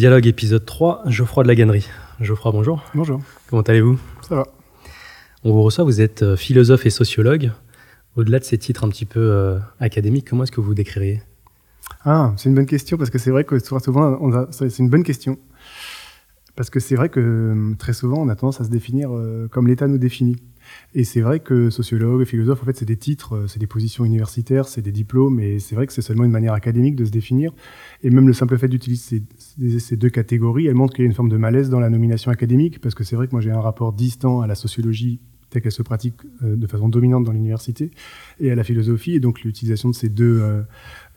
[0.00, 1.86] Dialogue épisode 3, Geoffroy de la Gannerie.
[2.22, 2.82] Geoffroy, bonjour.
[2.94, 3.20] Bonjour.
[3.50, 3.98] Comment allez-vous?
[4.26, 4.46] Ça va.
[5.44, 7.52] On vous reçoit, vous êtes euh, philosophe et sociologue.
[8.16, 11.20] Au-delà de ces titres un petit peu euh, académiques, comment est-ce que vous vous décririez?
[12.06, 14.88] Ah, c'est une bonne question parce que c'est vrai que souvent, on a- c'est une
[14.88, 15.36] bonne question.
[16.56, 19.48] Parce que c'est vrai que euh, très souvent, on a tendance à se définir euh,
[19.50, 20.36] comme l'État nous définit.
[20.94, 24.68] Et c'est vrai que sociologue, philosophe, en fait, c'est des titres, c'est des positions universitaires,
[24.68, 27.52] c'est des diplômes, et c'est vrai que c'est seulement une manière académique de se définir.
[28.02, 29.22] Et même le simple fait d'utiliser
[29.78, 32.30] ces, deux catégories, elle montre qu'il y a une forme de malaise dans la nomination
[32.30, 35.62] académique, parce que c'est vrai que moi j'ai un rapport distant à la sociologie telle
[35.62, 37.90] qu'elle se pratique euh, de façon dominante dans l'université
[38.38, 39.14] et à la philosophie.
[39.14, 40.62] Et donc l'utilisation de ces deux euh,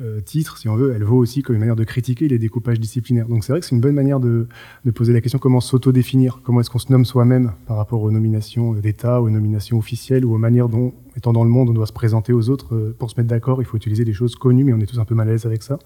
[0.01, 2.79] euh, titres, si on veut, elle vaut aussi comme une manière de critiquer les découpages
[2.79, 3.27] disciplinaires.
[3.27, 4.47] Donc c'est vrai que c'est une bonne manière de,
[4.83, 8.11] de poser la question comment s'auto-définir, comment est-ce qu'on se nomme soi-même par rapport aux
[8.11, 11.87] nominations d'État, aux nominations officielles ou aux manières dont, étant dans le monde, on doit
[11.87, 12.95] se présenter aux autres.
[12.97, 15.05] Pour se mettre d'accord, il faut utiliser des choses connues, mais on est tous un
[15.05, 15.77] peu mal à l'aise avec ça.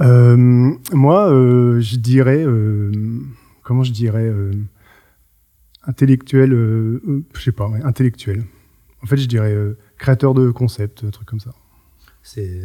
[0.00, 0.36] Euh,
[0.92, 2.92] moi, euh, je dirais, euh,
[3.64, 4.52] comment je dirais, euh,
[5.86, 7.00] intellectuel, euh,
[7.34, 8.44] je sais pas, ouais, intellectuel.
[9.02, 11.50] En fait, je dirais euh, créateur de concepts, un truc comme ça.
[12.22, 12.60] C'est,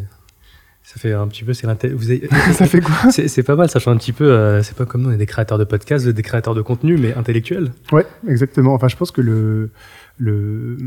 [0.84, 3.12] ça fait un petit peu, c'est l'inté- vous avez- ça fait quoi?
[3.12, 4.32] C'est, pas mal, ça change un petit peu.
[4.32, 6.98] euh, c'est pas comme nous, on est des créateurs de podcasts, des créateurs de contenu,
[6.98, 7.72] mais intellectuels.
[7.92, 8.74] Ouais, exactement.
[8.74, 9.70] Enfin, je pense que le,
[10.18, 10.78] le,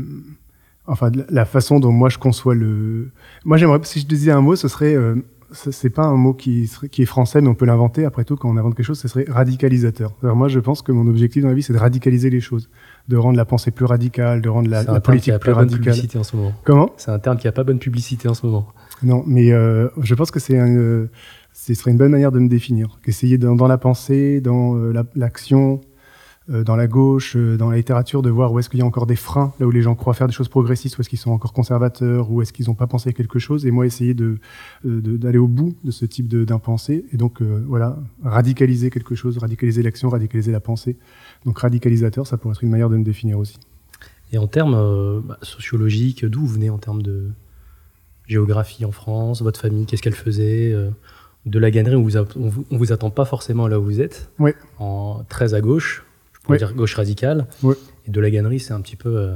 [0.85, 3.09] enfin, la- façon dont moi je conçois le,
[3.45, 5.15] moi j'aimerais, si je disais un mot, ce serait, euh,
[5.51, 8.05] c'est pas un mot qui, est français, mais on peut l'inventer.
[8.05, 10.13] Après tout, quand on invente quelque chose, ce serait radicalisateur.
[10.23, 12.69] Alors moi, je pense que mon objectif dans la vie, c'est de radicaliser les choses,
[13.07, 15.33] de rendre la pensée plus radicale, de rendre la, c'est un la terme qui politique
[15.33, 16.53] a plus pas bonne publicité en ce moment.
[16.63, 16.91] Comment?
[16.97, 18.67] C'est un terme qui a pas bonne publicité en ce moment.
[19.03, 21.09] Non, mais euh, je pense que c'est un, euh,
[21.53, 24.91] ce serait une bonne manière de me définir, qu'essayer dans, dans la pensée, dans euh,
[24.91, 25.81] la- l'action,
[26.49, 29.05] dans la gauche, euh, dans la littérature, de voir où est-ce qu'il y a encore
[29.05, 31.31] des freins, là où les gens croient faire des choses progressistes, où est-ce qu'ils sont
[31.31, 34.37] encore conservateurs, où est-ce qu'ils n'ont pas pensé à quelque chose, et moi essayer de
[34.85, 39.37] euh, d'aller au bout de ce type d'impensé, et donc euh, voilà, radicaliser quelque chose,
[39.37, 40.95] radicaliser l'action, radicaliser la pensée.
[41.45, 43.57] Donc radicalisateur, ça pourrait être une manière de me définir aussi.
[44.31, 47.29] Et en termes euh, bah, sociologiques, d'où vous venez en termes de
[48.25, 50.89] géographie en France, votre famille, qu'est-ce qu'elle faisait euh,
[51.45, 53.83] De la gannerie, on vous, a- on vous, on vous attend pas forcément là où
[53.83, 54.55] vous êtes, Ouais.
[54.79, 56.03] en très à gauche,
[56.47, 56.65] je pourrais Ouais.
[56.67, 57.47] dire gauche radicale.
[57.63, 57.75] Ouais.
[58.07, 59.09] Et de la gannerie, c'est un petit peu.
[59.17, 59.35] euh,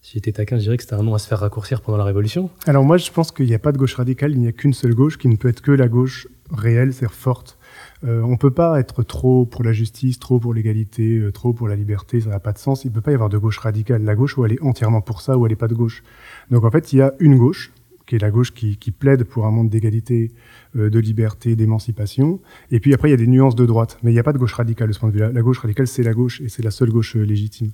[0.00, 2.04] si j'étais taquin, je dirais que c'était un nom à se faire raccourcir pendant la
[2.04, 2.50] Révolution.
[2.66, 4.72] Alors moi, je pense qu'il n'y a pas de gauche radicale, il n'y a qu'une
[4.72, 7.58] seule gauche qui ne peut être que la gauche réelle, c'est-à-dire forte.
[8.04, 11.66] Euh, on peut pas être trop pour la justice, trop pour l'égalité, euh, trop pour
[11.68, 12.84] la liberté, ça n'a pas de sens.
[12.84, 14.02] Il peut pas y avoir de gauche radicale.
[14.04, 16.02] La gauche où elle est entièrement pour ça, ou elle n'est pas de gauche.
[16.50, 17.72] Donc en fait, il y a une gauche,
[18.08, 20.32] qui est la gauche qui, qui plaide pour un monde d'égalité,
[20.76, 22.40] euh, de liberté, d'émancipation.
[22.70, 23.98] Et puis après, il y a des nuances de droite.
[24.02, 25.30] Mais il n'y a pas de gauche radicale de ce point de vue-là.
[25.30, 27.70] La gauche radicale, c'est la gauche, et c'est la seule gauche euh, légitime.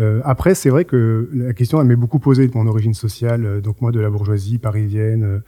[0.00, 3.46] Euh, après, c'est vrai que la question, elle m'est beaucoup posée de mon origine sociale.
[3.46, 5.38] euh, donc moi, de la bourgeoisie parisienne, euh,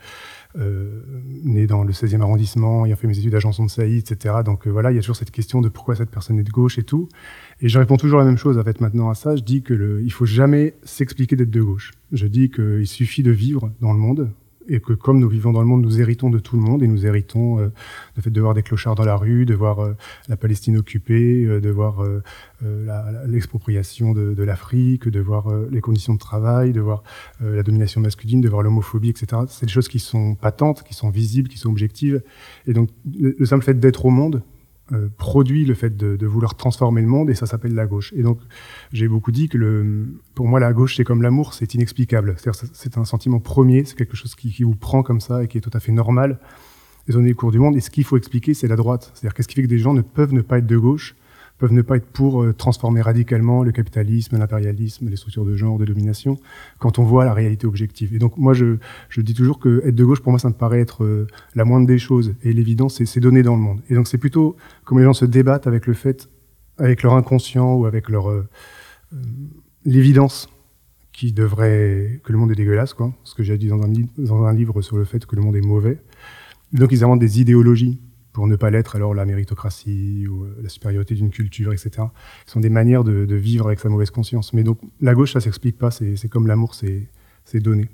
[0.57, 1.01] euh,
[1.45, 4.35] né dans le 16e arrondissement, ayant fait mes études à Janson de Sailly, etc.
[4.43, 6.77] Donc voilà, il y a toujours cette question de pourquoi cette personne est de gauche
[6.77, 7.07] et tout.
[7.61, 9.35] Et je réponds toujours la même chose en fait maintenant à ça.
[9.35, 11.91] Je dis que le, il faut jamais s'expliquer d'être de gauche.
[12.11, 14.31] Je dis qu'il suffit de vivre dans le monde
[14.67, 16.87] et que comme nous vivons dans le monde, nous héritons de tout le monde et
[16.87, 17.71] nous héritons euh,
[18.15, 19.95] le fait de voir des clochards dans la rue, de voir euh,
[20.27, 22.21] la Palestine occupée, euh, de voir euh,
[22.63, 27.03] euh, l'expropriation de, de l'Afrique, de voir euh, les conditions de travail, de voir
[27.41, 29.43] la domination masculine, de voir l'homophobie, etc.
[29.47, 32.21] C'est des choses qui sont patentes, qui sont visibles, qui sont objectives.
[32.67, 32.89] Et donc,
[33.19, 34.43] le, le simple fait d'être au monde
[35.17, 38.13] produit le fait de, vouloir transformer le monde, et ça s'appelle la gauche.
[38.15, 38.39] Et donc,
[38.91, 42.35] j'ai beaucoup dit que pour moi, la gauche, c'est comme l'amour, c'est inexplicable.
[42.37, 45.61] C'est- un sentiment premier, c'est quelque chose qui, vous prend comme ça et qui est
[45.61, 46.39] tout à fait normal.
[47.13, 47.75] On est le cours du monde.
[47.75, 49.11] Et ce qu'il faut expliquer, c'est la droite.
[49.13, 51.15] C'est-à-dire, qu'est-ce qui fait que des gens ne peuvent ne pas être de gauche
[51.61, 55.77] peuvent ne pas être pour euh, transformer radicalement le capitalisme, l'impérialisme, les structures de genre,
[55.77, 56.39] de domination,
[56.79, 58.15] quand on voit la réalité objective.
[58.15, 58.77] Et donc moi, je,
[59.09, 61.63] je dis toujours que être de gauche, pour moi, ça me paraît être euh, la
[61.63, 62.33] moindre des choses.
[62.41, 63.79] Et l'évidence, c'est donné dans le monde.
[63.91, 64.55] Et donc c'est plutôt
[64.85, 66.29] comme les gens se débattent avec le fait,
[66.79, 68.49] avec leur inconscient ou avec leur euh,
[69.85, 70.49] l'évidence
[71.13, 73.13] qui devrait que le monde est dégueulasse, quoi.
[73.23, 73.83] Ce que j'ai dit dans
[74.45, 75.99] un, livre sur le fait que le monde est mauvais.
[76.73, 77.99] Donc ils inventent des idéologies
[78.33, 82.07] pour ne pas l'être, alors la méritocratie ou euh, la supériorité d'une culture, etc.
[82.45, 84.53] Ce sont des manières de, vivre avec sa mauvaise conscience.
[84.53, 87.89] Mais donc, la gauche, ça s'explique pas, c'est comme l'amour, c'est donné.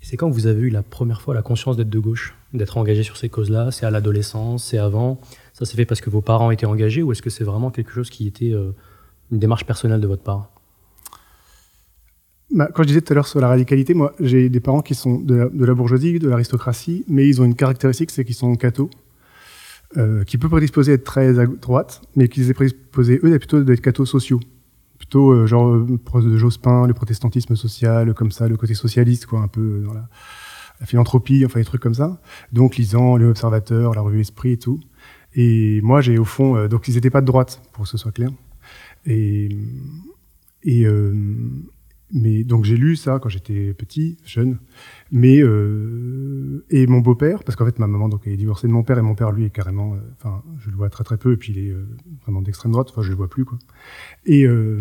[0.00, 3.02] C'est quand vous avez eu la première fois la conscience d'être de gauche, d'être engagé
[3.02, 3.70] sur ces causes-là?
[3.72, 5.20] C'est à l'adolescence, c'est avant?
[5.52, 7.90] Ça s'est fait parce que vos parents étaient engagés ou est-ce que c'est vraiment quelque
[7.90, 8.72] chose qui était euh,
[9.32, 10.50] une démarche personnelle de votre part?
[12.50, 14.94] Bah, quand je disais tout à l'heure sur la radicalité, moi, j'ai des parents qui
[14.94, 18.90] sont de la, bourgeoisie, de l'aristocratie, mais ils ont une caractéristique, c'est qu'ils sont cathos,
[19.96, 23.62] euh, qui peut prédisposer à être très à droite, mais qui les prédisposés, eux, plutôt
[23.62, 24.40] d'être cathos sociaux.
[24.96, 25.86] Plutôt, euh, genre, euh,
[26.22, 29.94] de Jospin, le protestantisme social, comme ça, le côté socialiste, quoi, un peu, euh, dans
[29.94, 30.08] la,
[30.80, 32.20] la philanthropie, enfin des trucs comme ça.
[32.52, 34.80] Donc lisant l'Observateur, la revue Esprit et tout.
[35.34, 37.98] Et moi, j'ai au fond, euh, donc ils n'étaient pas de droite, pour que ce
[37.98, 38.30] soit clair.
[39.06, 39.56] Et,
[40.66, 41.12] euh,
[42.12, 44.58] mais donc j'ai lu ça quand j'étais petit, jeune.
[45.10, 48.72] Mais euh, et mon beau-père, parce qu'en fait ma maman donc elle est divorcée de
[48.72, 51.16] mon père et mon père lui est carrément, euh, enfin je le vois très très
[51.16, 51.86] peu et puis il est euh,
[52.22, 53.58] vraiment d'extrême droite, enfin je le vois plus quoi.
[54.24, 54.78] Et euh,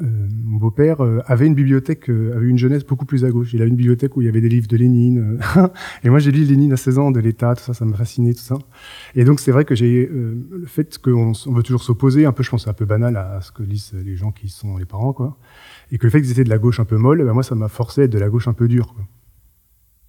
[0.00, 3.52] mon beau-père euh, avait une bibliothèque, euh, avait une jeunesse beaucoup plus à gauche.
[3.52, 5.38] Il avait une bibliothèque où il y avait des livres de Lénine.
[5.56, 5.68] euh,
[6.04, 8.34] et moi, j'ai lu Lénine à 16 ans, de l'État, tout ça, ça m'a fasciné,
[8.34, 8.58] tout ça.
[9.14, 12.42] Et donc, c'est vrai que j'ai euh, le fait qu'on veut toujours s'opposer, un peu,
[12.42, 15.12] je pense, un peu banal à ce que lisent les gens qui sont les parents,
[15.12, 15.36] quoi.
[15.92, 17.54] Et que le fait qu'ils étaient de la gauche un peu molle, ben, moi, ça
[17.54, 18.94] m'a forcé à être de la gauche un peu dure.
[18.94, 19.04] Quoi.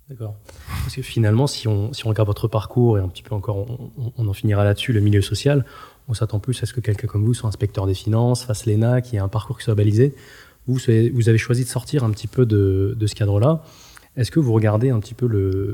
[0.10, 0.36] D'accord.
[0.84, 3.66] Parce que finalement, si on, regarde votre parcours, et un petit peu encore,
[4.18, 5.66] on en finira là-dessus, le milieu social,
[6.12, 9.00] on s'attend plus à ce que quelqu'un comme vous soit inspecteur des finances, fasse l'ENA,
[9.00, 10.14] qui ait un parcours qui soit balisé.
[10.68, 10.78] Vous,
[11.14, 13.64] vous avez choisi de sortir un petit peu de, ce cadre-là.
[14.18, 15.26] Est-ce que vous regardez un petit peu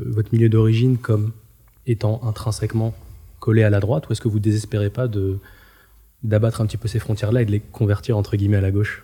[0.05, 1.31] votre milieu d'origine comme
[1.87, 2.93] étant intrinsèquement
[3.39, 5.07] collé à la droite, ou est-ce que vous désespérez pas
[6.23, 9.03] d'abattre un petit peu ces frontières-là et de les convertir entre guillemets à la gauche?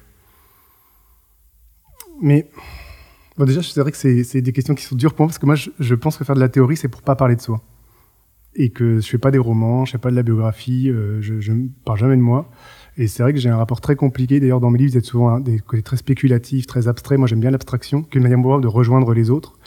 [2.22, 2.48] Mais
[3.38, 5.40] bon, déjà, c'est vrai que c'est c'est des questions qui sont dures pour moi parce
[5.40, 7.42] que moi, je, je pense que faire de la théorie, c'est pour pas parler de
[7.42, 7.60] soi.
[8.56, 11.52] Et que je fais pas des romans, je fais pas de la biographie, euh, je,
[11.52, 12.50] ne parle jamais de moi.
[12.98, 14.40] Et c'est vrai que j'ai un rapport très compliqué.
[14.40, 17.18] D'ailleurs, dans mes livres, vous êtes souvent hein, des côtés très spéculatifs, très abstraits.
[17.18, 19.58] Moi, j'aime bien l'abstraction, qu'une manière pour moi de rejoindre les autres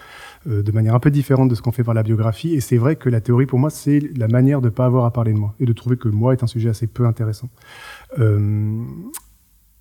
[0.46, 2.54] euh, de manière un peu différente de ce qu'on fait par la biographie.
[2.54, 5.12] Et c'est vrai que la théorie, pour moi, c'est la manière de pas avoir à
[5.12, 7.48] parler de moi et de trouver que moi est un sujet assez peu intéressant.
[8.20, 8.84] Euh,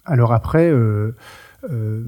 [0.06, 1.12] alors après, euh,
[1.72, 2.04] euh,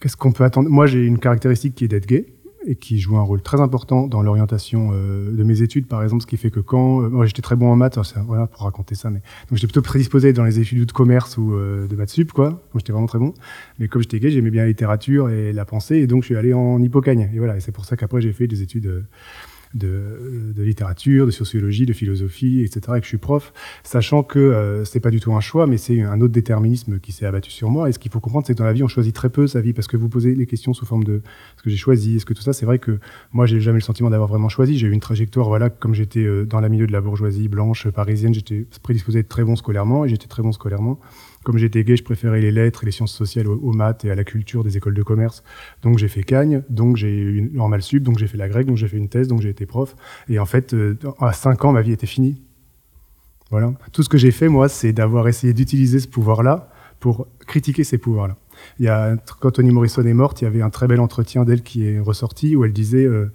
[0.00, 0.68] qu'est-ce qu'on peut attendre?
[0.68, 2.26] Moi, j'ai une caractéristique qui est d'être gay
[2.66, 6.22] et qui joue un rôle très important dans l'orientation euh, de mes études, par exemple,
[6.22, 8.94] ce qui fait que quand euh, moi j'étais très bon en maths, voilà pour raconter
[8.94, 12.10] ça, mais donc j'étais plutôt prédisposé dans les études de commerce ou euh, de maths
[12.10, 12.50] sup, quoi.
[12.50, 13.32] Donc j'étais vraiment très bon.
[13.78, 16.36] Mais comme j'étais gay, j'aimais bien la littérature et la pensée, et donc je suis
[16.36, 17.30] allé en hippocagne.
[17.32, 19.04] Et voilà, et c'est pour ça qu'après j'ai fait des études.
[19.76, 23.52] De, de littérature, de sociologie, de philosophie, etc., et que je suis prof,
[23.84, 27.12] sachant que euh, c'est pas du tout un choix, mais c'est un autre déterminisme qui
[27.12, 27.88] s'est abattu sur moi.
[27.88, 29.60] Et ce qu'il faut comprendre, c'est que dans la vie, on choisit très peu sa
[29.60, 31.22] vie, parce que vous posez les questions sous forme de
[31.56, 32.98] ce que j'ai choisi, est-ce que tout ça, c'est vrai que
[33.32, 34.78] moi, j'ai jamais le sentiment d'avoir vraiment choisi.
[34.78, 37.88] J'ai eu une trajectoire, voilà, comme j'étais euh, dans la milieu de la bourgeoisie blanche
[37.88, 40.98] parisienne, j'étais prédisposé à être très bon scolairement, et j'étais très bon scolairement.
[41.46, 44.16] Comme j'étais gay, je préférais les lettres et les sciences sociales aux, maths et à
[44.16, 45.44] la culture des écoles de commerce.
[45.80, 48.66] Donc j'ai fait Cagne, donc j'ai eu une normale sup, donc j'ai fait la grecque,
[48.66, 49.94] donc j'ai fait une thèse, donc j'ai été prof.
[50.28, 52.42] Et en fait, euh, à 5 ans, ma vie était finie.
[53.52, 53.72] Voilà.
[53.92, 57.96] Tout ce que j'ai fait, moi, c'est d'avoir essayé d'utiliser ce pouvoir-là pour critiquer ces
[57.96, 58.36] pouvoirs-là.
[59.38, 62.00] Quand Toni Morrison est morte, il y avait un très bel entretien d'elle qui est
[62.00, 63.30] ressorti où elle disait euh,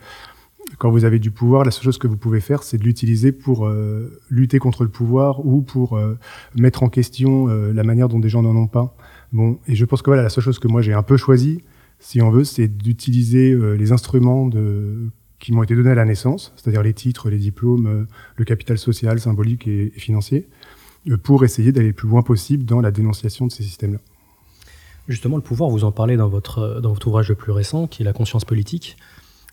[0.77, 3.31] quand vous avez du pouvoir, la seule chose que vous pouvez faire, c'est de l'utiliser
[3.31, 6.17] pour euh, lutter contre le pouvoir ou pour euh,
[6.55, 8.95] mettre en question euh, la manière dont des gens n'en ont pas.
[9.31, 11.61] Bon, et je pense que voilà, la seule chose que moi j'ai un peu choisi,
[11.99, 14.49] si on veut, c'est d'utiliser les instruments
[15.37, 19.19] qui m'ont été donnés à la naissance, c'est-à-dire les titres, les diplômes, le capital social,
[19.19, 20.47] symbolique et, financier,
[21.21, 23.99] pour essayer d'aller le plus loin possible dans la dénonciation de ces systèmes-là.
[25.07, 28.01] Justement, le pouvoir, vous en parlez dans votre, dans votre ouvrage le plus récent, qui
[28.01, 28.97] est La conscience politique.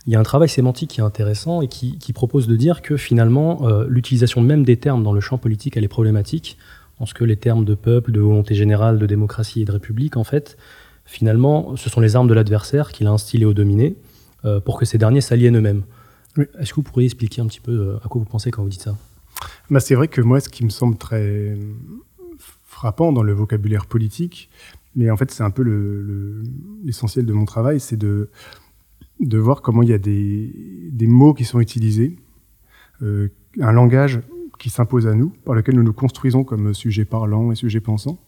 [0.07, 2.81] Il y a un travail sémantique qui est intéressant et qui, qui propose de dire
[2.83, 6.57] que finalement, euh, l'utilisation même des termes dans le champ politique, elle est problématique,
[6.99, 10.17] en ce que les termes de peuple, de volonté générale, de démocratie et de république,
[10.17, 10.57] en fait,
[11.05, 13.97] finalement, ce sont les armes de l'adversaire qu'il a instillées aux dominés
[14.45, 15.83] euh, pour que ces derniers s'aliènent eux-mêmes.
[16.37, 16.45] Oui.
[16.59, 18.69] Est-ce que vous pourriez expliquer un petit peu euh, à quoi vous pensez quand vous
[18.69, 18.97] dites ça?
[19.71, 21.57] Bah, c'est vrai que moi, ce qui me semble très
[22.67, 24.49] frappant dans le vocabulaire politique,
[24.97, 26.43] mais en fait, c'est un peu le- le-
[26.85, 28.31] l'essentiel de mon travail, c'est de,
[29.20, 32.16] de voir comment il y a des, mots qui sont utilisés,
[33.02, 33.28] euh,
[33.60, 34.20] un langage
[34.58, 38.18] qui s'impose à nous, par lequel nous nous construisons comme sujet parlant et sujet pensant,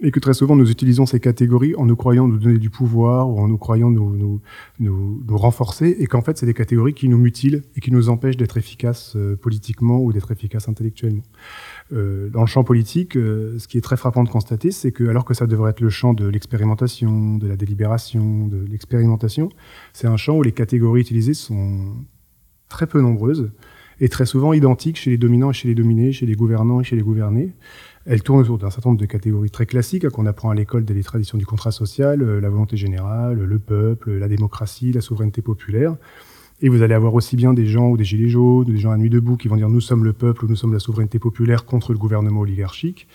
[0.00, 3.28] et que très souvent nous utilisons ces catégories en nous croyant nous donner du pouvoir
[3.28, 4.40] ou en nous croyant nous,
[4.78, 8.36] nous renforcer, et qu'en fait c'est des catégories qui nous mutilent et qui nous empêchent
[8.36, 11.24] d'être efficaces euh, politiquement ou d'être efficaces intellectuellement.
[11.92, 15.08] Euh, dans le champ politique, euh, ce qui est très frappant de constater, c'est que
[15.08, 19.48] alors que ça devrait être le champ de l'expérimentation, de la délibération, de l'expérimentation,
[19.94, 21.94] c'est un champ où les catégories utilisées sont
[22.68, 23.50] très peu nombreuses
[24.00, 26.84] et très souvent identiques chez les dominants et chez les dominés, chez les gouvernants et
[26.84, 27.54] chez les gouvernés.
[28.04, 30.84] Elles tournent autour d'un certain nombre de catégories très classiques hein, qu'on apprend à l'école
[30.84, 35.42] des traditions du contrat social, euh, la volonté générale, le peuple, la démocratie, la souveraineté
[35.42, 35.96] populaire.
[36.60, 38.90] Et vous allez avoir aussi bien des gens ou des gilets jaunes, ou des gens
[38.90, 41.18] à nuit debout qui vont dire nous sommes le peuple ou nous sommes la souveraineté
[41.18, 43.06] populaire contre le gouvernement oligarchique.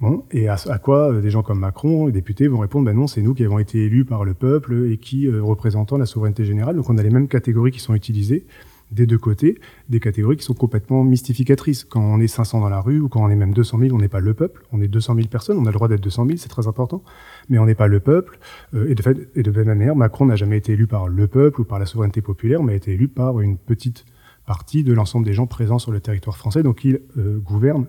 [0.00, 3.08] Bon, et à, quoi euh, des gens comme Macron, les députés, vont répondre ben non,
[3.08, 6.44] c'est nous qui avons été élus par le peuple et qui euh, représentant la souveraineté
[6.44, 6.76] générale.
[6.76, 8.46] Donc on a les mêmes catégories qui sont utilisées
[8.90, 9.58] des deux côtés
[9.88, 11.84] des catégories qui sont complètement mystificatrices.
[11.84, 13.98] Quand on est 500 dans la rue ou quand on est même 200 000, on
[13.98, 14.62] n'est pas le peuple.
[14.72, 17.02] On est 200 000 personnes, on a le droit d'être 200 000, c'est très important,
[17.48, 18.38] mais on n'est pas le peuple.
[18.74, 21.26] Euh, et, de fait, et de même manière, Macron n'a jamais été élu par le
[21.26, 24.04] peuple ou par la souveraineté populaire, mais a été élu par une petite
[24.46, 26.62] partie de l'ensemble des gens présents sur le territoire français.
[26.62, 27.86] Donc il euh, gouverne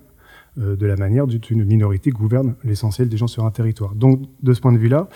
[0.58, 3.96] euh, de la manière dont une minorité gouverne l'essentiel des gens sur un territoire.
[3.96, 5.10] Donc de ce point de vue-là,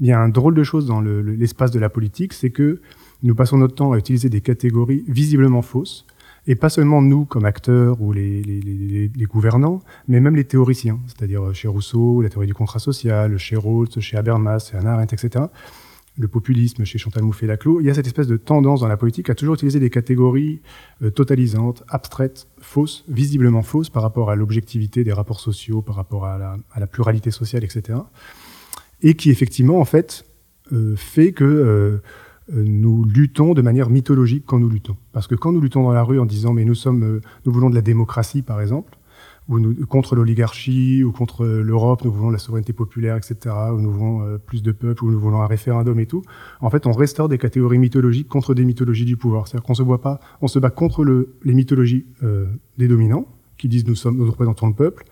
[0.00, 2.80] il y a un drôle de chose dans l'espace de la politique, c'est que
[3.22, 6.06] nous passons notre temps à utiliser des catégories visiblement fausses,
[6.46, 11.68] et pas seulement nous comme acteurs ou les, gouvernants, mais même les théoriciens, c'est-à-dire chez
[11.68, 15.44] Rousseau, la théorie du contrat social, chez Rawls, chez Habermas, chez Hannah Arendt, etc.
[16.18, 19.30] Le populisme chez Chantal Mouffe-Laclos, il y a cette espèce de tendance dans la politique
[19.30, 20.60] à toujours utiliser des catégories
[21.02, 26.26] euh, totalisantes, abstraites, fausses, visiblement fausses par rapport à l'objectivité des rapports sociaux, par rapport
[26.26, 28.00] à la, pluralité sociale, etc.
[29.00, 30.26] Et qui effectivement, en fait,
[30.72, 32.00] euh, fait que euh, euh,
[32.50, 34.96] nous luttons de manière mythologique quand nous luttons.
[35.12, 37.52] Parce que quand nous luttons dans la rue en disant mais nous sommes, euh, nous
[37.52, 38.98] voulons de la démocratie par exemple,
[39.48, 43.90] ou nous, contre l'oligarchie, ou contre l'Europe, nous voulons la souveraineté populaire, etc., ou nous
[43.90, 46.22] voulons euh, plus de peuple, ou nous voulons un référendum et tout.
[46.60, 49.48] En fait, on restaure des catégories mythologiques contre des mythologies du pouvoir.
[49.48, 52.06] C'est-à-dire qu'on se voit pas, on se bat contre le, les mythologies
[52.78, 53.26] des dominants,
[53.58, 55.04] qui disent nous sommes, nous représentons le peuple,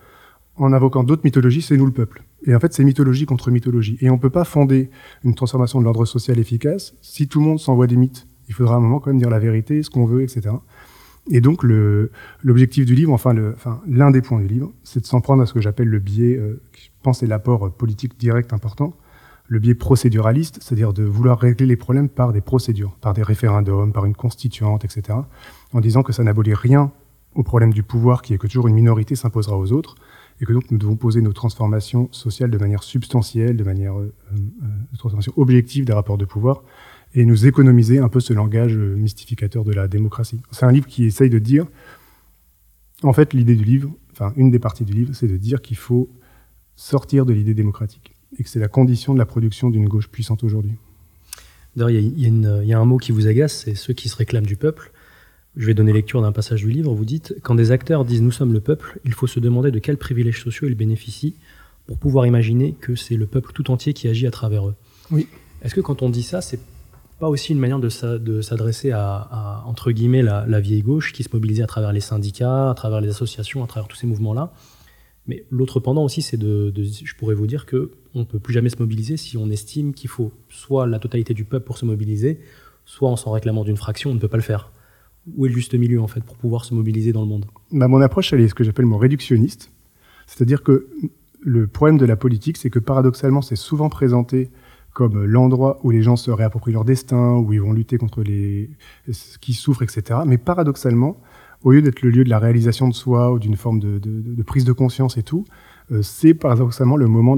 [0.60, 2.22] en invoquant d'autres mythologies, c'est nous le peuple.
[2.44, 3.96] Et en fait, c'est mythologie contre mythologie.
[4.00, 4.90] Et on ne peut pas fonder
[5.24, 8.26] une transformation de l'ordre social efficace si tout le monde s'envoie des mythes.
[8.48, 10.50] Il faudra à un moment quand même dire la vérité, ce qu'on veut, etc.
[11.30, 11.62] Et donc,
[12.42, 13.34] l'objectif du livre, enfin,
[13.86, 16.36] l'un des points du livre, c'est de s'en prendre à ce que j'appelle le biais,
[16.36, 18.94] euh, je pense, est l'apport politique direct important,
[19.46, 23.92] le biais procéduraliste, c'est-à-dire de vouloir régler les problèmes par des procédures, par des référendums,
[23.92, 25.18] par une constituante, etc.,
[25.72, 26.92] en disant que ça n'abolit rien
[27.34, 29.94] au problème du pouvoir, qui est que toujours une minorité s'imposera aux autres,
[30.40, 34.12] et que donc nous devons poser nos transformations sociales de manière substantielle, de manière euh,
[34.32, 36.62] euh, transformation objective des rapports de pouvoir,
[37.14, 40.40] et nous économiser un peu ce langage euh, mystificateur de la démocratie.
[40.50, 41.66] C'est un livre qui essaye de dire,
[43.02, 45.76] en fait, l'idée du livre, enfin une des parties du livre, c'est de dire qu'il
[45.76, 46.08] faut
[46.74, 50.42] sortir de l'idée démocratique, et que c'est la condition de la production d'une gauche puissante
[50.42, 50.74] aujourd'hui.
[51.76, 54.46] D'ailleurs, il y, y, a un mot qui vous agace, c'est ceux qui se réclament
[54.46, 54.90] du peuple.
[55.56, 56.94] Je vais donner lecture d'un passage du livre.
[56.94, 59.78] Vous dites Quand des acteurs disent Nous sommes le peuple, il faut se demander de
[59.78, 61.34] quels privilèges sociaux ils bénéficient
[61.86, 64.74] pour pouvoir imaginer que c'est le peuple tout entier qui agit à travers eux.
[65.10, 65.26] Oui.
[65.62, 66.60] Est-ce que quand on dit ça, c'est
[67.18, 71.64] pas aussi une manière de s'adresser à, entre guillemets, la, vieille gauche qui se mobilisait
[71.64, 74.52] à travers les syndicats, à travers les associations, à travers tous ces mouvements-là?
[75.26, 78.70] Mais l'autre pendant aussi, c'est de, je pourrais vous dire que on peut plus jamais
[78.70, 82.40] se mobiliser si on estime qu'il faut soit la totalité du peuple pour se mobiliser,
[82.86, 84.72] soit en s'en réclamant d'une fraction, on ne peut pas le faire
[85.36, 87.88] où est le juste milieu en fait pour pouvoir se mobiliser dans le monde bah,
[87.88, 89.70] Mon approche, elle est ce que j'appelle mon réductionniste.
[90.26, 90.88] C'est-à-dire que
[91.40, 94.50] le problème de la politique, c'est que paradoxalement, c'est souvent présenté
[94.92, 98.70] comme l'endroit où les gens se réapproprient leur destin, où ils vont lutter contre les
[99.40, 100.20] qui souffrent, etc.
[100.26, 101.20] Mais paradoxalement,
[101.62, 104.64] au lieu d'être le lieu de la réalisation de soi ou d'une forme de, prise
[104.64, 105.44] de conscience et tout,
[105.92, 107.36] euh, c'est paradoxalement le moment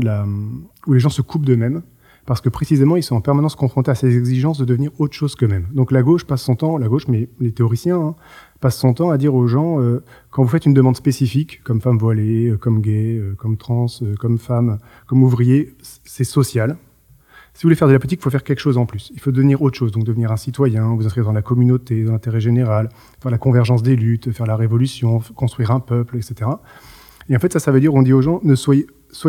[0.87, 1.83] où les gens se coupent d'eux-mêmes
[2.27, 5.35] parce que précisément ils sont en permanence confrontés à ces exigences de devenir autre chose
[5.35, 5.67] qu'eux-mêmes.
[5.73, 8.15] Donc la gauche passe son temps, la gauche, mais les théoriciens hein,
[8.61, 11.81] passent son temps à dire aux gens euh, quand vous faites une demande spécifique, comme
[11.81, 13.87] femme voilée, euh, comme gay, euh, comme trans,
[14.19, 15.75] comme femme, comme ouvrier,
[16.05, 16.77] c'est social.
[17.55, 19.11] Si vous voulez faire de la politique, il faut faire quelque chose en plus.
[19.13, 22.13] Il faut devenir autre chose, donc devenir un citoyen, vous inscrire dans la communauté, dans
[22.13, 22.89] l'intérêt général,
[23.21, 26.51] faire la convergence des luttes, faire la révolution, construire un peuple, etc.
[27.29, 28.87] Et en fait, ça, ça veut dire, on dit aux gens, ne soyez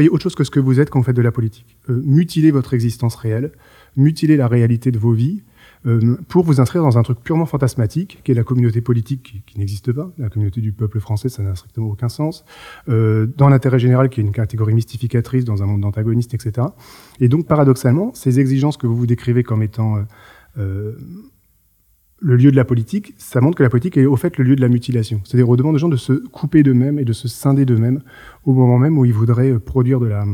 [0.10, 1.78] autre chose que ce que vous êtes quand vous faites de la politique.
[1.90, 3.52] Euh, mutilez votre existence réelle,
[3.96, 5.44] mutilez la réalité de vos vies
[5.86, 9.60] euh, pour vous inscrire dans un truc purement fantasmatique, qui est la communauté politique qui,
[9.60, 12.46] n'existe pas, la communauté du peuple français, ça n'a strictement aucun sens,
[12.90, 16.68] euh, dans l'intérêt général, qui est une catégorie mystificatrice dans un monde d'antagonistes, etc.
[17.20, 20.06] Et donc, paradoxalement, ces exigences que vous vous décrivez comme étant
[22.24, 24.56] le lieu de la politique, ça montre que la politique est au fait le lieu
[24.56, 25.22] de la mutilation.
[25.26, 28.02] C'est-à-dire on demande aux gens de se couper d'eux-mêmes et de se scinder d'eux-mêmes
[28.46, 30.26] au moment même où ils voudraient euh, produire de la,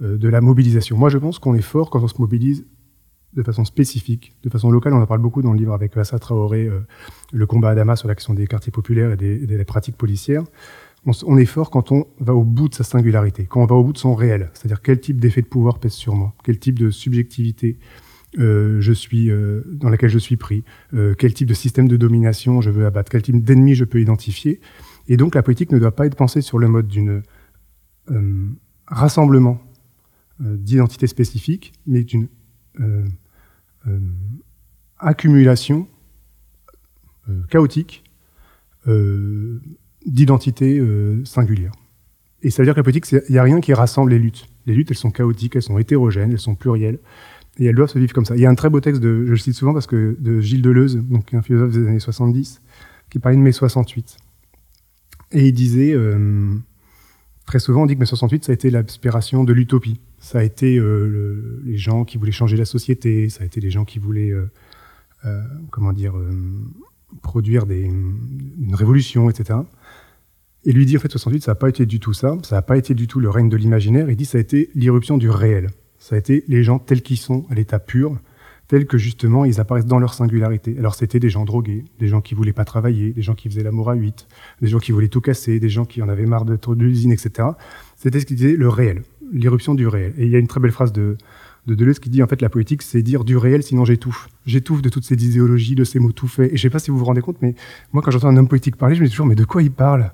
[0.00, 0.96] euh, de la mobilisation.
[0.96, 2.64] Moi, je pense qu'on est fort quand on se mobilise
[3.34, 4.94] de façon spécifique, de façon locale.
[4.94, 6.78] On en parle beaucoup dans le livre avec Assa Traoré, euh,
[7.32, 10.44] le combat à Damas sur la question des quartiers populaires et des, des pratiques policières.
[11.04, 13.74] On, on, est fort quand on va au bout de sa singularité, quand on va
[13.74, 14.50] au bout de son réel.
[14.54, 17.76] C'est-à-dire quel type d'effet de pouvoir pèse sur moi, quel type de subjectivité
[18.38, 21.96] euh, je suis euh, dans laquelle je suis pris, euh, quel type de système de
[21.96, 24.60] domination je veux abattre, quel type d'ennemi je peux identifier.
[25.08, 27.22] Et donc la politique ne doit pas être pensée sur le mode d'une
[28.86, 29.62] rassemblement
[30.38, 32.28] d'identités spécifiques, mais d'une
[34.98, 35.88] accumulation
[37.48, 38.04] chaotique
[40.06, 40.82] d'identités
[41.24, 41.72] singulières.
[42.42, 44.46] Et ça veut dire que la politique, il n'y a rien qui rassemble les luttes.
[44.66, 46.98] Les luttes, elles sont chaotiques, elles sont hétérogènes, elles sont plurielles.
[47.58, 48.34] Et elles doivent se vivre comme ça.
[48.36, 50.40] Il y a un très beau texte, de, je le cite souvent parce que de
[50.40, 52.60] Gilles Deleuze, donc un philosophe des années 70,
[53.10, 54.16] qui parlait de mai 68.
[55.32, 56.56] Et il disait, euh,
[57.46, 60.00] très souvent, on dit que mai 68, ça a été l'aspiration de l'utopie.
[60.18, 63.70] Ça a été euh, les gens qui voulaient changer la société, ça a été les
[63.70, 66.14] gens qui voulaient, euh, comment dire,
[67.22, 69.60] produire des, une révolution, etc.
[70.64, 72.62] Et lui dit, en fait, 68, ça n'a pas été du tout ça, ça n'a
[72.62, 75.28] pas été du tout le règne de l'imaginaire, il dit, ça a été l'irruption du
[75.30, 75.68] réel.
[76.04, 78.18] Ça a été les gens tels qu'ils sont, à l'état pur,
[78.68, 80.76] tels que justement ils apparaissent dans leur singularité.
[80.78, 83.62] Alors c'était des gens drogués, des gens qui voulaient pas travailler, des gens qui faisaient
[83.62, 84.26] l'amour à 8,
[84.60, 87.10] des gens qui voulaient tout casser, des gens qui en avaient marre d'être de l'usine,
[87.10, 87.48] etc.
[87.96, 90.12] C'était ce qu'il disait le réel, l'irruption du réel.
[90.18, 91.16] Et il y a une très belle phrase de,
[91.66, 94.28] de Deleuze qui dit en fait la politique c'est dire du réel sinon j'étouffe.
[94.44, 96.52] J'étouffe de toutes ces idéologies, de ces mots tout faits.
[96.52, 97.54] Et je sais pas si vous vous rendez compte, mais
[97.94, 99.72] moi quand j'entends un homme politique parler, je me dis toujours mais de quoi il
[99.72, 100.12] parle?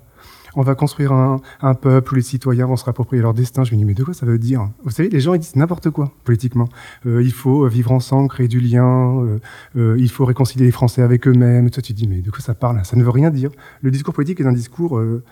[0.54, 3.64] On va construire un, un, peuple où les citoyens vont se rapproprier leur destin.
[3.64, 4.68] Je me dis, mais de quoi ça veut dire?
[4.84, 6.68] Vous savez, les gens, ils disent n'importe quoi, politiquement.
[7.06, 9.38] Euh, il faut vivre ensemble, créer du lien, euh,
[9.76, 11.70] euh, il faut réconcilier les Français avec eux-mêmes.
[11.70, 13.50] Toi, tu te dis, mais de quoi ça parle Ça ne veut rien dire.
[13.82, 15.22] Le discours politique est un discours euh,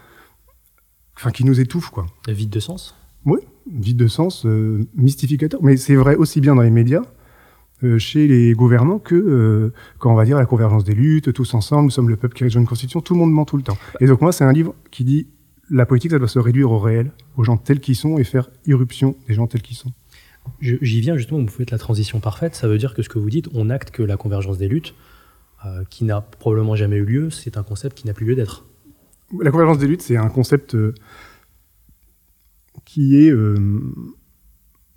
[1.16, 2.06] enfin, qui nous étouffe, quoi.
[2.28, 2.94] Vide de sens?
[3.24, 5.60] Oui, vide de sens, euh, mystificateur.
[5.62, 7.04] Mais c'est vrai aussi bien dans les médias euh,
[7.98, 11.84] chez les gouvernants que euh, quand on va dire la convergence des luttes, tous ensemble,
[11.84, 13.78] nous sommes le peuple qui rédige une constitution, tout le monde ment tout le temps.
[14.00, 15.28] Et donc moi, c'est un livre qui dit
[15.70, 18.50] la politique, ça doit se réduire au réel, aux gens tels qu'ils sont et faire
[18.66, 19.92] irruption des gens tels qu'ils sont.
[20.60, 23.28] J'y viens justement, vous faites la transition parfaite, ça veut dire que ce que vous
[23.28, 24.94] dites, on acte que la convergence des luttes,
[25.66, 28.64] euh, qui n'a probablement jamais eu lieu, c'est un concept qui n'a plus lieu d'être.
[29.40, 30.94] La convergence des luttes, c'est un concept euh,
[32.84, 33.80] qui est, euh,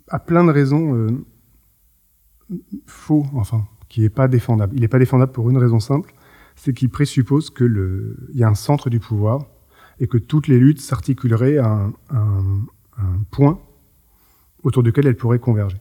[0.08, 1.08] à plein de raisons, euh,
[2.86, 4.74] faux, enfin, qui n'est pas défendable.
[4.74, 6.14] Il n'est pas défendable pour une raison simple,
[6.56, 9.46] c'est qu'il présuppose que le, il y a un centre du pouvoir
[10.00, 12.64] et que toutes les luttes s'articuleraient à un,
[13.30, 13.58] point
[14.62, 15.78] autour duquel elles pourraient converger.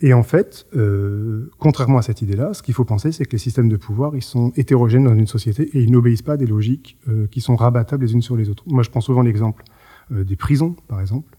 [0.00, 3.38] Et en fait, euh, contrairement à cette idée-là, ce qu'il faut penser, c'est que les
[3.38, 6.46] systèmes de pouvoir, ils sont hétérogènes dans une société et ils n'obéissent pas à des
[6.46, 8.64] logiques euh, qui sont rabattables les unes sur les autres.
[8.66, 9.64] Moi, je prends souvent l'exemple
[10.12, 11.36] euh, des prisons, par exemple.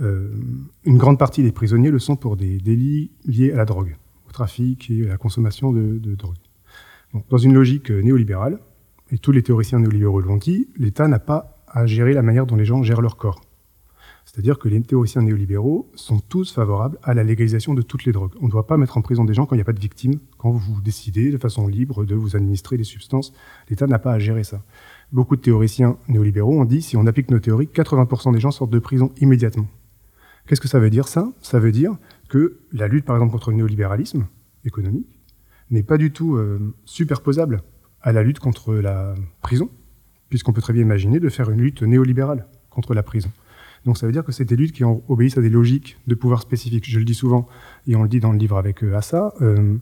[0.00, 0.30] Euh,
[0.84, 3.96] une grande partie des prisonniers le sont pour des délits liés à la drogue,
[4.28, 6.36] au trafic et à la consommation de, drogue.
[7.28, 8.60] Dans une logique euh, néolibérale,
[9.10, 12.56] et tous les théoriciens néolibéraux l'ont dit, l'État n'a pas à gérer la manière dont
[12.56, 13.40] les gens gèrent leur corps.
[14.24, 18.34] C'est-à-dire que les théoriciens néolibéraux sont tous favorables à la légalisation de toutes les drogues.
[18.40, 19.80] On ne doit pas mettre en prison des gens quand il n'y a pas de
[19.80, 23.32] victimes, quand vous décidez de façon libre de vous administrer des substances.
[23.68, 24.62] L'État n'a pas à gérer ça.
[25.10, 28.70] Beaucoup de théoriciens néolibéraux ont dit si on applique nos théories, 80% des gens sortent
[28.70, 29.66] de prison immédiatement.
[30.50, 31.32] Qu'est-ce que ça veut dire ça?
[31.42, 31.96] Ça veut dire
[32.28, 34.26] que la lutte, par exemple, contre le néolibéralisme
[34.64, 35.20] économique
[35.70, 37.62] n'est pas du tout euh, superposable
[38.02, 39.70] à la lutte contre la prison,
[40.28, 43.30] puisqu'on peut très bien imaginer de faire une lutte néolibérale contre la prison.
[43.84, 46.42] Donc ça veut dire que c'est des luttes qui obéissent à des logiques de pouvoir
[46.42, 46.90] spécifiques.
[46.90, 47.46] Je le dis souvent,
[47.86, 49.76] et on le dit dans le livre avec euh, Assa, euh,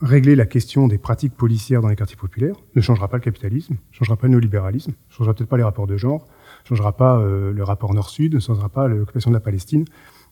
[0.00, 3.74] régler la question des pratiques policières dans les quartiers populaires ne changera pas le capitalisme,
[3.74, 6.28] ne changera pas le néolibéralisme, ne changera peut-être pas les rapports de genre,
[6.68, 9.84] changera pas euh, le rapport nord-sud, ne changera pas l'occupation de la Palestine,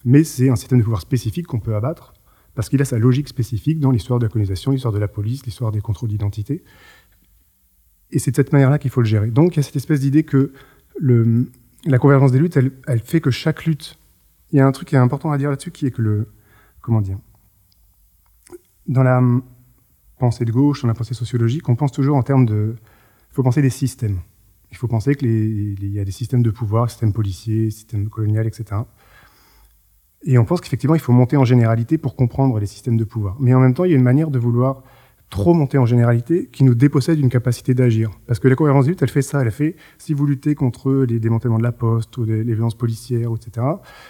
[0.05, 2.13] mais c'est un système de pouvoir spécifique qu'on peut abattre
[2.55, 5.45] parce qu'il a sa logique spécifique dans l'histoire de la colonisation, l'histoire de la police,
[5.45, 6.65] l'histoire des contrôles d'identité.
[8.11, 9.31] Et c'est de cette manière-là qu'il faut le gérer.
[9.31, 10.53] Donc il y a cette espèce d'idée que
[11.85, 13.99] la convergence des luttes, elle, elle, fait que chaque lutte.
[14.53, 16.29] Il y a un truc qui est important à dire là-dessus, qui est que le.
[16.81, 17.19] Comment dire
[18.87, 19.21] Dans la
[20.19, 22.77] pensée de gauche, dans la pensée sociologique, on pense toujours en termes de.
[23.31, 24.21] Il faut penser des systèmes.
[24.71, 28.83] Il faut penser qu'il y a des systèmes de pouvoir, systèmes policiers, systèmes coloniaux, etc.
[30.25, 33.37] Et on pense qu'effectivement, il faut monter en généralité pour comprendre les systèmes de pouvoir.
[33.39, 34.83] Mais en même temps, il y a une manière de vouloir
[35.31, 38.11] trop monter en généralité qui nous dépossède d'une capacité d'agir.
[38.27, 39.43] Parce que la cohérence de lutte, elle fait ça.
[39.43, 42.77] Elle fait, si vous luttez contre les démantèlements de la poste ou les, les violences
[42.77, 43.67] policières, etc.,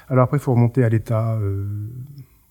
[0.09, 1.67] alors après, il faut remonter à l'État euh,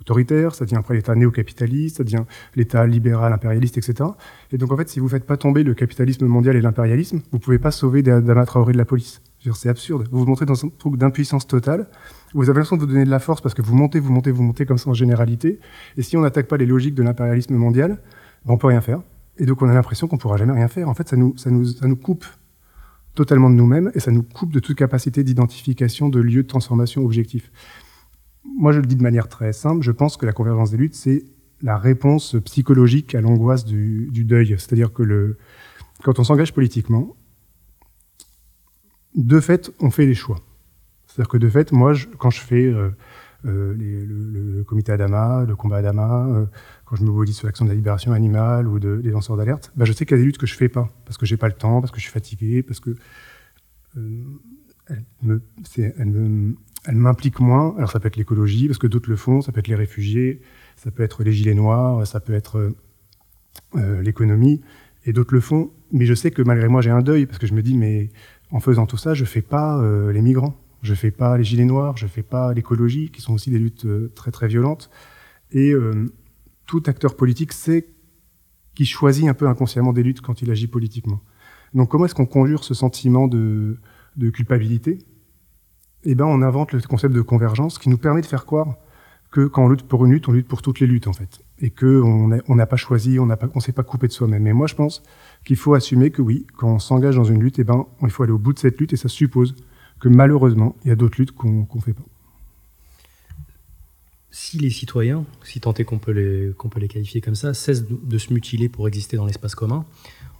[0.05, 2.23] autoritaire, ça devient après l'État néo-capitaliste, ça devient
[2.55, 4.09] l'État libéral, impérialiste, etc.
[4.51, 7.17] Et donc, en fait, si vous ne faites pas tomber le capitalisme mondial et l'impérialisme,
[7.31, 8.03] vous ne pouvez pas sauver
[8.45, 9.21] Traoré de la police.
[9.53, 10.07] C'est absurde.
[10.11, 11.87] Vous vous montrez dans un truc d'impuissance totale.
[12.33, 14.31] Vous avez l'impression de vous donner de la force parce que vous montez, vous montez,
[14.31, 15.59] vous montez comme ça en généralité.
[15.97, 17.99] Et si on n'attaque pas les logiques de l'impérialisme mondial,
[18.45, 19.01] on peut rien faire.
[19.37, 20.89] Et donc on a l'impression qu'on pourra jamais rien faire.
[20.89, 22.25] En fait, ça nous, ça nous, ça nous coupe
[23.13, 27.03] totalement de nous-mêmes et ça nous coupe de toute capacité d'identification de lieux de transformation
[27.03, 27.51] objectifs.
[28.57, 29.83] Moi, je le dis de manière très simple.
[29.83, 31.25] Je pense que la convergence des luttes, c'est
[31.61, 34.55] la réponse psychologique à l'angoisse du, deuil.
[34.57, 35.37] C'est-à-dire que
[36.03, 37.15] quand on s'engage politiquement,
[39.15, 40.39] de fait, on fait des choix.
[41.07, 42.89] C'est-à-dire que de fait, moi, quand je fais euh,
[43.45, 46.45] euh, le, comité Adama, le combat Adama, euh,
[46.83, 49.71] quand je me mobilise sur l'action de la libération animale ou de, des lanceurs d'alerte,
[49.75, 51.37] bah, je sais qu'il y a des luttes que je fais pas parce que j'ai
[51.37, 52.95] pas le temps, parce que je suis fatigué, parce que
[55.23, 55.41] me,
[56.85, 57.75] elle m'implique moins.
[57.77, 60.41] Alors ça peut être l'écologie parce que d'autres le font, ça peut être les réfugiés,
[60.75, 62.73] ça peut être les gilets noirs, ça peut être
[63.73, 64.61] l'économie,
[65.05, 65.71] et d'autres le font.
[65.91, 68.09] Mais je sais que malgré moi, j'ai un deuil, parce que je me dis, mais
[68.51, 71.97] en faisant tout ça, je fais pas les migrants, je fais pas les gilets noirs,
[71.97, 74.89] je fais pas l'écologie, qui sont aussi des luttes très très violentes.
[75.51, 75.73] Et
[76.65, 77.87] tout acteur politique sait
[78.75, 81.21] qu'il choisit un peu inconsciemment des luttes quand il agit politiquement.
[81.73, 83.77] Donc comment est-ce qu'on conjure ce sentiment de,
[84.33, 84.99] culpabilité?
[86.05, 88.75] Eh bien, on invente le concept de convergence qui nous permet de faire croire
[89.31, 91.41] que quand on lutte pour une lutte, on lutte pour toutes les luttes en fait,
[91.59, 94.43] et qu'on n'a pas choisi, on ne s'est pas coupé de soi-même.
[94.43, 95.03] Mais moi, je pense
[95.43, 98.23] qu'il faut assumer que oui, quand on s'engage dans une lutte, eh ben, il faut
[98.23, 99.55] aller au bout de cette lutte, et ça suppose
[99.99, 102.03] que malheureusement, il y a d'autres luttes qu'on ne fait pas
[104.35, 108.33] si les citoyens, si tant est qu'on peut, les, qualifier comme ça, cessent de, se
[108.33, 109.85] mutiler pour exister dans l'espace commun,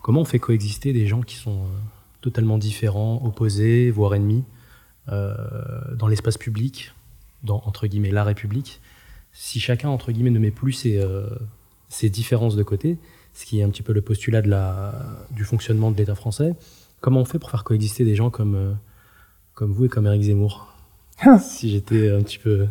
[0.01, 1.77] comment on fait coexister des gens qui sont euh,
[2.19, 4.43] totalement différents, opposés, voire ennemis,
[5.07, 6.93] dans l'espace public,
[7.43, 8.81] dans, entre guillemets, la République,
[9.33, 11.27] si chacun, entre guillemets, ne met plus ses, euh,
[11.89, 12.97] ses différences de côté,
[13.33, 14.93] ce qui est un petit peu le postulat de la,
[15.31, 16.55] du fonctionnement de l'État français,
[17.01, 18.77] comment on fait pour faire coexister des gens comme,
[19.53, 20.73] comme vous et comme Eric Zemmour
[21.41, 22.67] Si j'étais un petit peu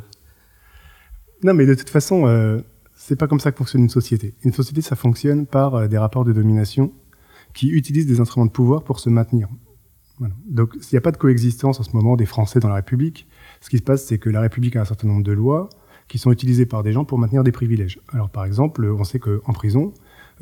[1.44, 2.62] non, mais de toute façon, euh,
[2.96, 4.32] c'est pas comme ça que fonctionne une société.
[4.44, 6.90] Une société, ça fonctionne par euh, des rapports de domination
[7.52, 9.48] qui utilisent des instruments de pouvoir pour se maintenir.
[10.20, 13.26] Donc, s'il n'y a pas de coexistence en ce moment des Français dans la République,
[13.60, 15.68] ce qui se passe, c'est que la République a un certain nombre de lois
[16.08, 17.98] qui sont utilisées par des gens pour maintenir des privilèges.
[18.12, 19.92] Alors, par exemple, on sait qu'en prison,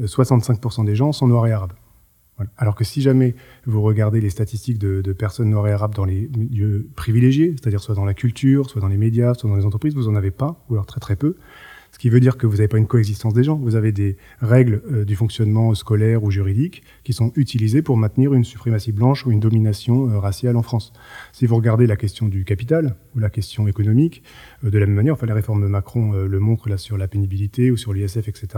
[0.01, 1.73] 65% euh, des gens sont noirs et arabes.
[2.57, 3.35] Alors que si jamais
[3.67, 7.95] vous regardez les statistiques de, personnes noires et arabes dans les milieux privilégiés, c'est-à-dire soit
[7.95, 10.65] dans la culture, soit dans les médias, soit dans les entreprises, vous n'en avez pas,
[10.69, 11.37] ou alors très très peu.
[12.03, 14.83] Qui veut dire que vous n'avez pas une coexistence des gens, vous avez des règles
[14.91, 19.31] euh, du fonctionnement scolaire ou juridique qui sont utilisées pour maintenir une suprématie blanche ou
[19.31, 20.93] une domination euh, raciale en France.
[21.33, 24.25] Si vous regardez la question du capital ou la question économique,
[24.65, 27.07] euh, de la même manière, enfin les réformes de Macron le montrent là sur la
[27.07, 28.49] pénibilité ou sur l'ISF, etc.,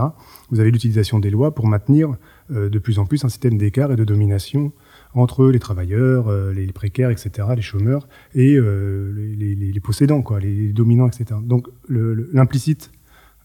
[0.51, 2.17] vous avez l'utilisation des lois pour maintenir
[2.49, 4.73] de plus en plus un système d'écart et de domination
[5.13, 11.09] entre les travailleurs, les précaires, etc., les chômeurs et les, les, possédants, quoi, les dominants,
[11.09, 11.41] etc.
[11.43, 12.91] Donc l'implicite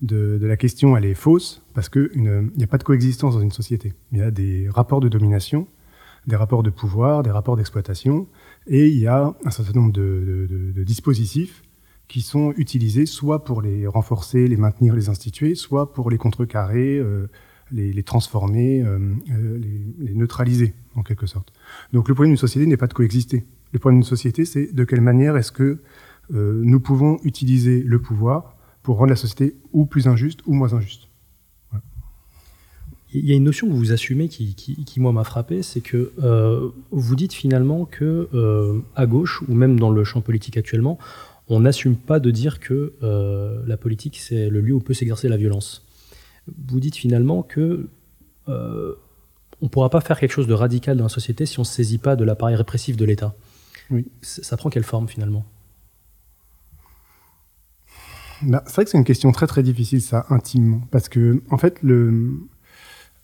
[0.02, 3.52] de, la question, elle est fausse, parce qu'il n'y a pas de coexistence dans une
[3.52, 3.94] société.
[4.12, 5.68] Il y a des rapports de domination,
[6.28, 8.28] des rapports de pouvoir, des rapports d'exploitation,
[8.68, 11.64] et il y a un certain nombre de, dispositifs
[12.08, 16.98] qui sont utilisés soit pour les renforcer, les maintenir, les instituer, soit pour les contrecarrer,
[16.98, 17.28] euh,
[17.72, 18.98] les, transformer, euh,
[19.32, 19.60] euh,
[20.00, 21.54] les, neutraliser, en quelque sorte.
[21.94, 23.46] Donc le problème d'une société n'est pas de coexister.
[23.74, 25.82] Le problème d'une société, c'est de quelle manière est-ce que
[26.32, 31.10] nous pouvons utiliser le pouvoir pour rendre la société ou plus injuste ou moins injuste.
[33.12, 36.12] Il y a une notion que vous assumez qui, qui, moi, m'a frappé, c'est que
[36.22, 41.00] euh, vous dites finalement que euh, à gauche, ou même dans le champ politique actuellement,
[41.48, 45.28] on n'assume pas de dire que euh, la politique, c'est le lieu où peut s'exercer
[45.28, 45.88] la violence.
[46.68, 47.90] Vous dites finalement que
[49.62, 51.68] on ne pourra pas faire quelque chose de radical dans la société si on ne
[51.68, 53.36] se saisit pas de l'appareil répressif de l'État.
[53.92, 54.08] Oui.
[54.22, 55.46] Ça prend quelle forme finalement?
[58.44, 60.82] Bah, c'est vrai que c'est une question très très difficile, ça, intimement.
[60.92, 62.40] Parce que, en fait, le,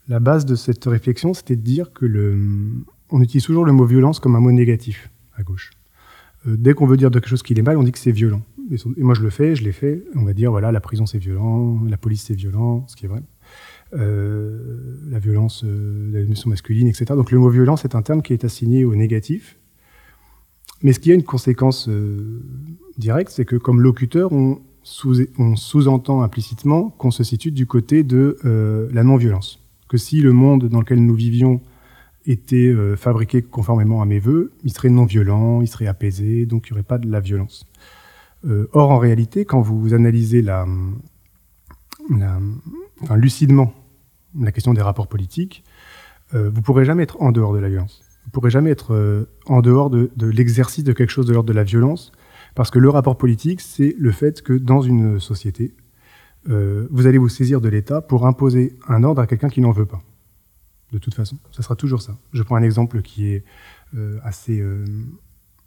[0.07, 2.37] la base de cette réflexion, c'était de dire que le,
[3.09, 5.71] on utilise toujours le mot violence comme un mot négatif à gauche.
[6.47, 8.41] Euh, dès qu'on veut dire quelque chose qui est mal, on dit que c'est violent.
[8.71, 10.03] Et, moi, je le fais, je l'ai fait.
[10.15, 13.09] On va dire, voilà, la prison c'est violent, la police c'est violent, ce qui est
[13.09, 13.23] vrai.
[13.93, 17.05] Euh, la violence, euh, la notion masculine, etc.
[17.09, 19.57] Donc le mot violence est un terme qui est assigné au négatif.
[20.81, 21.89] Mais ce qui a une conséquence
[22.97, 24.59] directe, c'est que comme locuteur, on,
[25.39, 29.59] on sous-entend implicitement qu'on se situe du côté de euh, la non-violence.
[29.87, 31.61] Que si le monde dans lequel nous vivions
[32.25, 36.73] était euh, fabriqué conformément à mes voeux, il serait non-violent, il serait apaisé, donc il
[36.73, 37.65] n'y aurait pas de la violence.
[38.45, 40.45] Euh, or, en réalité, quand vous analysez
[43.15, 43.73] lucidement
[44.39, 45.63] la question des rapports politiques,
[46.31, 48.01] vous ne pourrez jamais être en dehors de la violence.
[48.23, 51.53] Vous ne pourrez jamais être en dehors de l'exercice de quelque chose de l'ordre de
[51.53, 52.11] la violence,
[52.55, 55.73] parce que le rapport politique, c'est le fait que dans une société,
[56.49, 59.71] euh, vous allez vous saisir de l'État pour imposer un ordre à quelqu'un qui n'en
[59.71, 60.01] veut pas.
[60.91, 62.17] De toute façon, ça sera toujours ça.
[62.31, 63.43] Je prends un exemple qui est
[63.95, 64.85] euh, assez, euh,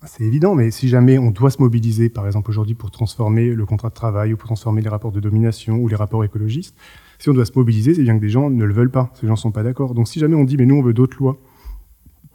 [0.00, 3.66] assez évident, mais si jamais on doit se mobiliser, par exemple aujourd'hui, pour transformer le
[3.66, 6.74] contrat de travail ou pour transformer les rapports de domination ou les rapports écologistes,
[7.18, 9.26] si on doit se mobiliser, c'est bien que des gens ne le veulent pas, ces
[9.26, 9.92] gens ne sont pas d'accord.
[9.94, 11.38] Donc si jamais on dit, mais nous on veut d'autres lois,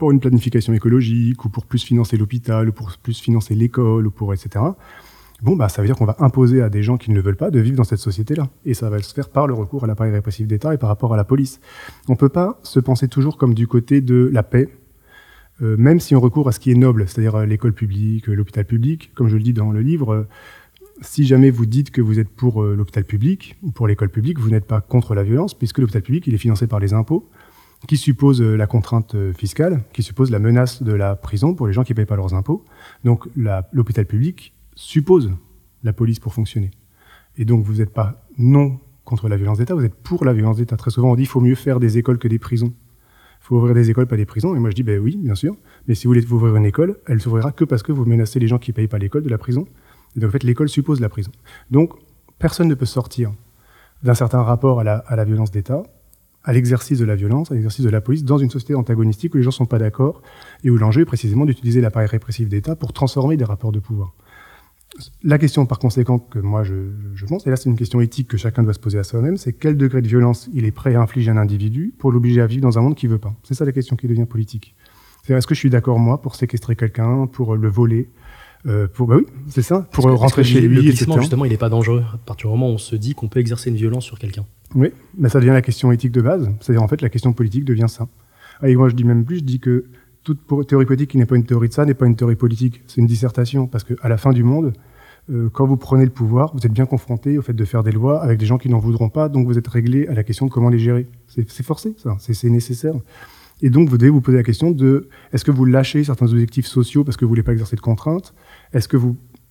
[0.03, 4.11] pour une planification écologique, ou pour plus financer l'hôpital, ou pour plus financer l'école, ou
[4.11, 4.65] pour etc.
[5.41, 7.37] Bon, bah, ça veut dire qu'on va imposer à des gens qui ne le veulent
[7.37, 8.49] pas de vivre dans cette société-là.
[8.65, 11.13] Et ça va se faire par le recours à l'appareil répressif d'État et par rapport
[11.13, 11.61] à la police.
[12.09, 14.67] On ne peut pas se penser toujours comme du côté de la paix,
[15.61, 18.33] euh, même si on recourt à ce qui est noble, c'est-à-dire euh, l'école publique, euh,
[18.33, 19.11] l'hôpital public.
[19.15, 20.27] Comme je le dis dans le livre,
[20.99, 24.49] si jamais vous dites que vous êtes pour l'hôpital public ou pour l'école publique, vous
[24.49, 27.29] n'êtes pas contre la violence, puisque l'hôpital public, il est financé par les impôts,
[27.87, 31.67] qui suppose euh, la contrainte euh, fiscale, qui suppose la menace de la prison pour
[31.67, 32.63] les gens qui ne payent pas leurs impôts.
[33.03, 33.27] Donc
[33.71, 35.31] l'hôpital public suppose
[35.83, 36.71] la police pour fonctionner.
[37.37, 40.57] Et donc vous n'êtes pas non contre la violence d'État, vous êtes pour la violence
[40.57, 40.77] d'État.
[40.77, 42.73] Très souvent on dit qu'il faut mieux faire des écoles que des prisons.
[43.41, 44.55] Il faut ouvrir des écoles, pas des prisons.
[44.55, 45.55] Et moi je dis, ben oui, bien sûr.
[45.87, 48.47] Mais si vous voulez ouvrir une école, elle s'ouvrira que parce que vous menacez les
[48.47, 49.67] gens qui ne payent pas l'école de la prison
[50.15, 51.31] donc en fait, l'école suppose la prison.
[51.71, 51.93] Donc,
[52.39, 53.31] personne ne peut sortir
[54.03, 55.83] d'un certain rapport à la, violence d'État,
[56.43, 59.37] à l'exercice de la violence, à l'exercice de la police, dans une société antagonistique où
[59.37, 60.21] les gens ne sont pas d'accord
[60.63, 64.13] et où l'enjeu est précisément d'utiliser l'appareil répressif d'État pour transformer des rapports de pouvoir.
[65.23, 68.27] La question, par conséquent, que moi je, je pense, et là c'est une question éthique
[68.27, 70.93] que chacun doit se poser à soi-même, c'est quel degré de violence il est prêt
[70.93, 73.33] à infliger à un individu pour l'obliger à vivre dans un monde qu'il veut pas?
[73.43, 74.75] C'est ça la question qui devient politique.
[75.23, 78.09] C'est est-ce que je suis d'accord, moi, pour séquestrer quelqu'un, pour le voler,
[78.65, 80.75] euh, pour, bah oui, c'est ça, pour rentrer chez lui.
[80.75, 82.03] Le glissement, justement, il n'est pas dangereux.
[82.13, 84.45] À partir du moment où on se dit qu'on peut exercer une violence sur quelqu'un.
[84.75, 86.49] Oui, mais ça devient la question éthique de base.
[86.59, 88.07] C'est-à-dire, en fait, la question politique devient ça.
[88.63, 89.85] Et moi, je dis même plus, je dis que
[90.23, 92.81] toute théorie politique qui n'est pas une théorie de ça n'est pas une théorie politique.
[92.87, 93.67] C'est une dissertation.
[93.67, 94.73] Parce qu'à la fin du monde,
[95.31, 97.91] euh, quand vous prenez le pouvoir, vous êtes bien confronté au fait de faire des
[97.91, 100.45] lois avec des gens qui n'en voudront pas, donc vous êtes réglé à la question
[100.45, 101.07] de comment les gérer.
[101.27, 102.17] C'est forcé, ça.
[102.19, 102.95] C'est nécessaire.
[103.61, 106.65] Et donc, vous devez vous poser la question de est-ce que vous lâchez certains objectifs
[106.65, 108.33] sociaux parce que vous voulez pas exercer de contraintes?
[108.73, 108.97] Est-ce que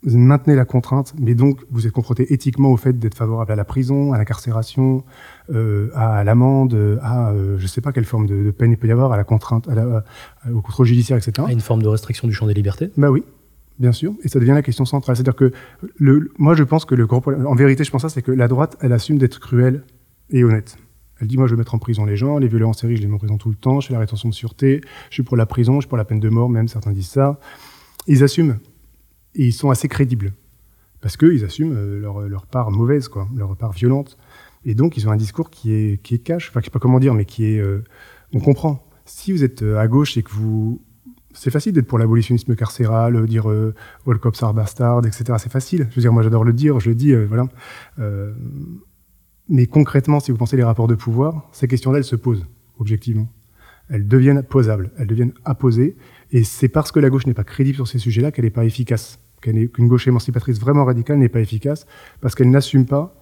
[0.05, 3.57] vous maintenez la contrainte, mais donc vous êtes confronté éthiquement au fait d'être favorable à
[3.57, 5.05] la prison, à l'incarcération,
[5.51, 8.89] euh, à l'amende, à euh, je ne sais pas quelle forme de, peine il peut
[8.89, 9.69] y avoir, à la contrainte,
[10.53, 11.47] au contrôle judiciaire, etc.
[11.49, 12.91] À une forme de restriction du champ des libertés?
[12.97, 13.23] Bah oui,
[13.79, 15.17] bien sûr, et ça devient la question centrale.
[15.17, 15.53] C'est-à-dire que
[15.97, 18.33] le, moi je pense que le gros problème, en vérité je pense ça, c'est que
[18.33, 19.85] la droite, elle assume d'être cruelle
[20.31, 20.77] et honnête.
[21.21, 23.03] Elle dit, moi, je vais mettre en prison les gens, les violeurs en série, je
[23.03, 25.23] les mets en prison tout le temps, je fais la rétention de sûreté, je suis
[25.23, 27.39] pour la prison, je suis pour la peine de mort, même certains disent ça.
[28.09, 28.59] Ils assument.
[29.35, 30.33] Et ils sont assez crédibles.
[31.01, 34.17] Parce qu'ils assument euh, leur, part mauvaise, quoi, leur part violente.
[34.65, 36.79] Et donc, ils ont un discours qui est, qui est cash, enfin, je sais pas
[36.79, 37.59] comment dire, mais qui est.
[37.59, 37.83] Euh,
[38.33, 38.87] on comprend.
[39.05, 40.83] Si vous êtes euh, à gauche et que vous.
[41.35, 43.75] C'est facile d'être pour l'abolitionnisme carcéral, dire euh,
[44.07, 44.55] all cops are
[45.07, 45.35] etc.
[45.39, 45.87] C'est facile.
[45.91, 47.49] Je veux dire, moi, j'adore le dire, je le dis, voilà.
[49.49, 52.45] Mais concrètement, si vous pensez les rapports de pouvoir, ces questions-là, elles se posent,
[52.79, 53.29] objectivement.
[53.89, 55.97] Elles deviennent posables, elles deviennent apposées.
[56.31, 58.67] Et c'est parce que la gauche n'est pas crédible sur ces sujets-là qu'elle n'est pas
[58.67, 59.19] efficace.
[59.43, 61.87] Qu'une gauche émancipatrice vraiment radicale n'est pas efficace,
[62.21, 63.15] parce qu'elle n'assume pas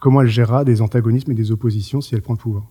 [0.00, 2.64] comment elle gérera des antagonismes et des oppositions si elle prend le pouvoir.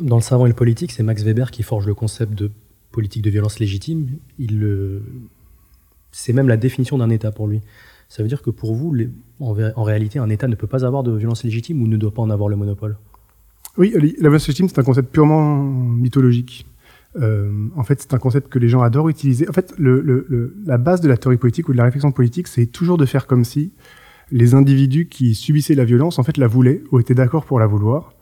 [0.00, 2.50] Dans le savant et le politique, c'est Max Weber qui forge le concept de
[2.92, 4.08] politique de violence légitime.
[4.38, 5.02] Il le...
[6.10, 7.60] C'est même la définition d'un État pour lui.
[8.08, 8.96] Ça veut dire que pour vous,
[9.40, 12.22] en, réalité, un État ne peut pas avoir de violence légitime ou ne doit pas
[12.22, 12.96] en avoir le monopole?
[13.76, 16.66] Oui, la violence légitime, c'est un concept purement mythologique.
[17.16, 19.48] Euh, en fait, c'est un concept que les gens adorent utiliser.
[19.48, 22.98] En fait, la base de la théorie politique ou de la réflexion politique, c'est toujours
[22.98, 23.72] de faire comme si
[24.30, 27.66] les individus qui subissaient la violence, en fait, la voulaient ou étaient d'accord pour la
[27.66, 28.14] vouloir.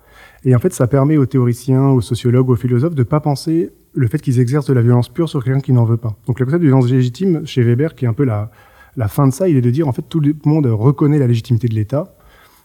[0.45, 3.73] Et en fait, ça permet aux théoriciens, aux sociologues, aux philosophes de ne pas penser
[3.93, 6.17] le fait qu'ils exercent de la violence pure sur quelqu'un qui n'en veut pas.
[6.27, 8.51] Donc le concept de violence légitime, chez Weber, qui est un peu la,
[8.97, 11.27] la fin de ça, il est de dire en fait tout le monde reconnaît la
[11.27, 12.15] légitimité de l'État,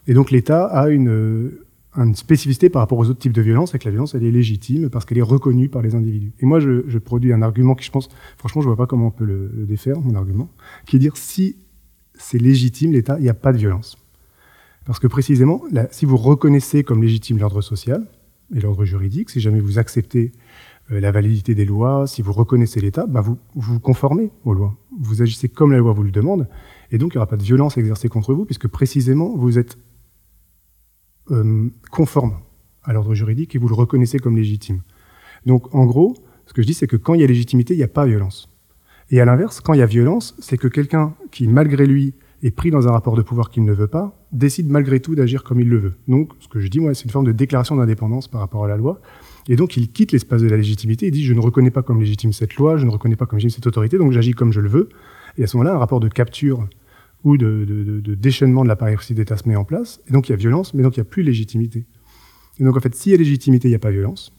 [0.07, 1.51] et donc l'État a une,
[1.97, 4.31] une, spécificité par rapport aux autres types de violence, et que la violence elle est
[4.31, 6.33] légitime parce qu'elle est reconnue par les individus.
[6.39, 9.11] Et moi je, produis un argument qui je pense, franchement je vois pas comment on
[9.11, 10.49] peut le, défaire, mon argument,
[10.85, 11.57] qui est de dire si
[12.13, 13.97] c'est légitime l'État, il n'y a pas de violence.
[14.85, 18.03] Parce que précisément, si vous reconnaissez comme légitime l'ordre social
[18.53, 20.31] et l'ordre juridique, si jamais vous acceptez
[20.91, 24.75] euh, la validité des lois, si vous reconnaissez l'État, bah vous, vous conformez aux lois.
[24.99, 26.47] Vous agissez comme la loi vous le demande,
[26.91, 29.77] et donc il n'y aura pas de violence exercée contre vous, puisque précisément vous êtes
[31.31, 32.37] euh, conforme
[32.83, 34.81] à l'ordre juridique et vous le reconnaissez comme légitime.
[35.45, 36.15] Donc en gros,
[36.45, 38.05] ce que je dis, c'est que quand il y a légitimité, il n'y a pas
[38.05, 38.49] violence.
[39.09, 42.13] Et à l'inverse, quand il y a violence, c'est que quelqu'un qui, malgré lui,
[42.43, 45.43] est pris dans un rapport de pouvoir qu'il ne veut pas, décide malgré tout d'agir
[45.43, 45.93] comme il le veut.
[46.07, 48.67] Donc, ce que je dis, moi, c'est une forme de déclaration d'indépendance par rapport à
[48.67, 49.01] la loi.
[49.47, 51.99] Et donc, il quitte l'espace de la légitimité et dit Je ne reconnais pas comme
[51.99, 54.61] légitime cette loi, je ne reconnais pas comme légitime cette autorité, donc j'agis comme je
[54.61, 54.89] le veux.
[55.37, 56.67] Et à ce moment-là, un rapport de capture
[57.23, 60.01] ou de, de, déchaînement de l'appareil d'État se met en place.
[60.07, 61.85] Et donc, il y a violence, mais donc il n'y a plus légitimité.
[62.59, 64.33] Et donc, en fait, s'il y a légitimité, il n'y a pas violence.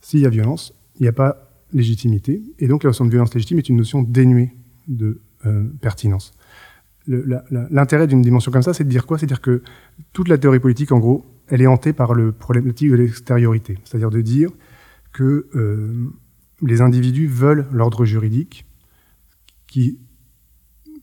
[0.00, 2.42] S'il y a violence, il n'y a pas légitimité.
[2.58, 4.52] Et donc, la notion de violence légitime est une notion dénuée
[4.88, 6.32] de euh, pertinence.
[7.06, 9.18] L'intérêt d'une dimension comme ça, c'est de dire quoi?
[9.18, 9.62] C'est dire que
[10.12, 14.10] toute la théorie politique, en gros, elle est hantée par le problématique de l'extériorité, c'est-à-dire
[14.10, 14.50] de dire
[15.12, 16.10] que euh,
[16.62, 18.66] les individus veulent l'ordre juridique
[19.66, 19.98] qui,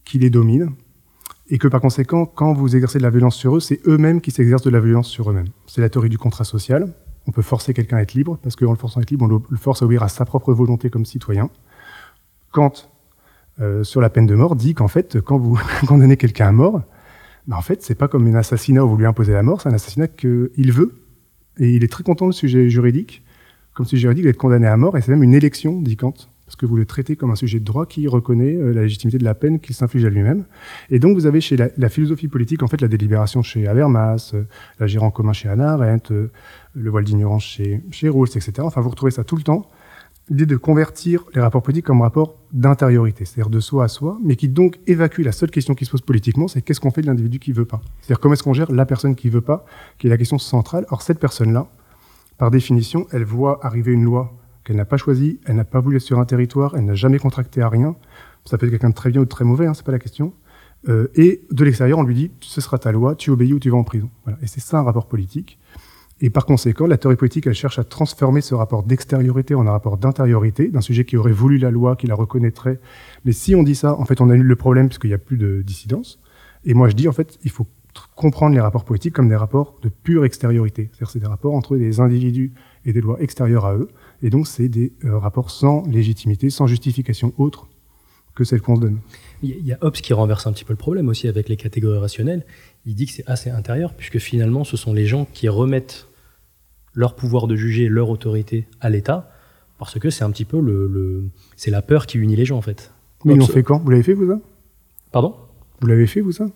[0.06, 0.72] qui les domine,
[1.50, 4.32] et que par conséquent, quand vous exercez de la violence sur eux, c'est eux-mêmes qui
[4.32, 5.48] s'exercent de la violence sur eux-mêmes.
[5.66, 6.94] C'est la théorie du contrat social.
[7.28, 9.42] On peut forcer quelqu'un à être libre, parce qu'en le forçant à être libre, on
[9.50, 11.50] le force à obéir à sa propre volonté comme citoyen.
[12.52, 12.74] Kant,
[13.60, 16.82] euh, sur la peine de mort, dit qu'en fait, quand vous condamnez quelqu'un à mort,
[17.48, 19.70] Mais en fait, c'est pas comme un assassinat où vous lui imposez la mort, c'est
[19.70, 20.96] un assassinat qu'il veut.
[21.58, 23.24] Et il est très content du sujet juridique,
[23.74, 26.14] comme sujet juridique d'être condamné à mort, et c'est même une élection, dit Kant
[26.48, 29.18] parce que vous le traitez comme un sujet de droit qui reconnaît euh, la légitimité
[29.18, 30.46] de la peine qu'il s'inflige à lui-même.
[30.90, 34.44] Et donc vous avez chez la, philosophie politique, en fait, la délibération chez Habermas, euh,
[34.80, 36.32] la gérant commun chez Hannah Arendt, euh,
[36.74, 38.54] le voile d'ignorance chez, chez Rawls, etc.
[38.60, 39.70] Enfin, vous retrouvez ça tout le temps.
[40.30, 44.38] L'idée de convertir les rapports politiques comme rapport d'intériorité, c'est-à-dire de soi à soi, mais
[44.38, 47.08] qui donc évacue la seule question qui se pose politiquement, c'est qu'est-ce qu'on fait de
[47.08, 47.82] l'individu qui veut pas?
[48.00, 49.66] C'est-à-dire comment est-ce qu'on gère la personne qui veut pas,
[49.98, 50.86] qui est la question centrale.
[50.92, 51.68] Or, cette personne-là,
[52.38, 54.34] par définition, elle voit arriver une loi
[54.68, 57.20] qu'elle n'a pas choisi, elle n'a pas voulu être sur un territoire, elle n'a jamais
[57.20, 57.96] contracté à rien.
[58.46, 60.00] Ça peut être quelqu'un de très bien ou de très mauvais, hein, c'est pas la
[60.00, 60.34] question.
[60.90, 63.70] Euh, et de l'extérieur, on lui dit ce sera ta loi, tu obéis ou tu
[63.70, 64.10] vas en prison.
[64.42, 65.58] Et c'est ça un rapport politique.
[66.20, 69.72] Et par conséquent, la théorie politique, elle cherche à transformer ce rapport d'extériorité en un
[69.72, 72.80] rapport d'intériorité, d'un sujet qui aurait voulu la loi, qui la reconnaîtrait.
[73.24, 75.38] Mais si on dit ça, en fait, on annule le problème puisqu'il n'y a plus
[75.38, 76.20] de dissidence.
[76.66, 77.68] Et moi, je dis, en fait, il faut
[78.16, 80.90] comprendre les rapports politiques comme des rapports de pure extériorité.
[80.92, 82.52] C'est-à-dire, c'est des rapports entre des individus
[82.86, 83.90] et des lois extérieures à eux.
[84.22, 87.68] Et donc, c'est des euh, rapports sans légitimité, sans justification autre
[88.36, 89.00] que celle qu'on se donne.
[89.42, 91.98] Il y a Hobbes qui renverse un petit peu le problème aussi avec les catégories
[91.98, 92.46] rationnelles.
[92.86, 96.08] Il dit que c'est assez intérieur, puisque finalement, ce sont les gens qui remettent
[96.94, 99.32] leur pouvoir de juger, leur autorité à l'État,
[99.78, 102.62] parce que c'est un petit peu le, c'est la peur qui unit les gens en
[102.62, 102.92] fait.
[103.26, 103.80] Mais ils l'ont fait quand?
[103.80, 104.40] Vous l'avez fait vous ça?
[105.12, 105.36] Pardon?
[105.82, 106.48] Vous l'avez fait vous ça?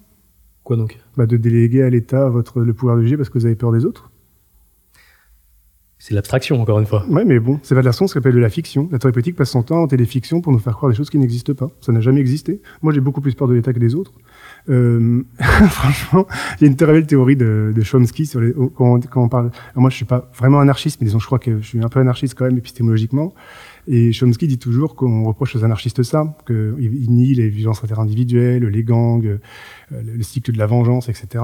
[0.64, 1.00] Quoi donc?
[1.18, 3.72] Bah, De déléguer à l'État votre le pouvoir de juger parce que vous avez peur
[3.72, 4.11] des autres
[6.04, 7.06] c'est l'abstraction, encore une fois.
[7.10, 8.90] Ouais, mais bon, c'est pas de la science, ça s'appelle de la fiction.
[8.92, 11.20] La théorie politique passe son temps des fictions pour nous faire croire des choses qui
[11.20, 11.70] n'existent pas.
[11.80, 12.60] Ça n'a jamais existé.
[12.82, 14.12] Moi, j'ai beaucoup plus peur de l'État que des autres.
[14.68, 15.24] Euh,
[15.70, 16.26] franchement,
[16.58, 19.52] il y a une très belle théorie de, de Chomsky sur les, quand, on, parle.
[19.76, 22.00] moi, je suis pas vraiment anarchiste, mais disons, je crois que je suis un peu
[22.00, 23.36] anarchiste quand même épistémologiquement.
[23.88, 28.84] Et Chomsky dit toujours qu'on reproche aux anarchistes ça, qu'ils nient les violences interindividuelles, les
[28.84, 29.38] gangs, euh,
[29.92, 31.44] le cycle de la vengeance, etc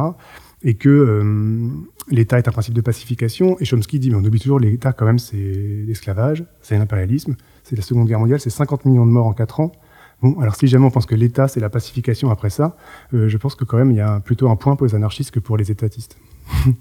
[0.63, 1.69] et que euh,
[2.09, 3.57] l'État est un principe de pacification.
[3.59, 7.75] Et Chomsky dit, mais on oublie toujours l'État quand même, c'est l'esclavage, c'est l'impérialisme, c'est
[7.75, 9.71] la Seconde Guerre mondiale, c'est 50 millions de morts en 4 ans.
[10.21, 12.75] Bon, alors si jamais on pense que l'État c'est la pacification après ça,
[13.13, 15.29] euh, je pense que quand même il y a plutôt un point pour les anarchistes
[15.29, 16.17] que pour les étatistes.
[16.65, 16.71] ça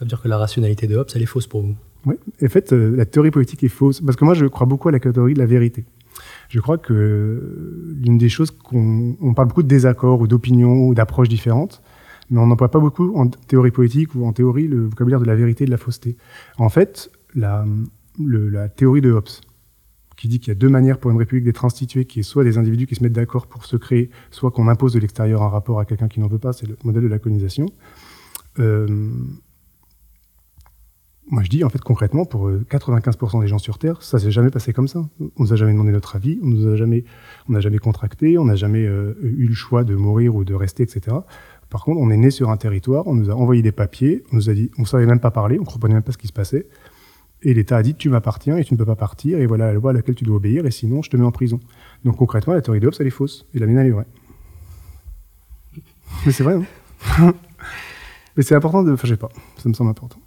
[0.00, 1.74] veut dire que la rationalité de Hobbes, elle est fausse pour vous?
[2.04, 4.88] Oui, en fait, euh, la théorie politique est fausse, parce que moi je crois beaucoup
[4.88, 5.84] à la théorie de la vérité.
[6.48, 10.94] Je crois que l'une des choses qu'on on parle beaucoup de désaccords ou d'opinions ou
[10.94, 11.82] d'approches différentes,
[12.30, 15.34] mais on n'emploie pas beaucoup en théorie politique ou en théorie le vocabulaire de la
[15.34, 16.16] vérité et de la fausseté.
[16.58, 17.64] En fait, la,
[18.18, 19.28] la théorie de Hobbes,
[20.16, 22.44] qui dit qu'il y a deux manières pour une république d'être instituée, qui est soit
[22.44, 25.48] des individus qui se mettent d'accord pour se créer, soit qu'on impose de l'extérieur un
[25.48, 27.66] rapport à quelqu'un qui n'en veut pas, c'est le modèle de la colonisation.
[28.58, 29.10] Euh,
[31.28, 34.30] moi, je dis, en fait, concrètement, pour 95% euh, des gens sur Terre, ça s'est
[34.30, 35.04] jamais passé comme ça.
[35.20, 37.04] On nous a jamais demandé notre avis, on nous a jamais,
[37.48, 40.54] on n'a jamais contracté, on n'a jamais euh, eu le choix de mourir ou de
[40.54, 41.16] rester, etc.
[41.70, 44.36] Par contre, on est né sur un territoire, on nous a envoyé des papiers, on
[44.36, 46.32] nous a dit, on savait même pas parler, on comprenait même pas ce qui se
[46.32, 46.66] passait.
[47.42, 49.74] Et l'État a dit, tu m'appartiens et tu ne peux pas partir, et voilà la
[49.74, 51.60] loi à laquelle tu dois obéir, et sinon, je te mets en prison.
[52.04, 54.06] Donc concrètement, la théorie de Hobbes, elle est fausse, et la mienne, elle est vraie.
[56.24, 57.34] Mais c'est vrai, hein
[58.36, 58.92] Mais c'est important de...
[58.92, 60.20] Enfin, je sais pas, ça me semble important.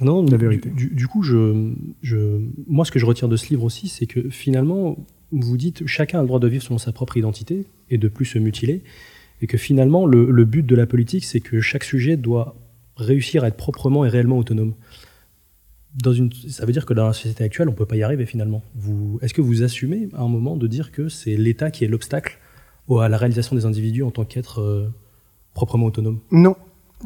[0.00, 0.70] Non, la vérité.
[0.70, 4.30] Du, coup, je, je, moi, ce que je retire de ce livre aussi, c'est que
[4.30, 4.96] finalement,
[5.32, 8.24] vous dites, chacun a le droit de vivre selon sa propre identité, et de plus
[8.24, 8.84] se mutiler
[9.40, 12.56] et que finalement, le, but de la politique, c'est que chaque sujet doit
[12.96, 14.74] réussir à être proprement et réellement autonome.
[15.94, 18.02] Dans une, ça veut dire que dans la société actuelle, on ne peut pas y
[18.02, 18.62] arriver finalement.
[19.22, 22.38] Est-ce que vous assumez à un moment de dire que c'est l'État qui est l'obstacle
[22.90, 24.88] à la réalisation des individus en tant qu'être euh,
[25.52, 26.20] proprement autonome?
[26.30, 26.56] Non,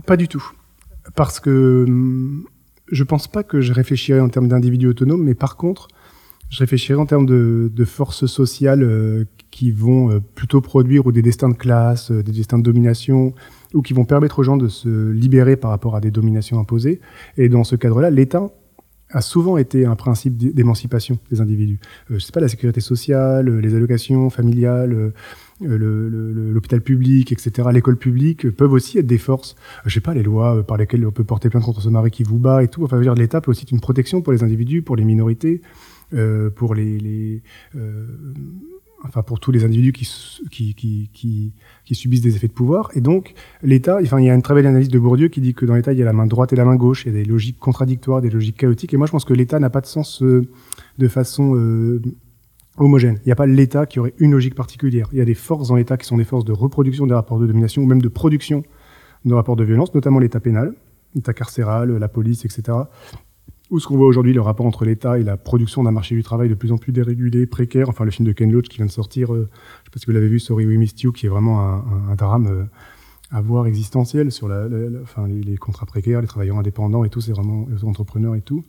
[0.07, 0.45] pas du tout.
[1.16, 2.47] Parce que hum,
[2.90, 5.88] je ne pense pas que je réfléchirais en termes d'individus autonomes, mais par contre,
[6.53, 11.23] je réfléchirais en termes de, forces sociales euh, qui vont euh, plutôt produire ou des
[11.23, 13.35] destins de classe, euh, des destins de domination,
[13.75, 17.01] ou qui vont permettre aux gens de se libérer par rapport à des dominations imposées.
[17.38, 18.51] Et dans ce cadre-là, l'État
[19.11, 21.81] a souvent été un principe d'émancipation des individus.
[22.11, 25.12] Euh, je sais pas, la sécurité sociale, les allocations familiales,
[25.61, 29.57] l'hôpital public, etc., l'école publique peuvent aussi être des forces.
[29.87, 32.24] je sais pas, les lois par lesquelles on peut porter plainte contre ce mari qui
[32.24, 32.85] vous bat et tout.
[32.85, 35.62] Enfin, l'État peut aussi être une protection pour les individus, pour les minorités,
[36.55, 37.43] pour les, les
[39.05, 40.09] enfin pour tous les individus qui,
[40.51, 40.75] qui,
[41.13, 41.53] qui,
[41.85, 42.91] qui, subissent des effets de pouvoir.
[42.95, 45.55] Et donc, l'État, enfin, il y a une très belle analyse de Bourdieu qui dit
[45.55, 47.17] que dans l'État, il y a la main droite et la main gauche, il y
[47.17, 48.95] a des logiques contradictoires, des logiques chaotiques.
[48.95, 50.47] Et moi, je pense que l'État n'a pas de sens euh,
[50.99, 52.01] de façon euh,
[52.77, 53.19] homogène.
[53.25, 55.09] Il n'y a pas l'État qui aurait une logique particulière.
[55.13, 57.39] Il y a des forces dans l'État qui sont des forces de reproduction des rapports
[57.39, 58.63] de domination ou même de production
[59.25, 60.75] de rapports de violence, notamment l'État pénal,
[61.15, 62.79] l'État carcéral, la police, etc
[63.73, 66.23] ou ce qu'on voit aujourd'hui, le rapport entre l'État et la production d'un marché du
[66.23, 67.89] travail de plus en plus dérégulé, précaire?
[67.89, 69.99] Enfin, le film de Ken Loach qui vient de sortir, euh, je ne sais pas
[69.99, 72.64] si vous l'avez vu, Sorry We Missed You, qui est vraiment un, drame euh,
[73.31, 77.83] à voir existentielle sur les, contrats précaires, les travailleurs indépendants et tout, c'est vraiment les
[77.83, 78.62] entrepreneurs et tout.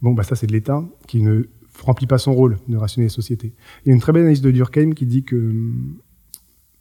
[0.00, 1.48] Bon, bah ça c'est de l'État qui ne
[1.82, 3.52] remplit pas son rôle de rationner les sociétés.
[3.84, 5.52] Il y a une très belle analyse de Durkheim qui dit que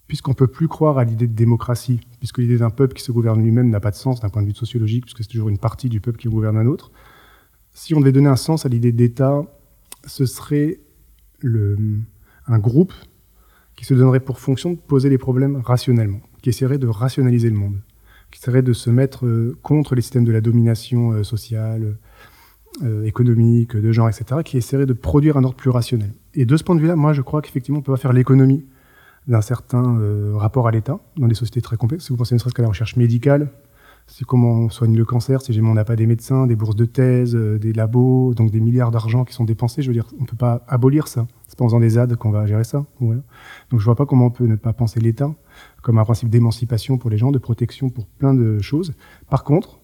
[0.06, 3.42] puisqu'on peut plus croire à l'idée de démocratie, puisque l'idée d'un peuple qui se gouverne
[3.42, 5.90] lui-même n'a pas de sens d'un point de vue sociologique, puisque c'est toujours une partie
[5.90, 6.92] du peuple qui gouverne un autre,
[7.80, 9.42] si on devait donner un sens à l'idée d'État,
[10.06, 10.82] ce serait
[11.46, 12.92] un groupe
[13.78, 17.56] qui se donnerait pour fonction de poser les problèmes rationnellement, qui essaierait de rationaliser le
[17.56, 17.80] monde,
[18.32, 21.96] qui essaierait de se mettre euh, contre les systèmes de la domination euh, sociale,
[22.84, 26.14] euh, économique, de genre, etc., qui essaierait de produire un ordre plus rationnel.
[26.34, 28.66] Et de ce point de vue-là, moi, je crois qu'effectivement, on peut pas faire l'économie
[29.26, 29.98] d'un certain
[30.34, 32.06] rapport à l'État dans des sociétés très complexes.
[32.06, 33.52] Si vous pensez ne serait-ce qu'à la recherche médicale,
[34.10, 36.76] c'est comment on soigne le cancer, si jamais on n'a pas des médecins, des bourses
[36.76, 40.08] de thèse, euh, des labos, donc des milliards d'argent qui sont dépensés, je veux dire,
[40.18, 41.28] on ne peut pas abolir ça.
[41.48, 42.86] C'est pas en faisant des ZAD qu'on va gérer ça.
[43.00, 45.32] Donc je vois pas comment on peut ne pas penser l'État
[45.84, 48.94] comme un principe d'émancipation pour les gens, de protection pour plein de choses.
[49.30, 49.80] Par contre,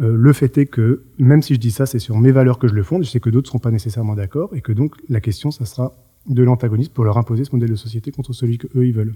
[0.00, 2.68] euh, le fait est que, même si je dis ça, c'est sur mes valeurs que
[2.68, 4.94] je le fonde, je sais que d'autres ne seront pas nécessairement d'accord, et que donc
[5.08, 5.92] la question, ça sera
[6.28, 9.14] de l'antagonisme pour leur imposer ce modèle de société contre celui qu'eux, ils veulent.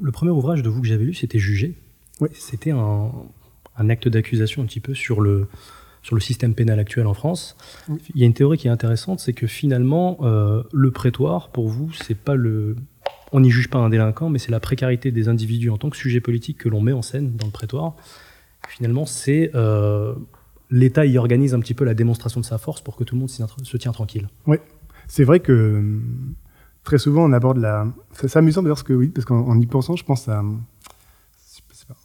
[0.00, 1.76] Le premier ouvrage de vous que j'avais lu, c'était Juger.
[2.22, 2.28] Oui.
[2.34, 3.10] C'était un,
[3.76, 5.48] acte d'accusation un petit peu sur le,
[6.02, 7.56] sur le système pénal actuel en France.
[7.88, 11.68] Il y a une théorie qui est intéressante, c'est que finalement, euh, le prétoire, pour
[11.68, 12.76] vous, c'est pas le.
[13.32, 15.96] On n'y juge pas un délinquant, mais c'est la précarité des individus en tant que
[15.96, 17.96] sujet politique que l'on met en scène dans le prétoire.
[18.68, 19.50] Finalement, c'est.
[19.54, 20.14] Euh,
[20.74, 23.20] L'État y organise un petit peu la démonstration de sa force pour que tout le
[23.20, 24.30] monde se tient tranquille.
[24.46, 24.56] Oui,
[25.06, 26.00] c'est vrai que
[26.82, 27.86] très souvent on aborde la.
[28.12, 30.42] C'est amusant d'ailleurs ce que oui, parce qu'en y pensant, je pense à,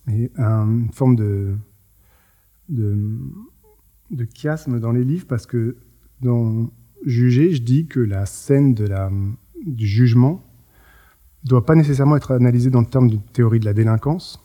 [0.08, 1.56] une forme de,
[2.70, 5.78] de, chiasme dans les livres, parce que
[6.22, 6.70] dans
[7.06, 9.12] Juger, je dis que la scène de la,
[9.66, 10.44] du jugement
[11.44, 14.44] doit pas nécessairement être analysée dans le terme d'une théorie de la délinquance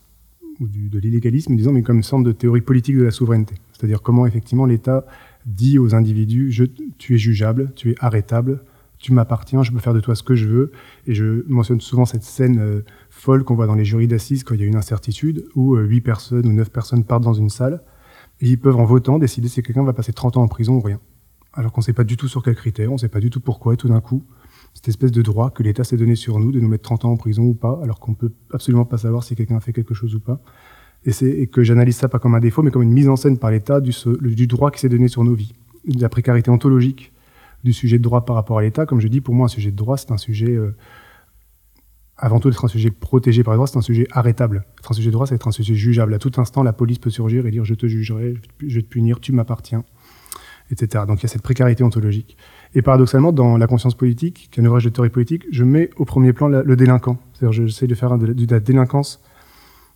[0.61, 3.55] ou de l'illégalisme, disons, mais comme une sorte de théorie politique de la souveraineté.
[3.73, 5.07] C'est-à-dire comment effectivement l'État
[5.47, 6.55] dit aux individus
[6.99, 8.63] tu es jugeable, tu es arrêtable,
[9.03, 10.73] tu m'appartiens, je peux faire de toi ce que je veux.
[11.07, 12.85] Et je mentionne souvent cette scène euh,
[13.23, 15.85] folle qu'on voit dans les jurys d'assises quand il y a une incertitude, où euh,
[15.85, 17.83] huit personnes ou neuf personnes partent dans une salle,
[18.41, 20.81] et ils peuvent en votant décider si quelqu'un va passer 30 ans en prison ou
[20.81, 20.99] rien.
[21.53, 23.31] Alors qu'on ne sait pas du tout sur quels critères, on ne sait pas du
[23.31, 24.25] tout pourquoi, et tout d'un coup,
[24.75, 27.13] cette espèce de droit que l'État s'est donné sur nous de nous mettre 30 ans
[27.13, 29.95] en prison ou pas, alors qu'on peut absolument pas savoir si quelqu'un a fait quelque
[29.95, 30.41] chose ou pas
[31.05, 33.51] et, que j'analyse ça pas comme un défaut, mais comme une mise en scène par
[33.51, 35.53] l'État du, droit qui s'est donné sur nos vies,
[35.85, 37.13] la précarité ontologique
[37.65, 38.87] du sujet de droit par rapport à l'État.
[38.87, 40.75] Comme je dis, pour moi, un sujet de droit, c'est un sujet, euh,
[42.23, 44.65] avant tout d'être un sujet protégé par le droit, c'est un sujet arrêtable.
[44.79, 46.15] Être un sujet de droit, c'est être un sujet jugeable.
[46.15, 48.87] À tout instant, la police peut surgir et dire je te jugerai, je vais te
[48.87, 49.85] punir, tu m'appartiens,
[50.71, 51.05] etc.
[51.09, 52.37] Donc il y a cette précarité ontologique.
[52.77, 55.91] Et paradoxalement, dans la conscience politique, qui est un ouvrage de théorie politique, je mets
[55.97, 57.19] au premier plan le délinquant.
[57.35, 59.21] C'est-à-dire, j'essaie de faire de la délinquance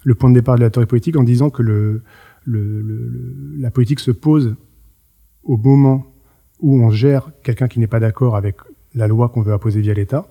[0.03, 2.03] le point de départ de la théorie politique en disant que
[2.45, 4.57] la politique se pose
[5.45, 6.13] au moment
[6.59, 8.57] où on gère quelqu'un qui n'est pas d'accord avec
[8.97, 10.27] la loi qu'on veut imposer via l'État,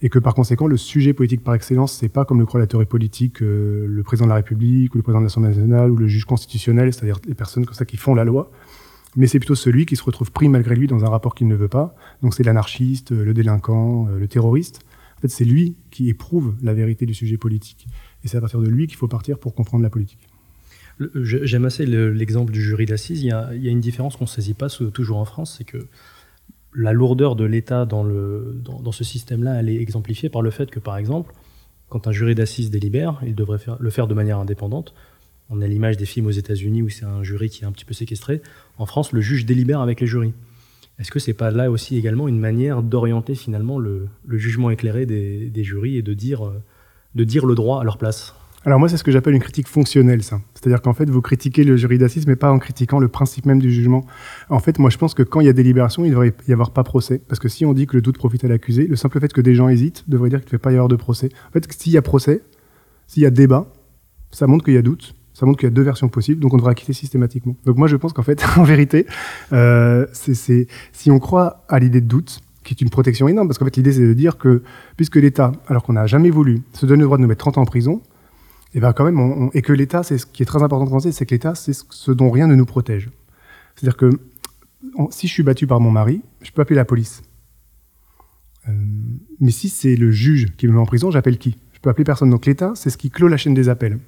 [0.00, 2.66] et que par conséquent, le sujet politique par excellence, c'est pas comme le croit la
[2.66, 5.96] théorie politique, euh, le président de la République, ou le président de l'Assemblée nationale, ou
[5.96, 8.50] le juge constitutionnel, c'est-à-dire les personnes comme ça qui font la loi,
[9.16, 11.56] mais c'est plutôt celui qui se retrouve pris malgré lui dans un rapport qu'il ne
[11.56, 11.96] veut pas.
[12.22, 14.80] Donc c'est l'anarchiste, le délinquant, euh, le terroriste.
[15.16, 17.88] En fait, c'est lui qui éprouve la vérité du sujet politique.
[18.22, 20.28] Et c'est à partir de lui qu'il faut partir pour comprendre la politique.
[21.14, 23.22] J'aime assez l'exemple du jury d'assises.
[23.22, 25.86] Il, y a une différence qu'on ne saisit pas toujours en France, c'est que
[26.74, 30.96] la lourdeur de l'État dans, ce système-là, elle est exemplifiée par le fait que, par
[30.96, 31.34] exemple,
[31.88, 34.94] quand un jury d'assises délibère, il devrait le faire de manière indépendante.
[35.50, 37.86] On a l'image des films aux États-Unis où c'est un jury qui est un petit
[37.86, 38.42] peu séquestré.
[38.76, 40.34] En France, le juge délibère avec les jurys.
[40.98, 45.64] Est-ce que c'est pas là aussi également une manière d'orienter finalement le, jugement éclairé des,
[45.64, 46.50] jurys et euh,
[47.14, 48.34] de dire le droit à leur place?
[48.64, 50.40] Alors moi, c'est ce que j'appelle une critique fonctionnelle, ça.
[50.54, 53.72] C'est-à-dire qu'en fait, vous critiquez le jury mais pas en critiquant le principe même du
[53.72, 54.04] jugement.
[54.48, 56.72] En fait, moi, je pense que quand il y a délibération, il devrait y avoir
[56.72, 57.22] pas procès.
[57.28, 59.40] Parce que si on dit que le doute profite à l'accusé, le simple fait que
[59.40, 61.28] des gens hésitent devrait dire qu'il ne devait pas y avoir de procès.
[61.48, 62.42] En fait, s'il y a procès,
[63.06, 63.72] s'il y a débat,
[64.32, 66.52] ça montre qu'il y a doute, ça montre qu'il y a deux versions possibles, donc
[66.52, 67.56] on devrait acquitter systématiquement.
[67.64, 69.06] Donc moi, je pense qu'en fait, en vérité,
[69.52, 73.64] euh, si on croit à l'idée de doute, qui est une protection énorme, parce qu'en
[73.64, 74.62] fait, l'idée, c'est de dire que,
[74.96, 77.58] puisque l'État, alors qu'on n'a jamais voulu, se donne le droit de nous mettre 30
[77.58, 78.02] ans en prison,
[78.74, 80.90] et, eh ben quand même, et que l'État, c'est ce qui est très important de
[80.90, 83.08] penser, c'est que l'État, c'est ce dont rien ne nous protège.
[83.74, 84.10] C'est-à-dire que
[85.10, 87.22] si je suis battu par mon mari, je peux appeler la police.
[88.68, 88.72] Euh,
[89.40, 91.56] mais si c'est le juge qui me met en prison, j'appelle qui?
[91.72, 92.28] Je peux appeler personne.
[92.28, 93.98] Donc l'État, c'est ce qui clôt la chaîne des appels.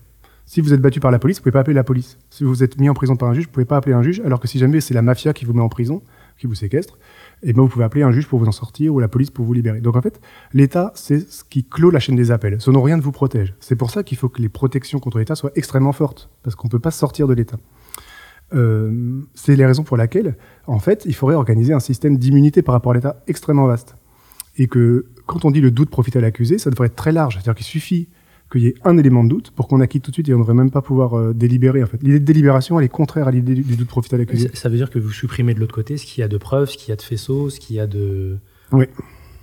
[0.45, 2.19] Si vous êtes battu par la police, vous pouvez pas appeler la police.
[2.29, 4.21] Si vous êtes mis en prison par un juge, vous pouvez pas appeler un juge,
[4.25, 6.03] alors que si jamais c'est la mafia qui vous met en prison,
[6.37, 6.99] qui vous séquestre,
[7.43, 9.45] et ben vous pouvez appeler un juge pour vous en sortir ou la police pour
[9.45, 9.81] vous libérer.
[9.81, 10.21] Donc en fait,
[10.53, 12.59] l'État, c'est ce qui clôt la chaîne des appels.
[12.67, 13.55] Dont rien ne vous protège.
[13.61, 16.69] C'est pour ça qu'il faut que les protections contre l'État soient extrêmement fortes, parce qu'on
[16.69, 17.57] ne peut pas sortir de l'État.
[18.53, 20.37] Euh, c'est les raisons pour lesquelles,
[20.67, 23.97] en fait, il faudrait organiser un système d'immunité par rapport à l'État extrêmement vaste.
[24.57, 27.35] Et que quand on dit le doute profite à l'accusé, ça devrait être très large.
[27.35, 28.09] C'est-à-dire qu'il suffit
[28.51, 30.39] qu'il y ait un élément de doute pour qu'on acquitte tout de suite et on
[30.39, 31.83] ne devrait même pas pouvoir euh, délibérer.
[31.83, 34.51] En fait, l'idée de délibération, elle est contraire à l'idée du, doute profite à l'accusé.
[34.55, 36.71] Ça veut dire que vous supprimez de l'autre côté ce qu'il y a de preuves,
[36.71, 38.39] ce qu'il y a de faisceaux, ce qu'il y a de
[38.73, 38.87] oui.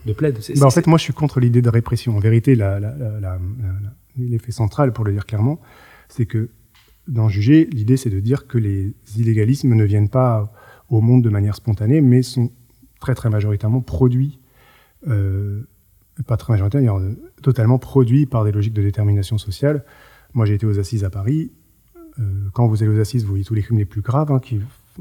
[0.06, 0.40] de plaide.
[0.58, 2.18] Bah, en fait, moi, je suis contre l'idée de répression.
[2.18, 2.56] En vérité,
[4.18, 5.60] l'effet central, pour le dire clairement,
[6.10, 6.50] c'est que
[7.08, 10.52] dans juger, l'idée, c'est de dire que les illégalismes ne viennent pas
[10.90, 12.52] au monde de manière spontanée, mais sont
[13.00, 14.40] très très majoritairement produits.
[15.08, 15.62] Euh,
[16.26, 17.00] pas très majoritaire,
[17.42, 19.84] totalement produit par des logiques de détermination sociale.
[20.34, 21.52] Moi, j'ai été aux assises à Paris.
[22.20, 24.40] Euh, quand vous allez aux assises, vous voyez tous les crimes les plus graves, hein,
[24.40, 24.60] qui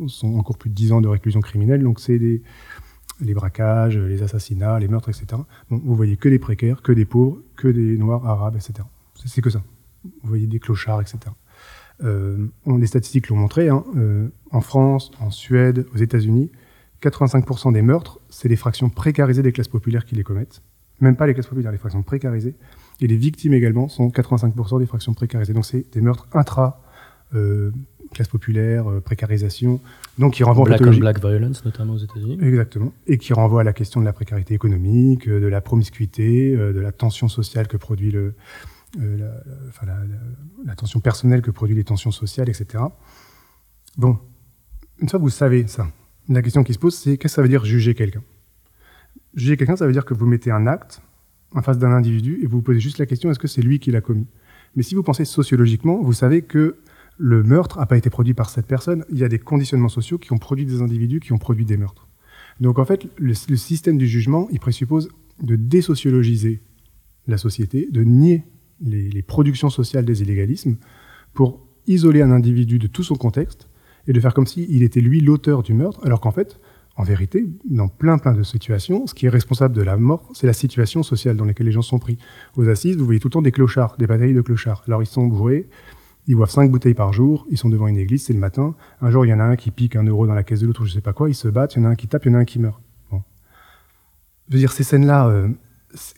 [0.08, 1.82] sont encore plus de 10 ans de réclusion criminelle.
[1.82, 5.40] Donc, c'est les braquages, les assassinats, les meurtres, etc.
[5.70, 8.86] Vous vous voyez que des précaires, que des pauvres, que des noirs, arabes, etc.
[9.24, 9.62] C'est que ça.
[10.04, 11.18] Vous voyez des clochards, etc.
[12.04, 13.68] Euh, les statistiques l'ont montré.
[13.68, 16.50] Hein, euh, en France, en Suède, aux États-Unis,
[17.02, 20.62] 85% des meurtres, c'est les fractions précarisées des classes populaires qui les commettent
[21.00, 22.54] même pas les classes populaires, les fractions précarisées.
[23.00, 25.52] Et les victimes également sont 85% des fractions précarisées.
[25.52, 26.82] Donc c'est des meurtres intra
[27.34, 27.72] euh,
[28.14, 29.80] classe populaire, euh, précarisation,
[30.16, 32.38] donc qui renvoient black on black violence notamment aux États-Unis.
[32.40, 36.56] Exactement, et qui renvoie à la question de la précarité économique, euh, de la promiscuité,
[36.56, 38.34] de la tension sociale que produit le,
[38.96, 39.26] la,
[39.68, 39.86] enfin,
[40.64, 42.84] la, tension personnelle que produit les tensions sociales, etc.
[43.98, 44.18] Bon,
[45.00, 45.88] une fois que vous savez ça,
[46.28, 48.22] la question qui se pose, c'est qu'est-ce que ça veut dire juger quelqu'un?
[49.36, 51.02] Juger quelqu'un, ça veut dire que vous mettez un acte
[51.54, 53.78] en face d'un individu et vous vous posez juste la question est-ce que c'est lui
[53.78, 54.26] qui l'a commis?
[54.74, 56.76] Mais si vous pensez sociologiquement, vous savez que
[57.18, 59.04] le meurtre n'a pas été produit par cette personne.
[59.10, 61.76] Il y a des conditionnements sociaux qui ont produit des individus qui ont produit des
[61.76, 62.08] meurtres.
[62.60, 65.10] Donc en fait, le, système du jugement, il présuppose
[65.42, 66.62] de désociologiser
[67.26, 68.44] la société, de nier
[68.80, 70.76] les, les productions sociales des illégalismes
[71.34, 73.68] pour isoler un individu de tout son contexte
[74.06, 76.60] et de faire comme s'il était lui l'auteur du meurtre, alors qu'en fait,
[76.96, 80.46] en vérité, dans plein plein de situations, ce qui est responsable de la mort, c'est
[80.46, 82.18] la situation sociale dans laquelle les gens sont pris.
[82.56, 84.82] Aux assises, vous voyez tout le temps des clochards, des batailles de clochards.
[84.86, 85.68] Alors ils sont bourrés,
[86.26, 88.74] ils boivent cinq bouteilles par jour, ils sont devant une église, c'est le matin.
[89.00, 90.66] Un jour, il y en a un qui pique un euro dans la caisse de
[90.66, 92.24] l'autre, je sais pas quoi, ils se battent, il y en a un qui tape,
[92.24, 92.80] il y en a un qui meurt.
[93.10, 93.22] Bon.
[94.48, 95.48] Je veux dire, ces scènes-là, euh,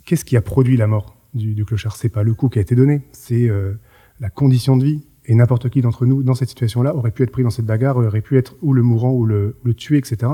[0.04, 1.96] qu'est-ce qui a produit la mort du, du clochard?
[1.96, 3.74] C'est pas le coup qui a été donné, c'est euh,
[4.20, 5.07] la condition de vie.
[5.28, 7.98] Et n'importe qui d'entre nous, dans cette situation-là, aurait pu être pris dans cette bagarre,
[7.98, 10.32] aurait pu être ou le mourant ou le, le tuer, etc.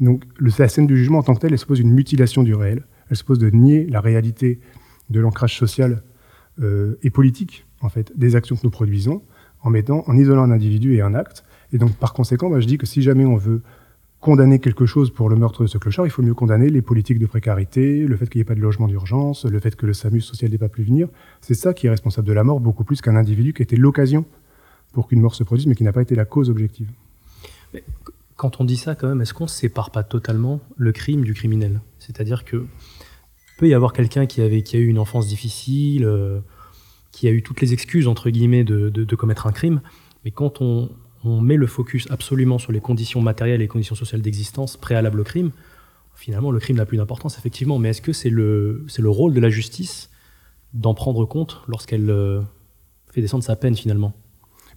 [0.00, 2.84] Donc la scène du jugement en tant que telle, elle suppose une mutilation du réel.
[3.10, 4.58] Elle suppose de nier la réalité
[5.10, 6.02] de l'ancrage social
[6.60, 9.22] euh, et politique, en fait, des actions que nous produisons,
[9.60, 11.44] en mettant, en isolant un individu et un acte.
[11.72, 13.62] Et donc, par conséquent, moi, je dis que si jamais on veut
[14.22, 17.18] condamner quelque chose pour le meurtre de ce clochard, il faut mieux condamner les politiques
[17.18, 19.92] de précarité, le fait qu'il n'y ait pas de logement d'urgence, le fait que le
[19.92, 21.08] SAMU social n'ait pas pu venir.
[21.40, 24.24] C'est ça qui est responsable de la mort, beaucoup plus qu'un individu qui était l'occasion
[24.92, 26.88] pour qu'une mort se produise, mais qui n'a pas été la cause objective.
[28.36, 31.34] Quand on dit ça, quand même, est-ce qu'on ne sépare pas totalement le crime du
[31.34, 31.80] criminel?
[31.98, 32.66] C'est-à-dire que
[33.58, 36.38] peut y avoir quelqu'un qui, a eu une enfance difficile, euh,
[37.10, 39.80] qui a eu toutes les excuses, entre guillemets, de, commettre un crime,
[40.24, 40.90] mais quand on,
[41.24, 45.24] met le focus absolument sur les conditions matérielles et les conditions sociales d'existence préalables au
[45.24, 45.50] crime,
[46.14, 47.78] finalement, le crime n'a plus d'importance, effectivement.
[47.78, 50.10] Mais est-ce que c'est le, le rôle de la justice
[50.74, 52.40] d'en prendre compte lorsqu'elle euh,
[53.12, 54.14] fait descendre sa peine, finalement?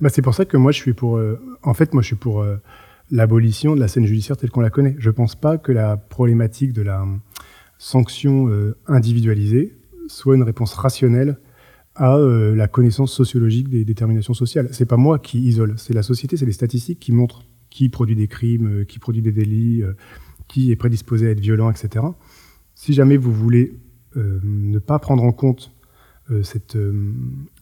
[0.02, 1.18] Bah, C'est pour ça que moi, je suis pour...
[1.18, 2.46] Euh, en fait, moi, je suis pour
[3.12, 4.96] l'abolition de la scène judiciaire telle qu'on la connaît.
[4.98, 7.06] Je ne pense pas que la problématique de la
[7.78, 9.78] sanction euh, individualisée
[10.08, 11.38] soit une réponse rationnelle
[11.96, 14.68] à euh, la connaissance sociologique des déterminations sociales.
[14.72, 18.16] C'est pas moi qui isole, c'est la société, c'est les statistiques qui montrent qui produit
[18.16, 19.84] des crimes, euh, qui produit des délits,
[20.48, 22.06] qui est prédisposé à être violent, etc.
[22.74, 23.78] Si jamais vous voulez
[24.16, 25.74] ne pas prendre en compte
[26.42, 26.78] cette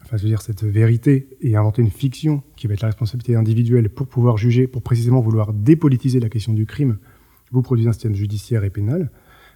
[0.03, 4.07] enfin, dire, cette vérité et inventer une fiction qui va être la responsabilité individuelle pour
[4.07, 6.97] pouvoir juger, pour précisément vouloir dépolitiser la question du crime,
[7.51, 9.09] vous produisez un système judiciaire et pénal.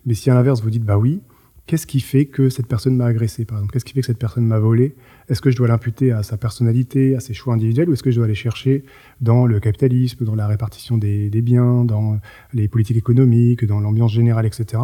[0.05, 1.21] Mais si à l'inverse vous dites, bah oui,
[1.67, 3.73] qu'est-ce qui fait que cette personne m'a agressé, par exemple?
[3.73, 4.95] Qu'est-ce qui fait que cette personne m'a volé?
[5.29, 8.09] Est-ce que je dois l'imputer à sa personnalité, à ses choix individuels, ou est-ce que
[8.09, 8.83] je dois aller chercher
[9.21, 12.19] dans le capitalisme, dans la répartition des, biens, dans
[12.53, 14.81] les politiques économiques, dans l'ambiance générale, etc.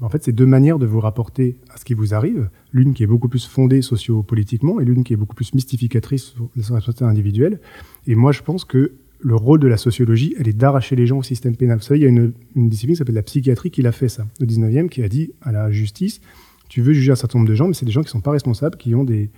[0.00, 2.48] En fait, c'est deux manières de vous rapporter à ce qui vous arrive.
[2.72, 6.48] L'une qui est beaucoup plus fondée sociopolitiquement et l'une qui est beaucoup plus mystificatrice sur
[6.54, 7.60] la responsabilité individuelle.
[8.06, 8.92] Et moi, je pense que
[9.24, 11.78] le rôle de la sociologie, elle est d'arracher les gens au système pénal.
[11.78, 14.26] Vous savez, il y a une, discipline qui s'appelle la psychiatrie qui l'a fait ça,
[14.40, 16.20] au 19e, qui a dit à la justice,
[16.68, 18.20] tu veux juger un certain nombre de gens, mais c'est des gens qui ne sont
[18.20, 19.30] pas responsables, qui ont des,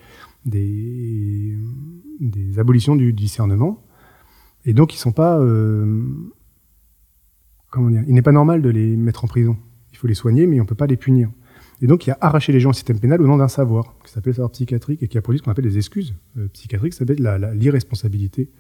[0.45, 1.57] des,
[2.59, 3.85] abolitions du discernement,
[4.65, 5.39] et donc ils ne sont pas...
[5.39, 6.03] Euh,
[7.71, 9.57] comment dire, il n'est pas normal de les mettre en prison.
[9.93, 11.31] Il faut les soigner, mais on ne peut pas les punir.
[11.81, 14.11] Et donc, il a arraché les gens au système pénal au nom d'un savoir, qui
[14.11, 16.95] s'appelle le savoir psychiatrique, et qui a produit ce qu'on appelle des excuses euh, psychiatriques,
[16.95, 18.51] ça s'appelle l'irresponsabilité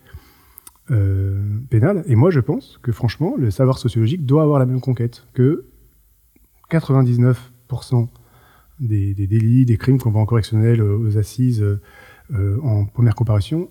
[0.91, 2.05] euh, pénale.
[2.07, 5.67] Et moi, je pense que, franchement, le savoir sociologique doit avoir la même conquête que
[6.71, 7.37] 99%
[8.81, 11.65] des, délits, des crimes qu'on voit en correctionnel euh, aux assises
[12.63, 13.71] en première comparution.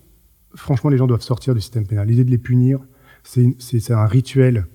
[0.54, 2.08] Franchement, les gens doivent sortir du système pénal.
[2.08, 2.80] L'idée de les punir,
[3.22, 4.66] c'est un rituel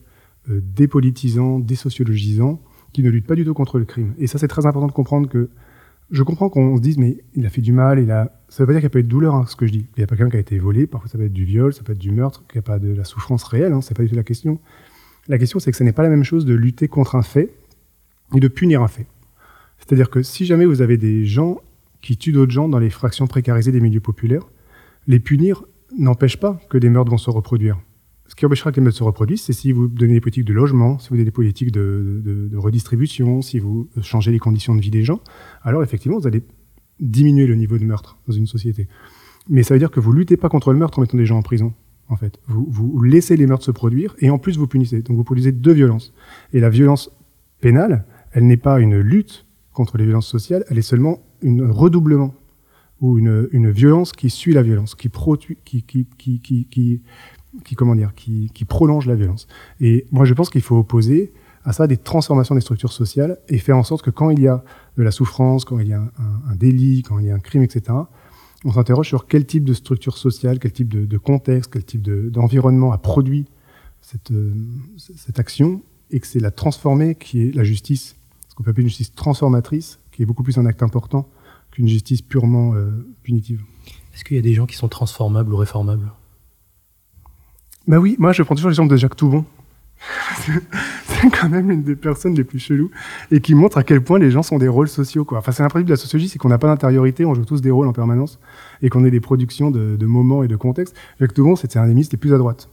[0.48, 2.62] dépolitisant, désociologisant,
[2.94, 4.14] qui ne lutte pas du tout contre le crime.
[4.20, 5.50] Et ça, c'est très important de comprendre que
[6.12, 8.38] je comprends qu'on se dise, mais il a fait du mal, il a.
[8.49, 9.72] Ça veut pas dire qu'il n'y a pas eu de douleur, hein, ce que je
[9.72, 9.88] dis.
[9.95, 11.74] Il n'y a pas quelqu'un qui a été volé, parfois ça peut être du viol,
[11.74, 13.95] ça peut être du meurtre, qu'il n'y a pas de la souffrance réelle, hein, c'est
[13.95, 14.59] pas du tout la question.
[15.28, 17.53] La question, c'est que ce n'est pas la même chose de lutter contre un fait
[18.36, 19.07] et de punir un fait.
[19.78, 21.59] C'est-à-dire que si jamais vous avez des gens
[22.01, 24.47] qui tuent d'autres gens dans les fractions précarisées des milieux populaires,
[25.07, 25.64] les punir
[25.97, 27.80] n'empêche pas que des meurtres vont se reproduire.
[28.32, 30.54] Ce qui empêchera que les meurtres se reproduisent, c'est si vous donnez des politiques de
[30.54, 34.90] logement, si vous donnez des politiques de, redistribution, si vous changez les conditions de vie
[34.90, 35.20] des gens,
[35.64, 36.42] alors effectivement, vous allez
[37.02, 38.88] diminuer le niveau de meurtre dans une société.
[39.50, 41.40] Mais ça veut dire que vous luttez pas contre le meurtre en mettant des gens
[41.40, 41.74] en prison.
[42.08, 45.02] En fait, vous, laissez les meurtres se produire et en plus vous punissez.
[45.02, 46.14] Donc vous produisez deux violences.
[46.54, 47.12] Et la violence
[47.60, 52.34] pénale, elle n'est pas une lutte contre les violences sociales, elle est seulement un redoublement
[53.02, 56.06] ou une, une, violence qui suit la violence, qui, produit, qui, qui,
[56.40, 57.02] qui,
[57.64, 59.47] qui, comment dire, qui, prolonge la violence.
[59.80, 61.34] Et moi, je pense qu'il faut opposer
[61.64, 64.47] à ça des transformations des structures sociales et faire en sorte que quand il y
[64.47, 64.64] a
[64.97, 67.64] de la souffrance, quand il y a un, délit, quand il y a un crime,
[67.64, 67.97] etc.,
[68.64, 72.91] on s'interroge sur quel type de structure sociale, quel type de, contexte, quel type d'environnement
[72.91, 73.45] a produit
[74.02, 74.54] cette, euh,
[74.97, 78.16] cette action et que c'est la transformer qui est la justice,
[78.49, 81.30] ce qu'on peut appeler une justice transformatrice, qui est beaucoup plus un acte important
[81.72, 82.91] qu'une justice purement euh,
[83.24, 83.64] punitive.
[84.14, 86.12] Est-ce qu'il y a des gens qui sont transformables ou réformables?
[87.88, 89.46] Bah oui, moi je prends toujours l'exemple de Jacques Toubon.
[91.06, 92.90] c'est quand même une des personnes les plus cheloues
[93.32, 95.26] et qui montre à quel point les gens sont des rôles sociaux.
[95.26, 95.40] Quoi.
[95.40, 97.72] Enfin, c'est principe de la sociologie, c'est qu'on n'a pas d'intériorité, on joue tous des
[97.72, 98.40] rôles en permanence
[98.82, 100.96] et qu'on est des productions de, moments et de contextes.
[101.20, 102.70] Jacques Toubon, c'était un des ministres les plus à droite.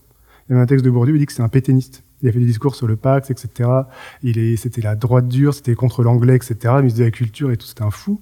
[0.49, 2.05] Il y avait un texte de Bourdieu, il dit que c'est un péténiste.
[2.23, 3.69] Il a fait des discours sur le Pax, etc.
[4.23, 6.57] Il est, c'était la droite dure, c'était contre l'anglais, etc.
[6.79, 8.19] ministre de la culture et tout, c'était un fou.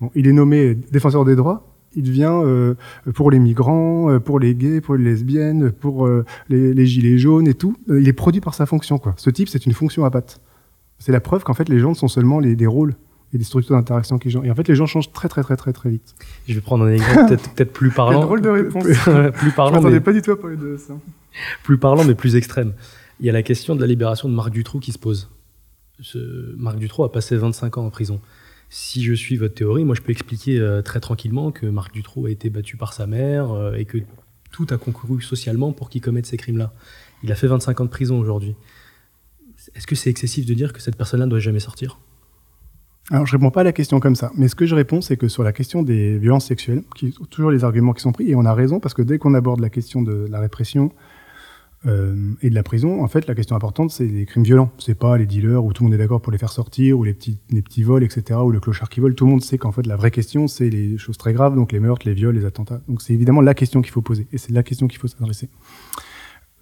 [0.00, 2.74] Bon, il est nommé défenseur des droits il devient euh,
[3.14, 7.48] pour les migrants, euh, pour les gays, pour les lesbiennes, pour euh, les, gilets jaunes
[7.48, 7.76] et tout.
[7.88, 8.98] il est produit par sa fonction.
[8.98, 9.14] Quoi.
[9.16, 10.40] Ce type, c'est une fonction à pattes.
[10.98, 12.94] C'est la preuve qu'en fait, les gens sont seulement les, des rôles
[13.32, 14.42] et des structures d'interaction qui gens.
[14.42, 16.14] Et en fait, les gens changent très, très, très, très, très vite.
[16.48, 18.20] Je vais prendre un exemple peut-être peut plus parlant.
[18.20, 18.84] drôle de réponse.
[19.34, 19.80] plus parlant.
[19.80, 20.00] Je mais...
[20.00, 20.94] pas du tout à parler de ça.
[21.62, 22.72] Plus parlant, mais plus extrême.
[23.20, 25.30] Il y a la question de la libération de Marc Dutroux qui se pose.
[26.00, 26.54] Ce...
[26.56, 28.20] Marc Dutroux a passé 25 ans en prison
[28.70, 32.26] si je suis votre théorie, moi je peux expliquer euh, très tranquillement que Marc Dutroux
[32.26, 33.98] a été battu par sa mère euh, et que
[34.52, 36.72] tout a concouru socialement pour qu'il commette ces crimes-là.
[37.24, 38.54] Il a fait 25 ans de prison aujourd'hui.
[39.74, 41.98] Est-ce que c'est excessif de dire que cette personne-là ne doit jamais sortir?
[43.10, 44.30] Alors, je réponds pas à la question comme ça.
[44.36, 47.24] Mais ce que je réponds, c'est que sur la question des violences sexuelles, qui sont
[47.24, 49.60] toujours les arguments qui sont pris, et on a raison, parce que dès qu'on aborde
[49.60, 50.92] la question de la répression,
[51.86, 54.70] euh, et de la prison, en fait, la question importante, c'est les crimes violents.
[54.78, 57.04] C'est pas les dealers où tout le monde est d'accord pour les faire sortir, ou
[57.04, 59.14] les petits, les petits vols, etc., ou le clochard qui vole.
[59.14, 61.72] Tout le monde sait qu'en fait, la vraie question, c'est les choses très graves, donc
[61.72, 62.82] les meurtres, les viols, les attentats.
[62.88, 65.48] Donc c'est évidemment la question qu'il faut poser, et c'est la question qu'il faut s'adresser.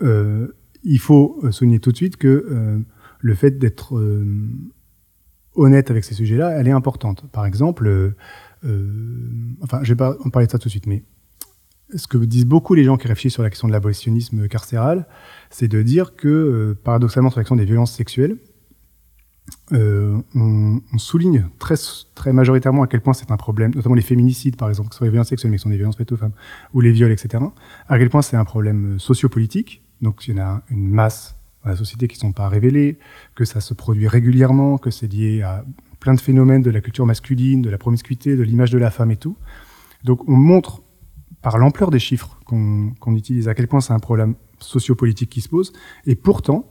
[0.03, 2.85] Euh, il faut euh, souligner tout de suite que
[3.21, 4.01] le fait d'être
[5.57, 7.25] honnête avec ces sujets-là, elle est importante.
[7.33, 8.15] Par exemple,
[9.63, 11.03] enfin, je vais pas en parler de ça tout de suite, mais
[11.95, 15.07] ce que disent beaucoup les gens qui réfléchissent sur la question de l'abolitionnisme carcéral,
[15.51, 18.37] c'est de dire que, euh, paradoxalement, sur la question des violences sexuelles,
[19.73, 21.77] euh, on, souligne très,
[22.15, 24.99] très majoritairement à quel point c'est un problème, notamment les féminicides, par exemple, que ce
[24.99, 26.33] soit les violences sexuelles, mais qui sont des violences faites aux femmes,
[26.75, 27.43] ou les viols, etc.,
[27.89, 29.83] à quel point c'est un problème euh, sociopolitique.
[30.03, 32.99] Donc, il y en a une masse dans la société qui ne sont pas révélées,
[33.35, 35.65] que ça se produit régulièrement, que c'est lié à
[36.01, 39.11] plein de phénomènes de la culture masculine, de la promiscuité, de l'image de la femme
[39.11, 39.37] et tout.
[40.05, 40.83] Donc, on montre
[41.49, 45.49] par l'ampleur des chiffres qu'on utilise, à quel point c'est un problème sociopolitique qui se
[45.49, 45.73] pose.
[46.05, 46.71] Et pourtant,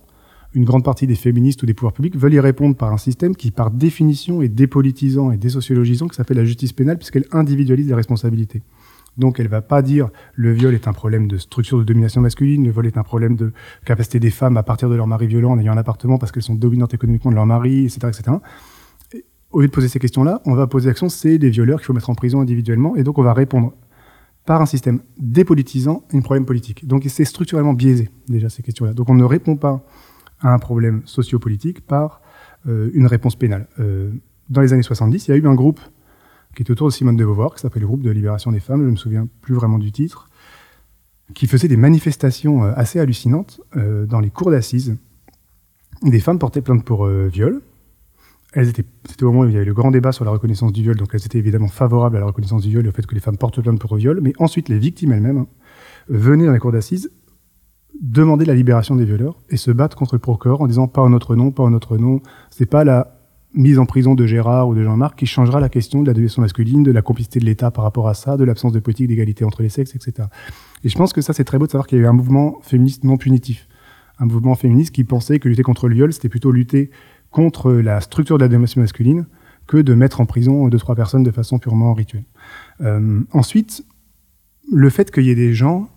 [0.54, 3.36] une grande partie des féministes ou des pouvoirs publics veulent y répondre par un système
[3.36, 7.96] qui, par définition, est dépolitisant et désociologisant, qui s'appelle la justice pénale, puisqu'elle individualise les
[7.96, 8.62] responsabilités.
[9.18, 12.22] Donc elle ne va pas dire le viol est un problème de structure de domination
[12.22, 13.54] masculine, le viol est un problème de
[13.84, 16.44] capacité des femmes à partir de leur mari violent en ayant un appartement parce qu'elles
[16.44, 18.10] sont dominantes économiquement de leur mari, etc.
[18.10, 18.38] etc.
[19.50, 21.94] au lieu de poser ces questions-là, on va poser l'action, c'est des violeurs qu'il faut
[21.94, 23.74] mettre en prison individuellement, et donc on va répondre
[24.48, 26.88] par un système dépolitisant une problème politique.
[26.88, 28.94] Donc c'est structurellement biaisé déjà ces questions-là.
[28.94, 29.84] Donc on ne répond pas
[30.40, 32.22] à un problème sociopolitique par
[32.66, 33.68] euh, une réponse pénale.
[33.80, 34.10] Euh,
[34.50, 35.82] dans les années 70, il y a eu un groupe
[36.56, 38.80] qui est autour de Simone de Beauvoir, qui s'appelle le groupe de libération des femmes,
[38.80, 40.30] je ne me souviens plus vraiment du titre,
[41.34, 44.96] qui faisait des manifestations euh, assez hallucinantes dans les cours d'assises
[46.04, 47.62] des femmes portaient plainte pour viol.
[48.54, 50.72] Elles étaient, c'était au moment où il y avait le grand débat sur la reconnaissance
[50.72, 53.06] du viol, donc elles étaient évidemment favorables à la reconnaissance du viol et au fait
[53.06, 54.20] que les femmes portent plainte pour viol.
[54.22, 55.48] Mais ensuite, les victimes elles-mêmes hein,
[56.08, 57.12] venaient dans les cours d'assises
[58.02, 61.10] demander la libération des violeurs et se battre contre le procureur en disant pas en
[61.10, 62.22] notre nom, pas en notre nom.
[62.50, 63.18] C'est pas la
[63.54, 66.42] mise en prison de Gérard ou de Jean-Marc qui changera la question de la domination
[66.42, 69.46] masculine, de la complicité de l'État par rapport à ça, de l'absence de politique d'égalité
[69.46, 70.28] entre les sexes, etc.
[70.84, 72.14] Et je pense que ça, c'est très beau de savoir qu'il y a eu un
[72.14, 73.68] mouvement féministe non punitif.
[74.20, 76.92] Un mouvement féministe qui pensait que lutter contre le viol, c'était plutôt lutter
[77.32, 79.26] contre la structure de la domination masculine
[79.68, 82.24] que de mettre en prison deux, trois personnes de façon purement rituelle.
[82.82, 83.86] Euh, ensuite,
[84.72, 85.90] le fait qu'il y ait des gens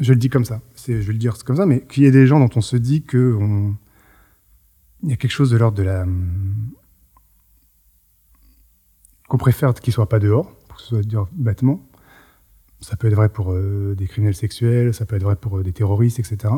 [0.00, 2.12] je le dis comme ça, je vais le dire comme ça, mais qu'il y ait
[2.12, 3.36] des gens dont on se dit que
[5.02, 6.06] il y a quelque chose de l'ordre de la
[9.28, 11.82] qu'on préfère qu'ils soient pas dehors, pour que ce soit dire bêtement.
[12.80, 15.62] Ça peut être vrai pour euh, des criminels sexuels, ça peut être vrai pour euh,
[15.62, 16.54] des terroristes, etc.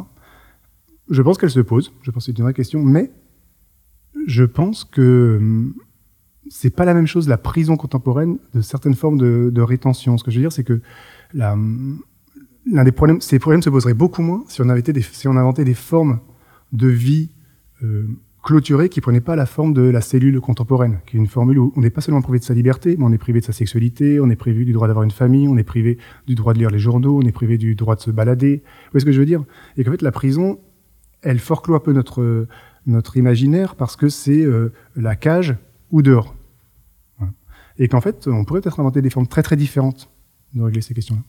[1.11, 3.11] Je pense qu'elle se pose, je pense que c'est une vraie question, mais
[4.26, 5.74] je pense que hum,
[6.48, 10.18] c'est pas la même chose la prison contemporaine de certaines formes de, rétention.
[10.18, 10.80] Ce que je veux dire, c'est que
[11.38, 12.00] hum,
[12.70, 15.36] l'un des problèmes, ces problèmes se poseraient beaucoup moins si on, avait des, si on
[15.36, 16.20] inventait des formes
[16.72, 17.30] de vie
[17.82, 18.06] euh,
[18.42, 21.72] clôturées qui prenaient pas la forme de la cellule contemporaine, qui est une formule où
[21.76, 24.20] on n'est pas seulement privé de sa liberté, mais on est privé de sa sexualité,
[24.20, 26.70] on est privé du droit d'avoir une famille, on est privé du droit de lire
[26.70, 28.62] les journaux, on est privé du droit de se balader.
[28.64, 29.44] Vous voyez ce que je veux dire?
[29.76, 30.58] Et qu'en fait, la prison,
[31.22, 32.46] elle forclôt un peu notre,
[32.86, 35.56] notre imaginaire parce que c'est euh, la cage
[35.90, 36.34] ou dehors.
[37.78, 40.10] Et qu'en fait, on pourrait peut-être inventer des formes très très différentes
[40.54, 41.22] de régler ces questions-là.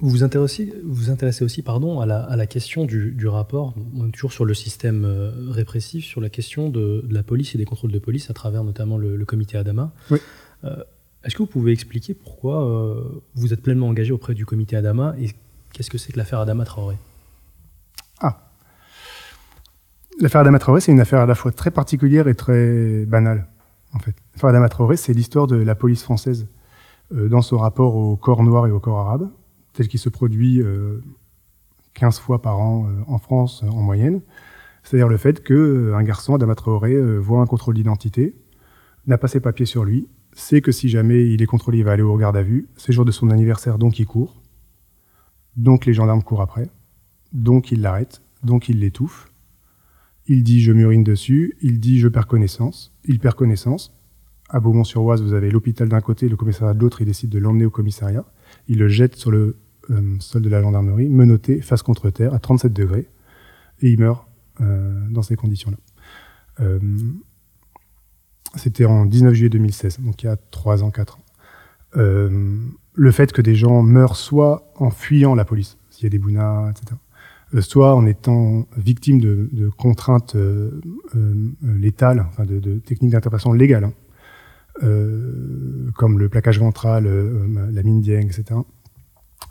[0.00, 3.74] Vous vous intéressez, vous intéressez aussi pardon, à, la, à la question du, du, rapport,
[3.94, 7.54] on est toujours sur le système euh, répressif, sur la question de, de, la police
[7.54, 9.92] et des contrôles de police à travers notamment le, le comité Adama.
[10.10, 10.18] Oui.
[10.64, 10.82] Euh,
[11.22, 15.14] Est-ce que vous pouvez expliquer pourquoi euh, vous êtes pleinement engagé auprès du comité Adama
[15.20, 15.30] et
[15.72, 16.96] qu'est-ce que c'est que l'affaire Adama Traoré
[18.18, 18.50] Ah
[20.20, 23.48] L'affaire Adama Traoré, c'est une affaire à la fois très particulière et très banale,
[23.94, 24.14] en fait.
[24.34, 26.48] L'affaire Adama c'est l'histoire de la police française
[27.14, 29.30] euh, dans son rapport au corps noir et au corps arabe
[29.72, 31.00] tel qu'il se produit euh,
[31.94, 34.20] 15 fois par an euh, en France en moyenne.
[34.82, 38.34] C'est-à-dire le fait qu'un euh, garçon, Adama euh, voit un contrôle d'identité,
[39.06, 41.92] n'a pas ses papiers sur lui, sait que si jamais il est contrôlé, il va
[41.92, 44.40] aller au garde à vue, c'est jour de son anniversaire, donc il court,
[45.56, 46.68] donc les gendarmes courent après,
[47.32, 49.31] donc il l'arrête, donc il l'étouffe,
[50.26, 53.92] il dit je m'urine dessus, il dit je perds connaissance, il perd connaissance.
[54.48, 57.64] À Beaumont-sur-Oise, vous avez l'hôpital d'un côté, le commissariat de l'autre, il décide de l'emmener
[57.64, 58.24] au commissariat.
[58.68, 59.56] Il le jette sur le
[59.90, 63.08] euh, sol de la gendarmerie, menotté, face contre terre, à 37 degrés,
[63.80, 64.26] et il meurt
[64.60, 65.78] euh, dans ces conditions-là.
[66.60, 66.78] Euh,
[68.56, 71.22] C'était en 19 juillet 2016, donc il y a 3 ans, 4 ans.
[72.94, 76.18] Le fait que des gens meurent soit en fuyant la police, s'il y a des
[76.18, 76.96] bounas, etc.,
[77.60, 80.70] soit en étant victimes de, contraintes euh,
[81.62, 83.92] létales, enfin de, techniques d'interprétation légales, hein,
[84.82, 88.58] euh, comme le plaquage ventral, euh, la mine dieng, etc.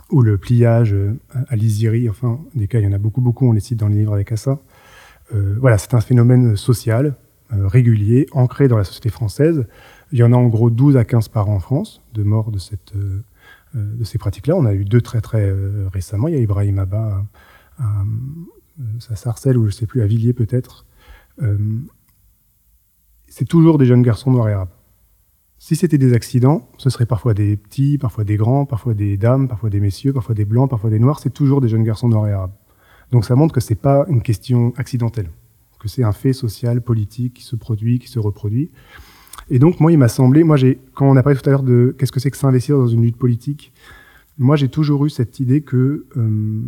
[0.09, 3.47] Ou le pliage euh, à l'isiri, enfin, des cas, il y en a beaucoup, beaucoup,
[3.47, 4.59] on les cite dans les livres avec Assa.
[5.31, 7.15] voilà, c'est un phénomène social,
[7.51, 9.65] régulier, ancré dans la société française.
[10.11, 12.51] Il y en a en gros 12 à 15 par an en France, de morts
[12.51, 12.93] de, cette,
[13.73, 14.55] de ces pratiques-là.
[14.57, 15.53] On a eu deux très très
[15.93, 16.27] récemment.
[16.27, 17.23] Il y a Ibrahim Abba
[17.81, 20.85] à, à, à Sarcelles, ou je sais plus, à Villiers peut-être.
[23.27, 24.69] c'est toujours des jeunes garçons noirs et arabes.
[25.63, 29.47] Si c'était des accidents, ce serait parfois des petits, parfois des grands, parfois des dames,
[29.47, 31.19] parfois des messieurs, parfois des blancs, parfois des noirs.
[31.19, 32.55] C'est toujours des jeunes garçons noirs et arabes.
[33.11, 35.29] Donc ça montre que c'est pas une question accidentelle,
[35.79, 38.71] que c'est un fait social, politique qui se produit, qui se reproduit.
[39.51, 41.61] Et donc moi, il m'a semblé, moi j'ai, quand on a parlé tout à l'heure
[41.61, 43.71] de qu'est-ce que c'est que s'investir dans une lutte politique,
[44.39, 46.61] moi j'ai toujours eu cette idée que euh,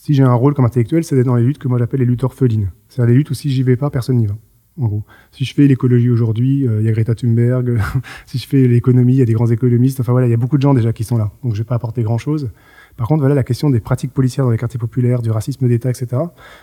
[0.00, 2.06] si j'ai un rôle comme intellectuel, c'est d'être dans les luttes que moi j'appelle les
[2.06, 2.70] luttes orphelines.
[2.88, 4.34] C'est des luttes où si j'y vais pas, personne n'y va
[4.80, 5.04] en gros.
[5.30, 7.78] Si je fais l'écologie aujourd'hui, euh, il y a Greta Thunberg.
[8.26, 10.00] si je fais l'économie, il y a des grands économistes.
[10.00, 11.32] Enfin voilà, il y a beaucoup de gens déjà qui sont là.
[11.44, 12.50] Donc je vais pas apporter grand-chose.
[12.96, 15.90] Par contre, voilà la question des pratiques policières dans les quartiers populaires, du racisme d'État,
[15.90, 16.22] etc.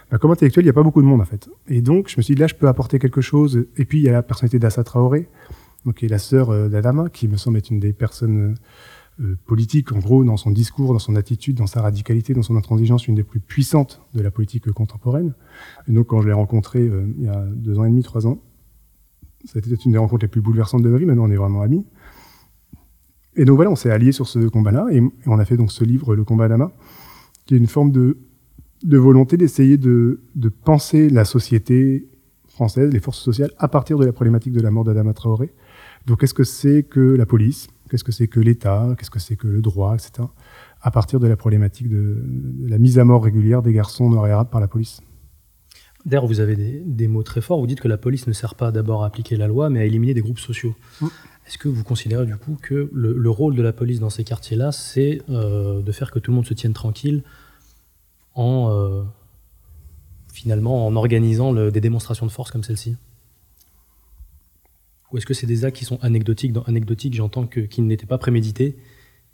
[0.10, 1.48] Bah, comme intellectuel, il n'y a pas beaucoup de monde en fait.
[1.68, 3.68] Et donc, je me suis dit là, je peux apporter quelque chose.
[3.78, 5.30] Et puis, il y a la personnalité d'Assa Traoré,
[5.86, 8.56] donc qui est la sœur euh, d'Adama, qui me semble être une des personnes euh,
[9.46, 13.08] politique, en gros, dans son discours, dans son attitude, dans sa radicalité, dans son intransigeance,
[13.08, 15.34] une des plus puissantes de la politique contemporaine.
[15.88, 18.28] Et donc, quand je l'ai rencontré euh, il y a deux ans et demi, trois
[18.28, 18.40] ans,
[19.46, 21.06] ça a été une des rencontres les plus bouleversantes de ma vie.
[21.06, 21.86] Maintenant, on est vraiment amis.
[23.36, 25.72] Et donc voilà, on s'est alliés sur ce combat-là, et, et, on a fait donc
[25.72, 26.72] ce livre, Le combat d'Ama,
[27.46, 28.18] qui est une forme de,
[28.84, 32.08] de volonté d'essayer de, de penser la société
[32.48, 35.54] française, les forces sociales, à partir de la problématique de la mort d'Adama Traoré.
[36.08, 37.68] Donc, qu'est-ce que c'est que la police?
[37.90, 38.96] Qu'est-ce que c'est que l'État?
[38.98, 40.28] Qu'est-ce que c'est que le droit, etc.
[40.82, 42.24] à partir de la problématique de,
[42.68, 45.02] la mise à mort régulière des garçons noirs et arabes par la police.
[46.06, 47.60] D'ailleurs, vous avez des, mots très forts.
[47.60, 49.86] Vous dites que la police ne sert pas d'abord à appliquer la loi, mais à
[49.86, 50.76] éliminer des groupes sociaux.
[51.02, 51.08] Mm.
[51.48, 54.72] Est-ce que vous considérez du coup que le, rôle de la police dans ces quartiers-là,
[54.72, 57.24] c'est euh, de faire que tout le monde se tienne tranquille
[58.36, 59.04] en euh,
[60.32, 62.98] finalement en organisant des démonstrations de force comme celle-ci?
[65.12, 66.66] Ou est-ce que c'est des actes qui sont anecdotiques Dans
[67.12, 68.78] j'entends qu'ils n'étaient pas prémédités,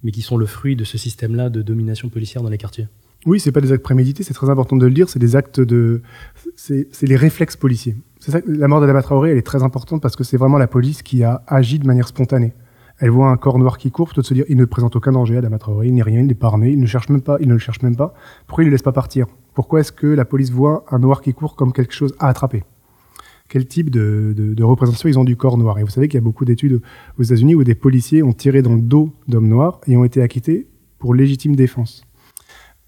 [0.03, 2.87] mais qui sont le fruit de ce système-là de domination policière dans les quartiers.
[3.25, 5.61] Oui, c'est pas des actes prémédités, c'est très important de le dire, c'est des actes
[5.61, 6.01] de.
[6.55, 7.95] C'est les réflexes policiers.
[8.45, 11.23] La mort d'Adama Traoré, elle est très importante parce que c'est vraiment la police qui
[11.23, 12.53] a agi de manière spontanée.
[12.99, 15.13] Elle voit un corps noir qui court, plutôt de se dire il ne présente aucun
[15.13, 17.37] danger, Adama Traoré, il n'est rien, il n'est pas armé, il ne cherche même pas,
[17.39, 18.13] il ne le cherche même pas.
[18.45, 19.25] Pourquoi il ne le laisse pas partir?
[19.53, 22.63] Pourquoi est-ce que la police voit un noir qui court comme quelque chose à attraper?
[23.49, 25.77] Quel type de, représentation ils ont du corps noir.
[25.79, 26.81] Et vous savez qu'il y a beaucoup d'études
[27.19, 30.21] aux États-Unis où des policiers ont tiré dans le dos d'hommes noirs et ont été
[30.21, 30.67] acquittés
[30.97, 32.03] pour légitime défense.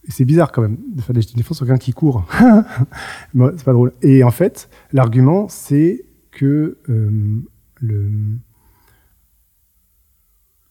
[0.08, 2.26] C'est bizarre quand même de faire légitime défense sur quelqu'un qui court.
[3.34, 3.94] c'est pas drôle.
[4.02, 7.42] Et en fait, l'argument, c'est que euh,
[7.76, 8.12] le,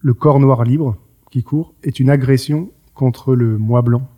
[0.00, 0.96] le corps noir libre
[1.30, 4.08] qui court est une agression contre le moi blanc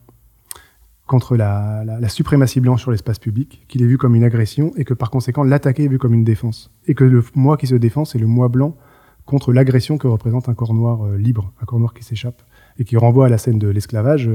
[1.07, 4.95] contre la, suprématie blanche sur l'espace public, qu'il est vu comme une agression et que
[4.95, 6.73] par conséquent l'attaquer est vu comme une défense.
[6.87, 8.77] Et que le moi qui se défend, c'est le moi blanc
[9.25, 12.43] contre l'agression que représente un corps noir euh, libre, un corps noir qui s'échappe
[12.79, 14.31] et qui renvoie à la scène de l'esclavage.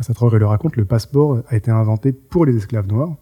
[0.00, 3.14] Sartre le raconte, le passeport a été inventé pour les esclaves noirs.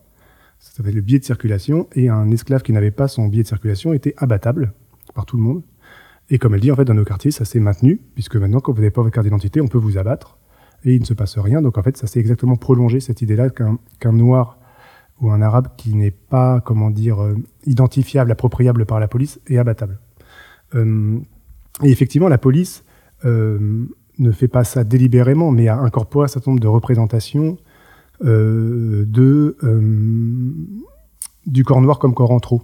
[0.59, 3.49] Ça s'appelle le billet de circulation et un esclave qui n'avait pas son billet de
[3.49, 4.73] circulation était abattable
[5.15, 5.63] par tout le monde.
[6.29, 8.73] Et comme elle dit, en fait, dans nos quartiers, ça s'est maintenu, puisque maintenant, quand
[8.73, 10.39] vous n'avez pas votre carte d'identité, on peut vous abattre
[10.85, 11.63] et il ne se passe rien.
[11.63, 14.59] Donc en fait, ça s'est exactement prolongé cette idée-là qu'un noir
[15.21, 19.59] ou un arabe qui n'est pas, comment dire, euh, identifiable, appropriable par la police est
[19.59, 19.99] abattable.
[20.75, 21.19] Euh,
[21.83, 22.85] et effectivement, la police
[23.25, 23.87] euh,
[24.19, 27.59] ne fait pas ça délibérément, mais a incorporé un certain nombre de représentations
[28.23, 29.55] du
[31.65, 32.63] corps noir comme corps en trop,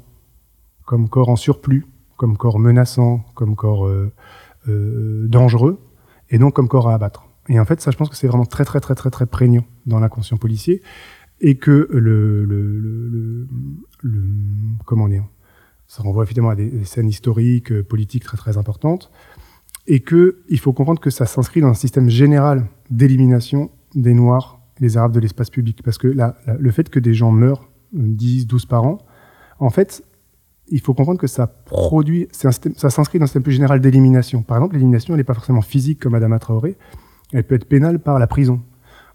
[0.84, 1.86] comme corps en surplus,
[2.18, 3.90] comme corps menaçant, comme corps
[4.66, 5.78] dangereux,
[6.28, 7.25] et non comme corps à abattre.
[7.48, 9.64] Et en fait, ça, je pense que c'est vraiment très, très, très, très, très prégnant
[9.86, 10.82] dans l'inconscient policier.
[11.40, 13.46] Et que le, le, le,
[14.02, 14.22] le,
[14.86, 15.24] comment dire,
[15.86, 19.10] ça renvoie évidemment à des, scènes historiques, euh, politiques très, très importantes.
[19.86, 24.60] Et que il faut comprendre que ça s'inscrit dans un système général d'élimination des Noirs
[24.78, 25.82] et des Arabes de l'espace public.
[25.84, 28.98] Parce que la, le fait que des gens meurent 10, euh, 12 par an,
[29.60, 30.02] en fait,
[30.68, 34.42] il faut comprendre que ça produit, ça s'inscrit dans un système plus général d'élimination.
[34.42, 36.76] Par exemple, l'élimination, elle n'est pas forcément physique comme Adama Traoré,
[37.32, 38.62] elle peut être pénale par la prison.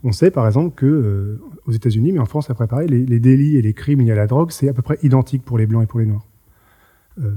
[0.04, 3.58] On sait par exemple que euh, aux États-Unis, mais en France, après pareil, les, délits
[3.58, 5.84] et les crimes liés à la drogue, c'est à peu près identique pour les blancs
[5.84, 6.26] et pour les noirs,
[7.20, 7.32] euh,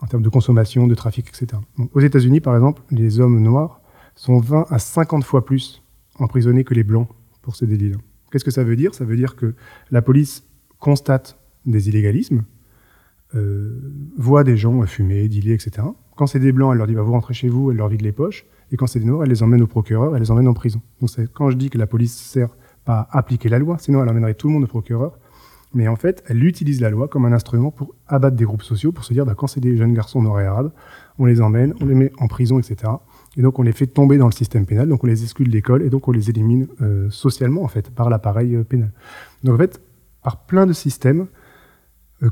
[0.00, 1.60] en termes de consommation, de trafic, etc.
[1.94, 3.80] aux États-Unis, par exemple, les hommes noirs
[4.16, 5.82] sont 20 à 50 fois plus
[6.18, 7.08] emprisonnés que les blancs
[7.42, 7.98] pour ces délits-là.
[8.32, 8.94] Qu'est-ce que ça veut dire?
[8.94, 9.54] Ça veut dire que
[9.90, 10.44] la police
[10.80, 12.42] constate des illégalismes,
[13.34, 13.80] euh,
[14.16, 15.86] voit des gens fumer, dealer, etc.
[16.16, 18.02] Quand c'est des blancs, elle leur dit va vous rentrer chez vous, elle leur vide
[18.02, 18.46] les poches.
[18.72, 20.80] Et quand c'est des noirs, elle les emmène au procureur, elle les emmène en prison.
[21.00, 22.48] Donc quand je dis que la police sert
[22.84, 25.18] pas à appliquer la loi, sinon elle emmènerait tout le monde au procureur.
[25.74, 28.92] Mais en fait, elle utilise la loi comme un instrument pour abattre des groupes sociaux,
[28.92, 30.72] pour se dire, bah, quand c'est des jeunes garçons noirs et arabes,
[31.18, 32.92] on les emmène, on les met en prison, etc.
[33.36, 35.50] Et donc on les fait tomber dans le système pénal, donc on les exclut de
[35.50, 38.90] l'école, et donc on les élimine euh, socialement, en fait, par l'appareil euh, pénal.
[39.44, 39.82] Donc en fait,
[40.22, 41.26] par plein de systèmes,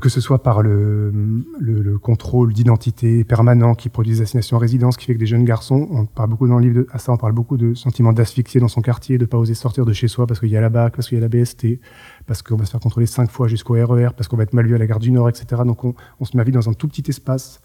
[0.01, 1.13] que ce soit par le,
[1.59, 5.45] le, contrôle d'identité permanent qui produit des assignations à résidence, qui fait que des jeunes
[5.45, 8.11] garçons, on parle beaucoup dans le livre de, à ça, on parle beaucoup de sentiments
[8.11, 10.61] d'asphyxier dans son quartier, de pas oser sortir de chez soi parce qu'il y a
[10.61, 11.79] la BAC, parce qu'il y a la BST,
[12.25, 14.53] parce qu'on va se faire contrôler cinq fois jusqu'au RER, e parce qu'on va être
[14.53, 15.61] mal vu à la gare du Nord, etc.
[15.65, 15.93] Donc on,
[16.25, 17.61] se met à vivre dans un tout petit espace.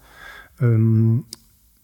[0.61, 1.17] Euh,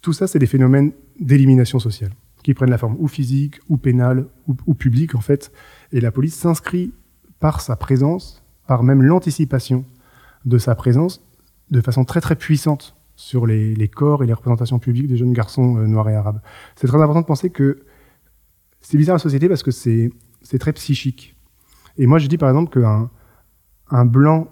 [0.01, 2.11] tout ça, c'est des phénomènes d'élimination sociale
[2.43, 4.27] qui prennent la forme ou physique, ou pénale,
[4.67, 5.51] ou publique en fait.
[5.91, 6.93] Et la police s'inscrit
[7.39, 9.83] par sa présence, par même l'anticipation
[10.47, 11.21] de sa présence
[11.69, 15.77] de façon très très puissante sur les, corps et les représentations publiques des jeunes garçons
[15.77, 16.39] euh, noirs et arabes.
[16.75, 17.83] C'est très important de penser que
[18.79, 20.11] c'est bizarre la société parce que c'est
[20.59, 21.35] très psychique.
[21.97, 23.09] Et moi je dis par exemple qu'un
[23.89, 24.47] un blanc,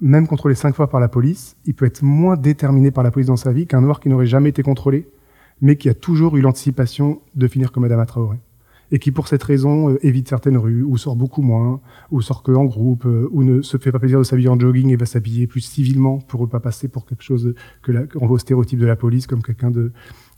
[0.00, 3.28] même contrôlé cinq fois par la police, il peut être moins déterminé par la police
[3.28, 5.08] dans sa vie qu'un noir qui n'aurait jamais été contrôlé,
[5.60, 8.38] mais qui a toujours eu l'anticipation de finir comme Madame Traoré
[8.92, 11.80] et qui pour cette raison euh, évite certaines rues, ou sort beaucoup moins,
[12.10, 14.58] ou sort que en groupe, euh, ou ne se fait pas plaisir de s'habiller en
[14.58, 18.02] jogging et va s'habiller plus civilement pour ne pas passer pour quelque chose que la,
[18.20, 19.72] au stéréotype de la police comme quelqu'un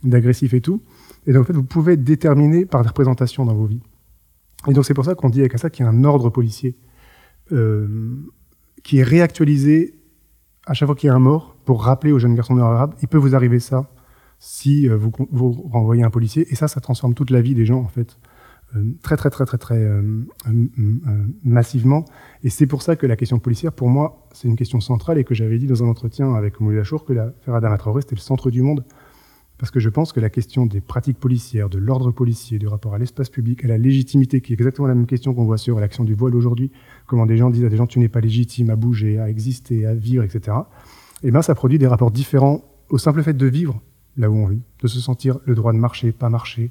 [0.02, 0.82] d'agressif et tout.
[1.26, 3.82] Et donc en fait, vous pouvez être déterminé par des représentations dans vos vies.
[4.66, 6.76] Et donc c'est pour ça qu'on dit avec ça qu'il y a un ordre policier
[7.52, 8.16] euh,
[8.82, 9.94] qui est réactualisé
[10.66, 13.08] à chaque fois qu'il y a un mort pour rappeler aux jeunes garçons arabes, il
[13.08, 13.90] peut vous arriver ça
[14.38, 16.46] si vous renvoyez un policier.
[16.50, 18.18] Et ça, ça transforme toute la vie des gens, en fait.
[19.02, 19.88] Très très très très très
[21.44, 22.04] massivement.
[22.44, 25.24] Et c'est pour ça que la question policière, pour moi, c'est une question centrale et
[25.24, 28.20] que j'avais dit dans un entretien avec Moulay Lachour que l'affaire Adama Traoré, c'était le
[28.20, 28.84] centre du monde
[29.58, 32.94] parce que je pense que la question des pratiques policières, de l'ordre policier, du rapport
[32.94, 35.80] à l'espace public, à la légitimité, qui est exactement la même question qu'on voit sur
[35.80, 36.70] l'action du voile aujourd'hui,
[37.06, 39.84] comment des gens disent à des gens tu n'es pas légitime à bouger, à exister,
[39.84, 40.56] à vivre, etc.
[41.24, 43.82] Eh bien, ça produit des rapports différents au simple fait de vivre
[44.16, 46.70] là où on vit, de se sentir le droit de marcher, pas marcher,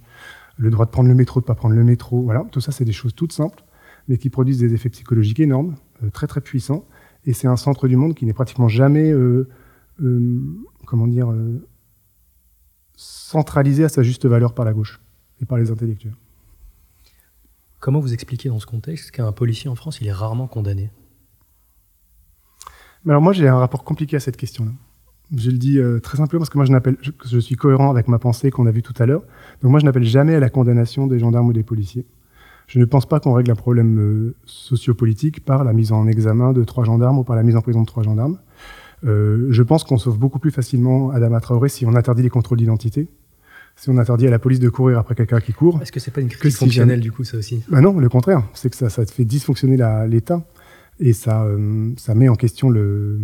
[0.58, 2.22] le droit de prendre le métro, de pas prendre le métro.
[2.24, 3.64] Voilà, tout ça, c'est des choses toutes simples,
[4.08, 6.86] mais qui produisent des effets psychologiques énormes, euh, très très puissants.
[7.26, 9.48] Et c'est un centre du monde qui n'est pratiquement jamais, euh,
[10.02, 10.42] euh,
[10.86, 11.34] comment dire,
[12.96, 15.02] centralisé à sa juste valeur par la gauche
[15.42, 16.16] et par les intellectuels.
[17.80, 20.90] Comment vous expliquez dans ce contexte qu'un policier en France, il est rarement condamné?
[23.08, 24.72] Alors moi, j'ai un rapport compliqué à cette question-là.
[25.36, 28.08] Je le dis euh, très simplement parce que moi, je, je, je suis cohérent avec
[28.08, 29.24] ma pensée qu'on a vue tout à l'heure.
[29.62, 32.06] Donc moi, je n'appelle jamais à la condamnation des gendarmes ou des policiers.
[32.68, 36.52] Je ne pense pas qu'on règle un problème euh, sociopolitique par la mise en examen
[36.54, 38.38] de trois gendarmes ou par la mise en prison de trois gendarmes.
[39.06, 42.58] Euh, je pense qu'on sauve beaucoup plus facilement Adama Traoré si on interdit les contrôles
[42.58, 43.08] d'identité,
[43.76, 45.80] si on interdit à la police de courir après quelqu'un qui court.
[45.82, 47.64] Est-ce que c'est pas une critique fonctionnelle du coup ça aussi?
[47.70, 48.44] Bah Non, le contraire.
[48.54, 50.44] C'est que ça, ça fait dysfonctionner l'État
[51.00, 53.20] et ça, euh, ça met en question le,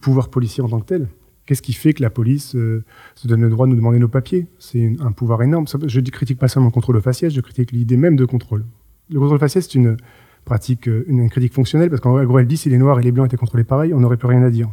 [0.00, 1.08] pouvoir policier en tant que tel.
[1.44, 2.84] Qu'est-ce qui fait que la police euh,
[3.16, 4.46] se donne le droit de nous demander nos papiers?
[4.58, 5.66] C'est un pouvoir énorme.
[5.86, 8.64] Je ne critique pas seulement le contrôle faciès, je critique l'idée même de contrôle.
[9.10, 9.96] Le contrôle faciès, c'est une
[10.44, 13.12] pratique, euh, une, critique fonctionnelle, parce qu'en gros, elle dit si les noirs et les
[13.12, 14.70] blancs étaient contrôlés pareil, on n'aurait plus rien à dire.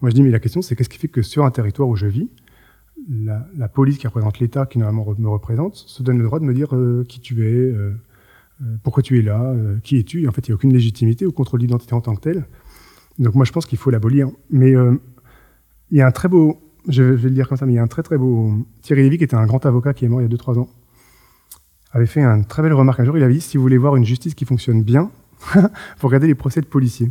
[0.00, 1.96] Moi, je dis, mais la question, c'est qu'est-ce qui fait que sur un territoire où
[1.96, 2.28] je vis,
[3.08, 6.52] la, police qui représente l'État, qui normalement me représente, se donne le droit de me
[6.52, 6.74] dire
[7.08, 7.72] qui tu es,
[8.82, 10.26] pourquoi tu es là, qui es-tu?
[10.28, 12.46] En fait, il n'y a aucune légitimité au contrôle d'identité en tant que tel.
[13.18, 14.28] Donc moi, je pense qu'il faut l'abolir.
[14.50, 14.74] Mais
[15.90, 17.78] il y a un très beau, je vais le dire comme ça, mais il y
[17.78, 18.52] a un très très beau...
[18.82, 20.68] Thierry Lévy, qui était un grand avocat qui est mort il y a 2-3 ans,
[21.92, 23.16] avait fait une très belle remarque un jour.
[23.16, 25.10] Il avait dit si vous voulez voir une justice qui fonctionne bien,
[25.96, 27.10] faut regarder les procès de policiers.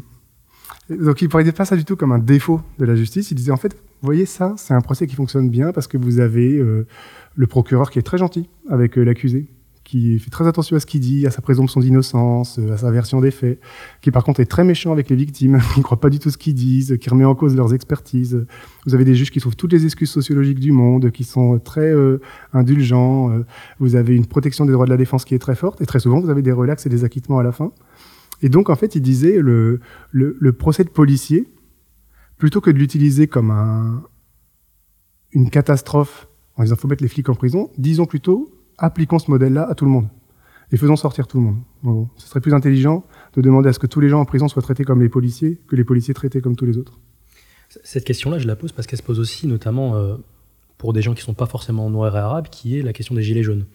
[0.89, 3.32] Donc il ne parlait pas ça du tout comme un défaut de la justice.
[3.32, 5.98] Il disait en fait, vous voyez ça, c'est un procès qui fonctionne bien parce que
[5.98, 6.88] vous avez euh,
[7.36, 9.48] le procureur qui est très gentil avec euh, l'accusé,
[9.88, 12.92] qui fait très attention à ce qu'il dit, à sa présomption d'innocence, euh, à sa
[12.92, 13.62] version des faits,
[14.02, 16.30] qui par contre est très méchant avec les victimes, qui ne croit pas du tout
[16.30, 18.46] ce qu'ils disent, qui remet en cause leurs expertises.
[18.86, 21.90] Vous avez des juges qui trouvent toutes les excuses sociologiques du monde, qui sont très
[21.90, 22.20] euh,
[22.52, 23.32] indulgents.
[23.32, 23.46] Euh.
[23.80, 26.02] vous avez une protection des droits de la défense qui est très forte, et très
[26.02, 27.72] souvent vous avez des relax et des acquittements à la fin.
[28.42, 29.80] Et donc en fait, il disait le,
[30.60, 31.48] procès de policier,
[32.38, 34.04] plutôt que de l'utiliser comme un,
[35.32, 36.28] une catastrophe
[36.58, 39.86] en disant faut mettre les flics en prison, disons plutôt appliquons ce modèle-là à tout
[39.86, 40.08] le monde
[40.72, 42.08] et faisons sortir tout le monde.
[42.18, 43.06] ce serait plus intelligent
[43.36, 45.60] de demander à ce que tous les gens en prison soient traités comme les policiers
[45.68, 47.00] que les policiers traités comme tous les autres.
[47.84, 50.16] Cette question-là, je la pose parce qu'elle se pose aussi notamment euh,
[50.78, 53.16] pour des gens qui ne sont pas forcément noirs et arabes, qui est la question
[53.16, 53.66] des gilets jaunes.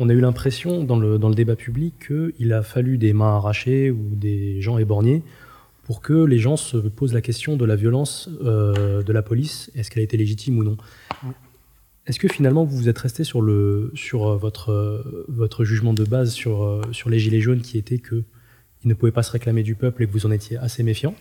[0.00, 3.36] On a eu l'impression dans le, dans le débat public qu'il a fallu des mains
[3.36, 5.22] arrachées ou des gens éborgnés
[5.84, 9.70] pour que les gens se posent la question de la violence euh, de la police,
[9.74, 10.76] est-ce qu'elle a été légitime ou non.
[12.06, 15.94] Est-ce que finalement vous vous êtes resté sur, le, sur euh, votre, euh, votre jugement
[15.94, 18.24] de base sur, euh, sur les Gilets jaunes qui était qu'ils
[18.84, 21.14] ne pouvaient pas se réclamer du peuple et que vous en étiez assez méfiant?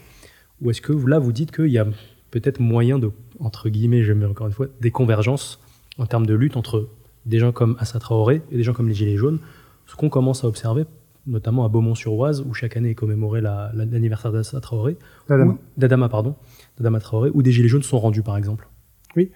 [0.62, 1.86] Ou est-ce que là vous dites qu'il y a
[2.32, 5.60] peut-être moyen de, entre guillemets, je mets encore une fois, des convergences
[5.98, 6.90] en termes de lutte entre
[7.28, 9.40] des gens comme Assa Traoré et des gens comme les Gilets jaunes?
[9.86, 10.86] Ce qu'on commence à observer,
[11.28, 14.98] notamment à Beaumont-sur-Oise, où chaque année est commémoré l'anniversaire d'Assa Traoré,
[15.78, 16.36] d'Adama, pardon,
[16.78, 18.68] d'Adama Traoré, où des Gilets jaunes sont rendus par exemple.
[19.16, 19.30] Oui.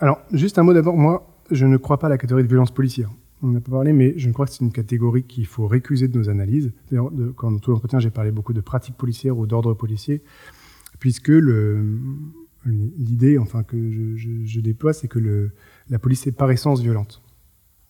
[0.00, 2.70] Alors, juste un mot d'abord, moi, je ne crois pas à la catégorie de violence
[2.70, 3.10] policière.
[3.42, 6.18] On n'a pas parlé, mais je crois que c'est une catégorie qu'il faut récuser de
[6.18, 6.72] nos analyses.
[6.90, 10.22] D'ailleurs, quand tout l'entretien, j'ai parlé beaucoup de pratiques policières ou d'ordre policier,
[11.00, 11.32] puisque
[12.64, 13.76] l'idée, enfin, que
[14.16, 15.50] je, déploie, c'est que
[15.90, 17.22] la police est par essence violente.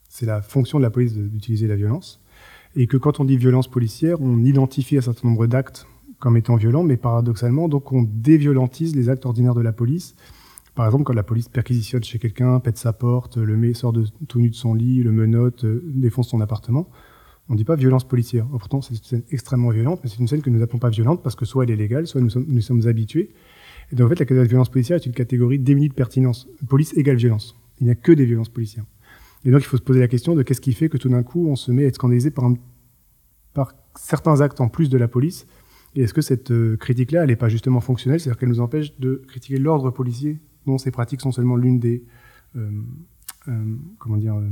[0.08, 2.20] C'est la fonction de la police d'utiliser la violence.
[2.74, 5.86] Et que quand on dit violence policière, on identifie un certain nombre d'actes
[6.18, 10.16] comme étant violents, mais paradoxalement, donc on déviolentise les actes ordinaires de la police
[10.80, 14.06] par exemple, quand la police perquisitionne chez quelqu'un, pète sa porte, le met, sort de,
[14.28, 16.88] tout nu de son lit, le menotte, euh, défonce son appartement,
[17.50, 18.46] on ne dit pas violence policière.
[18.46, 21.22] pourtant, c'est une scène extrêmement violente, mais c'est une scène que nous n'appelons pas violente
[21.22, 23.28] parce que soit elle est légale, soit nous sommes, nous sommes habitués.
[23.92, 26.48] Et donc, en fait, la catégorie de violence policière est une catégorie démunie de pertinence.
[26.66, 27.56] Police égale violence.
[27.82, 28.86] Il n'y a que des violences policières.
[29.44, 31.22] Et donc, il faut se poser la question de qu'est-ce qui fait que tout d'un
[31.22, 32.50] coup, on se met à être scandalisé par,
[33.52, 35.46] par certains actes en plus de la police.
[35.94, 38.18] Et est-ce que cette euh, critique-là, elle n'est pas justement fonctionnelle?
[38.18, 42.04] C'est-à-dire qu'elle nous empêche de critiquer l'ordre policier dont ces pratiques sont seulement l'une des
[42.56, 42.70] euh,
[43.48, 44.48] euh, comment dire, euh,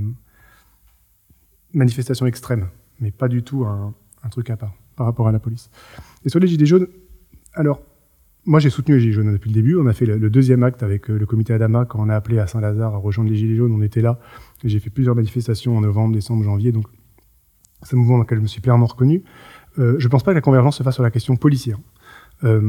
[1.75, 2.69] manifestations extrêmes,
[3.01, 3.93] mais pas du tout un,
[4.31, 5.71] truc à part par rapport à la police.
[6.25, 6.87] Et sur les Gilets jaunes,
[7.55, 7.83] alors,
[8.47, 9.77] moi, j'ai soutenu les Gilets jaunes depuis le début.
[9.77, 12.47] On a fait le, deuxième acte avec le comité Adama quand on a appelé à
[12.47, 13.73] Saint-Lazare à rejoindre les Gilets jaunes.
[13.73, 14.19] On était là.
[14.65, 16.73] J'ai fait plusieurs manifestations en novembre, décembre, janvier.
[16.73, 16.87] Donc,
[17.83, 19.23] c'est un mouvement dans lequel je me suis pleinement reconnu.
[19.77, 21.79] Je ne pense pas que la convergence se fasse sur la question policière.
[22.45, 22.61] Euh,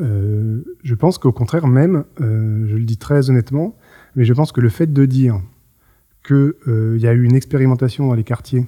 [0.00, 3.76] euh, je pense qu'au contraire, même, je le dis très honnêtement,
[4.14, 5.40] mais je pense que le fait de dire
[6.26, 8.66] qu'il y a eu une expérimentation dans les quartiers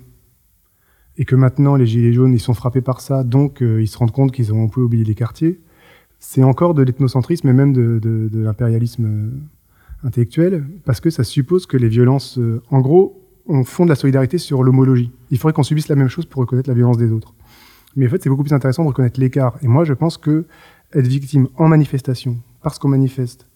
[1.16, 4.12] et que maintenant les gilets jaunes ils sont frappés par ça, donc ils se rendent
[4.12, 5.61] compte qu'ils ont un peu oublié les quartiers,
[6.21, 9.33] c'est encore de l'ethnocentrisme et même de l'impérialisme
[10.05, 12.39] intellectuel, parce que ça suppose que les violences,
[12.71, 15.11] en gros, on fonde la solidarité sur l'homologie.
[15.31, 17.35] Il faudrait qu'on subisse la même chose pour reconnaître la violence des autres.
[17.99, 19.59] Mais en fait, c'est beaucoup plus intéressant de reconnaître l'écart.
[19.61, 20.47] Et moi, je pense que
[20.95, 23.49] être victime en manifestation, parce qu'on manifeste,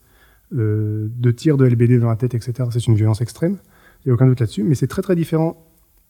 [0.53, 3.59] euh, de tirs de LBD dans la tête, etc., c'est une violence extrême.
[4.05, 4.65] Il n'y a aucun doute là-dessus.
[4.65, 5.65] Mais c'est très très différent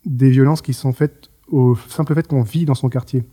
[0.06, 3.24] des violences qui sont faites au simple fait qu'on vit dans son quartier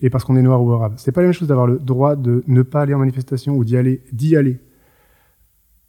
[0.00, 0.94] et parce qu'on est noir ou arabe.
[0.96, 3.64] C'est pas la même chose d'avoir le droit de ne pas aller en manifestation ou
[3.64, 4.58] d'y aller, d'y aller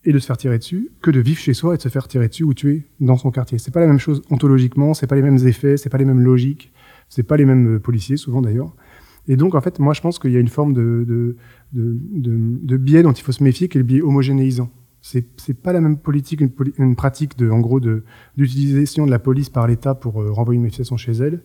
[0.03, 2.07] et de se faire tirer dessus que de vivre chez soi et de se faire
[2.07, 3.57] tirer dessus ou tuer dans son quartier.
[3.57, 6.21] C'est pas la même chose ontologiquement, c'est pas les mêmes effets, c'est pas les mêmes
[6.21, 6.71] logiques,
[7.09, 8.73] c'est pas les mêmes euh, policiers souvent d'ailleurs.
[9.27, 11.35] Et donc en fait, moi je pense qu'il y a une forme de,
[11.73, 14.69] biais dont il faut se méfier, qui est le biais homogénéisant.
[15.01, 19.49] C'est c'est pas la même politique, une, pratique de en gros d'utilisation de la police
[19.49, 21.41] par l'État pour euh, renvoyer une manifestation chez elle,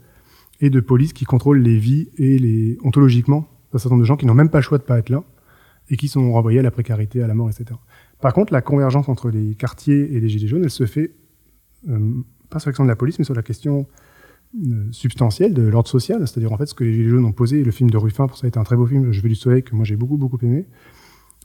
[0.60, 4.16] et de police qui contrôle les vies et les ontologiquement un certain nombre de gens
[4.16, 5.24] qui n'ont même pas le choix de pas être là
[5.90, 7.78] et qui sont renvoyés à la précarité, à la mort, etc.
[8.20, 11.12] Par contre, la convergence entre les quartiers et les gilets jaunes, elle se fait
[11.88, 13.86] euh, pas sur la question de la police, mais sur la question
[14.54, 17.64] euh, substantielle de l'ordre social, c'est-à-dire en fait ce que les jaunes ont posé.
[17.64, 19.34] Le film de Ruffin, pour ça, a été un très beau film, Je veux du
[19.34, 20.64] soleil, que moi j'ai beaucoup beaucoup aimé.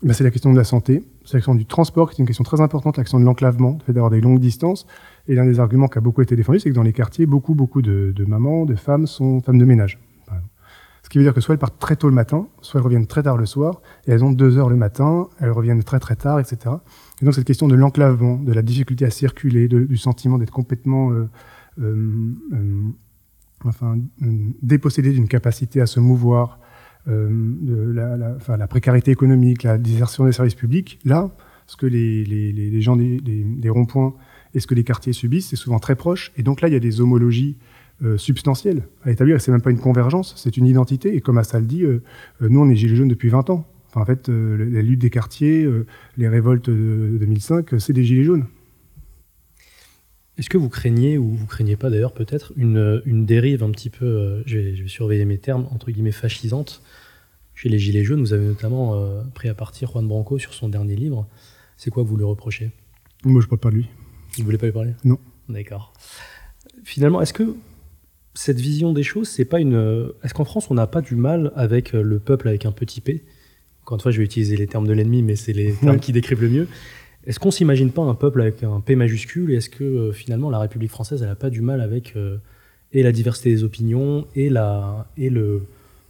[0.04, 2.28] Ben, c'est la question de la santé, c'est la question du transport, qui est une
[2.28, 4.86] question très importante, la de l'enclavement, le fait d'avoir des longues distances.
[5.28, 7.56] Et l'un des arguments qui a beaucoup été défendu, c'est que dans les quartiers, beaucoup
[7.56, 10.00] beaucoup de, mamans, de femmes sont femmes de ménage.
[11.02, 13.08] Ce qui veut dire que soit elles partent très tôt le matin, soit elles reviennent
[13.08, 16.16] très tard le soir, et elles ont deux heures le matin, elles reviennent très très
[16.16, 16.76] tard, etc.
[17.20, 21.12] Et donc cette question de l'enclavement, de la difficulté à circuler, du sentiment d'être complètement
[21.12, 21.28] euh
[23.66, 23.98] enfin,
[24.62, 26.60] dépossédé d'une capacité à se mouvoir,
[27.08, 31.32] euh, la, précarité économique, la désertion des services publics, là,
[31.66, 34.14] ce que les, gens des, ronds-points
[34.54, 36.32] et ce que les quartiers subissent, c'est souvent très proche.
[36.36, 37.58] Et donc là, il y a des homologies
[38.04, 39.40] euh, substantielle à établir.
[39.42, 41.16] C'est même pas une convergence, c'est une identité.
[41.16, 42.02] Et comme Assal dit, euh,
[42.42, 43.68] euh, nous, on est Gilets jaunes depuis 20 ans.
[43.96, 45.68] En fait, la lutte des quartiers,
[46.16, 48.46] les révoltes de 2005, c'est des Gilets jaunes.
[50.40, 53.90] Est-ce que vous craignez, ou vous craignez pas d'ailleurs peut-être, une, une, dérive un petit
[53.90, 56.82] peu, je, vais, je, vais, surveiller mes termes, entre guillemets fascisante
[57.54, 58.22] chez les Gilets jaunes?
[58.22, 61.28] Vous avez notamment pris à partir Juan Branco sur son dernier livre.
[61.76, 62.72] C'est quoi que vous lui reprochez?
[63.26, 63.90] Moi, je ne parle pas de lui.
[64.36, 64.94] Vous ne voulez pas lui parler?
[65.04, 65.20] Non.
[65.50, 65.94] D'accord.
[66.84, 67.56] Finalement, est-ce que
[68.34, 70.14] cette vision des choses, c'est pas une.
[70.24, 73.02] Est-ce qu'en France, on n'a pas du mal avec euh, le peuple avec un petit
[73.02, 73.26] p?
[73.82, 76.14] Encore une fois, je vais utiliser les termes de l'ennemi, mais c'est les termes qui
[76.14, 76.68] décrivent le mieux.
[77.30, 80.50] Est-ce qu'on s'imagine pas un peuple avec un P majuscule Et est-ce que euh, finalement
[80.50, 82.38] la République française, elle n'a pas du mal avec euh,
[82.92, 85.62] et la diversité des opinions et la et le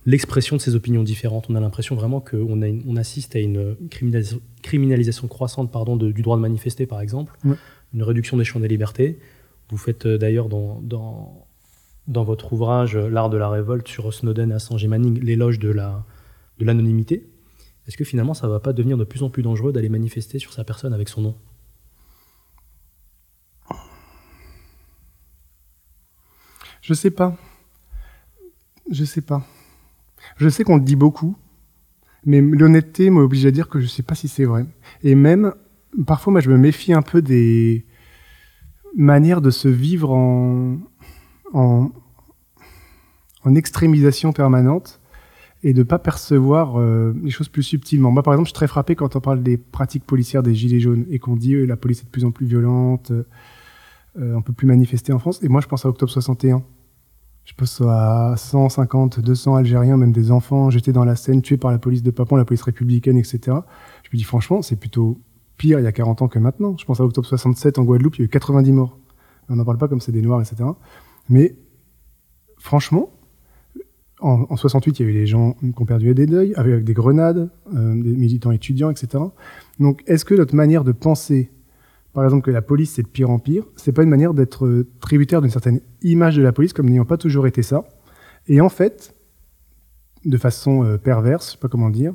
[0.05, 1.47] l'expression de ces opinions différentes?
[1.49, 3.75] On a l'impression vraiment qu'on on assiste à une
[4.61, 7.37] criminalisation, croissante pardon, du droit de manifester, par exemple,
[7.93, 9.19] une réduction des champs des libertés.
[9.71, 11.45] Vous faites d'ailleurs dans, dans
[12.07, 16.05] dans votre ouvrage L'art de la révolte sur Snowden à Saint Manning l'éloge de la
[16.59, 17.27] de l'anonymité.
[17.89, 20.53] Est-ce que finalement ça va pas devenir de plus en plus dangereux d'aller manifester sur
[20.53, 21.35] sa personne avec son nom?
[26.81, 27.35] Je sais pas.
[28.91, 29.43] Je sais pas.
[30.37, 31.35] Je sais qu'on le dit beaucoup,
[32.25, 34.67] mais l'honnêteté m'oblige à dire que je sais pas si c'est vrai.
[35.01, 35.55] Et même,
[36.05, 37.87] parfois, moi, je me méfie un peu des
[38.95, 40.77] manières de se vivre en,
[43.55, 44.98] extrémisation permanente
[45.63, 48.11] et de pas percevoir euh, les choses plus subtilement.
[48.11, 50.79] Moi, par exemple, je suis très frappé quand on parle des pratiques policières des Gilets
[50.79, 54.41] jaunes et qu'on dit que la police est de plus en plus violente, euh, on
[54.41, 55.43] peut plus manifester en France.
[55.43, 56.63] Et moi, je pense à octobre 61.
[57.45, 61.71] Je pense à 150, 200 Algériens, même des enfants, jetés dans la Seine, tués par
[61.71, 63.39] la police de Papon, la police républicaine, etc.
[63.45, 65.19] Je me dis, franchement, c'est plutôt
[65.57, 66.75] pire il y a 40 ans que maintenant.
[66.77, 68.97] Je pense à octobre 67 en Guadeloupe, il y a eu 90 morts.
[69.49, 70.69] On n'en parle pas comme c'est des Noirs, etc.
[71.27, 71.55] Mais
[72.59, 73.09] franchement,
[74.21, 76.93] en, 68, il y a eu des gens qui ont perdu des deuils, avec des
[76.93, 79.23] grenades, euh, des militants étudiants, etc.
[79.79, 81.51] Donc, est-ce que notre manière de penser,
[82.13, 84.85] par exemple, que la police c'est de pire en pire, c'est pas une manière d'être
[84.99, 87.85] tributaire d'une certaine image de la police comme n'ayant pas toujours été ça?
[88.47, 89.15] Et en fait,
[90.25, 92.13] de façon euh, perverse, je sais pas comment dire,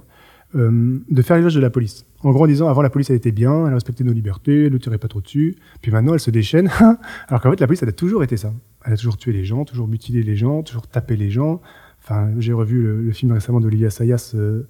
[0.55, 2.05] euh, de faire l'éloge de la police.
[2.23, 4.73] En gros, en disant, avant, la police, elle était bien, elle respectait nos libertés, elle
[4.73, 5.57] ne tirait pas trop dessus.
[5.83, 6.71] Puis maintenant, elle se déchaîne.
[7.29, 8.53] Alors qu'en fait, la police, elle a toujours été ça.
[8.85, 11.61] Elle a toujours tué les gens, toujours mutilé les gens, toujours tapé les gens.
[12.05, 14.69] Enfin, j'ai revu le, film récemment d'Olivia Sayas, euh,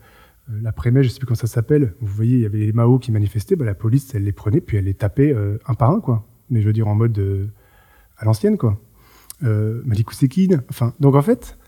[0.51, 1.94] euh, l'après-mai, je sais plus comment ça s'appelle.
[2.01, 4.61] Vous voyez, il y avait les Mao qui manifestaient, bah, la police, elle les prenait,
[4.61, 6.27] puis elle les tapait euh, un par un, quoi.
[6.51, 7.51] Mais je veux dire en mode
[8.19, 8.81] à l'ancienne, quoi.
[9.43, 9.82] Euh.
[10.70, 11.59] Enfin, donc en fait,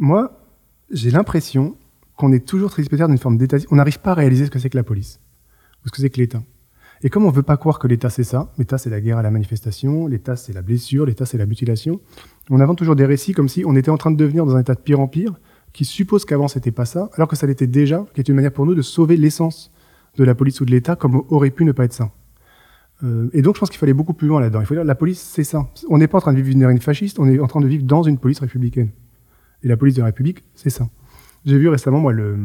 [0.00, 0.40] moi,
[0.90, 1.76] j'ai l'impression
[2.16, 3.58] qu'on est toujours tributaire d'une forme d'état.
[3.70, 5.20] On n'arrive pas à réaliser ce que c'est que la police
[5.84, 6.42] ou ce que c'est que l'État.
[7.04, 9.22] Et comme on veut pas croire que l'État c'est ça, l'État c'est la guerre à
[9.22, 12.00] la manifestation, l'État c'est la blessure, l'État c'est la mutilation,
[12.50, 14.60] on invente toujours des récits comme si on était en train de devenir dans un
[14.60, 15.34] état de pire en pire,
[15.74, 18.52] qui suppose qu'avant c'était pas ça, alors que ça l'était déjà, qui est une manière
[18.52, 19.70] pour nous de sauver l'essence
[20.16, 22.10] de la police ou de l'État, comme aurait pu ne pas être ça.
[23.02, 24.60] Euh, et donc je pense qu'il fallait beaucoup plus loin là-dedans.
[24.60, 25.68] Il faut dire la police c'est ça.
[25.90, 27.66] On n'est pas en train de vivre une règne fasciste, on est en train de
[27.66, 28.88] vivre dans une police républicaine.
[29.62, 30.88] Et la police de la République, c'est ça.
[31.44, 32.36] J'ai vu récemment, moi, le.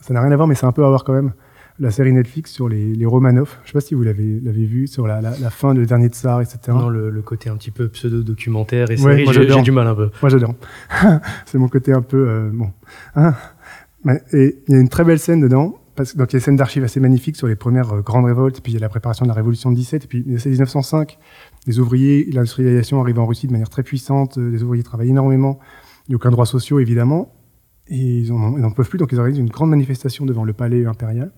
[0.00, 1.32] Ça n'a rien à voir, mais c'est un peu à voir quand même.
[1.80, 3.56] La série Netflix sur les, les Romanov.
[3.62, 5.86] Je sais pas si vous l'avez l'avez vu, sur la, la, la fin de Le
[5.86, 6.58] Dernier Tsar, etc.
[6.70, 9.86] Non, le, le côté un petit peu pseudo-documentaire et Ouais, série, moi, j'ai du mal
[9.86, 10.10] un peu.
[10.20, 10.54] Moi, j'adore.
[11.46, 12.28] c'est mon côté un peu.
[12.28, 12.70] euh, bon.
[13.14, 13.34] Hein
[14.04, 15.78] Ouais, et il y a une très belle scène dedans.
[15.94, 18.24] Parce, donc, il y a une scène d'archives assez magnifique sur les premières euh, grandes
[18.26, 18.60] révoltes.
[18.60, 20.04] Puis, il y a la préparation de la Révolution de 17.
[20.04, 21.18] Et puis, c'est 1905.
[21.66, 24.38] Les ouvriers, l'industrialisation arrive en Russie de manière très puissante.
[24.38, 25.58] euh, Les ouvriers travaillent énormément.
[26.06, 27.34] Il n'y a aucun droit social, évidemment.
[27.88, 28.98] Et ils n'en peuvent plus.
[28.98, 31.32] Donc, ils organisent une grande manifestation devant le palais impérial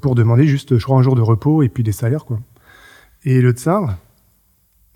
[0.00, 2.40] pour demander juste, je crois, un jour de repos et puis des salaires, quoi.
[3.24, 3.96] Et le tsar,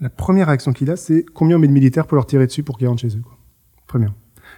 [0.01, 2.63] la première réaction qu'il a, c'est combien on met de militaires pour leur tirer dessus
[2.63, 3.23] pour qu'ils rentrent chez eux.
[3.87, 4.15] Première.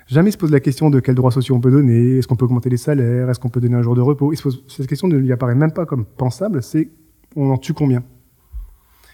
[0.07, 2.37] Jamais il se pose la question de quels droits sociaux on peut donner, est-ce qu'on
[2.37, 4.33] peut augmenter les salaires, est-ce qu'on peut donner un jour de repos.
[4.33, 6.91] Il se pose, cette question ne lui apparaît même pas comme pensable, c'est
[7.37, 8.03] on en tue combien.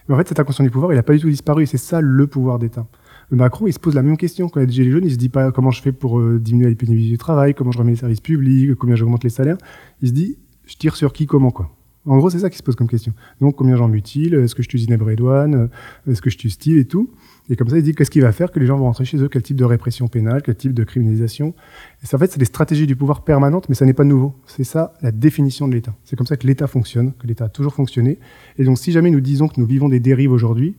[0.09, 2.01] Mais en fait, cette inconscient du pouvoir, il n'a pas du tout disparu, c'est ça
[2.01, 2.87] le pouvoir d'État.
[3.31, 4.49] Le Macron, il se pose la même question.
[4.49, 6.19] Quand il y a des gilets jaunes, il se dit pas comment je fais pour
[6.19, 9.31] euh, diminuer la pénibilité du travail, comment je remets les services publics, combien j'augmente les
[9.31, 9.59] salaires.
[10.01, 10.39] Il se dit,
[10.69, 11.71] je tire sur qui, comment, quoi.
[12.07, 13.13] En gros, c'est ça qui se pose comme question.
[13.41, 15.69] Donc, combien j'en mutile Est-ce que je tue Zineb Redouane
[16.09, 17.11] Est-ce que je tue Steve et tout
[17.51, 19.19] Et comme ça, il dit qu'est-ce qu'il va faire que les gens vont rentrer chez
[19.19, 19.29] eux?
[19.29, 21.55] Quel type de répression pénale Quel type de criminalisation?
[22.03, 24.35] Et ça, en fait, c'est des stratégies du pouvoir permanentes, mais ça n'est pas nouveau.
[24.47, 25.95] C'est ça la définition de l'État.
[26.05, 28.19] C'est comme ça que l'État fonctionne, que l'État a toujours fonctionné.
[28.57, 30.77] Et donc, si jamais nous disons que nous vivons des dérives aujourd'hui,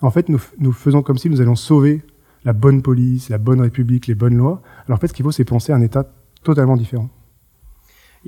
[0.00, 2.02] en fait, nous, nous faisons comme si nous allions sauver
[2.44, 4.62] la bonne police, la bonne république, les bonnes lois.
[4.86, 6.12] Alors, en fait, ce qu'il faut, c'est penser à un État
[6.42, 7.08] totalement différent.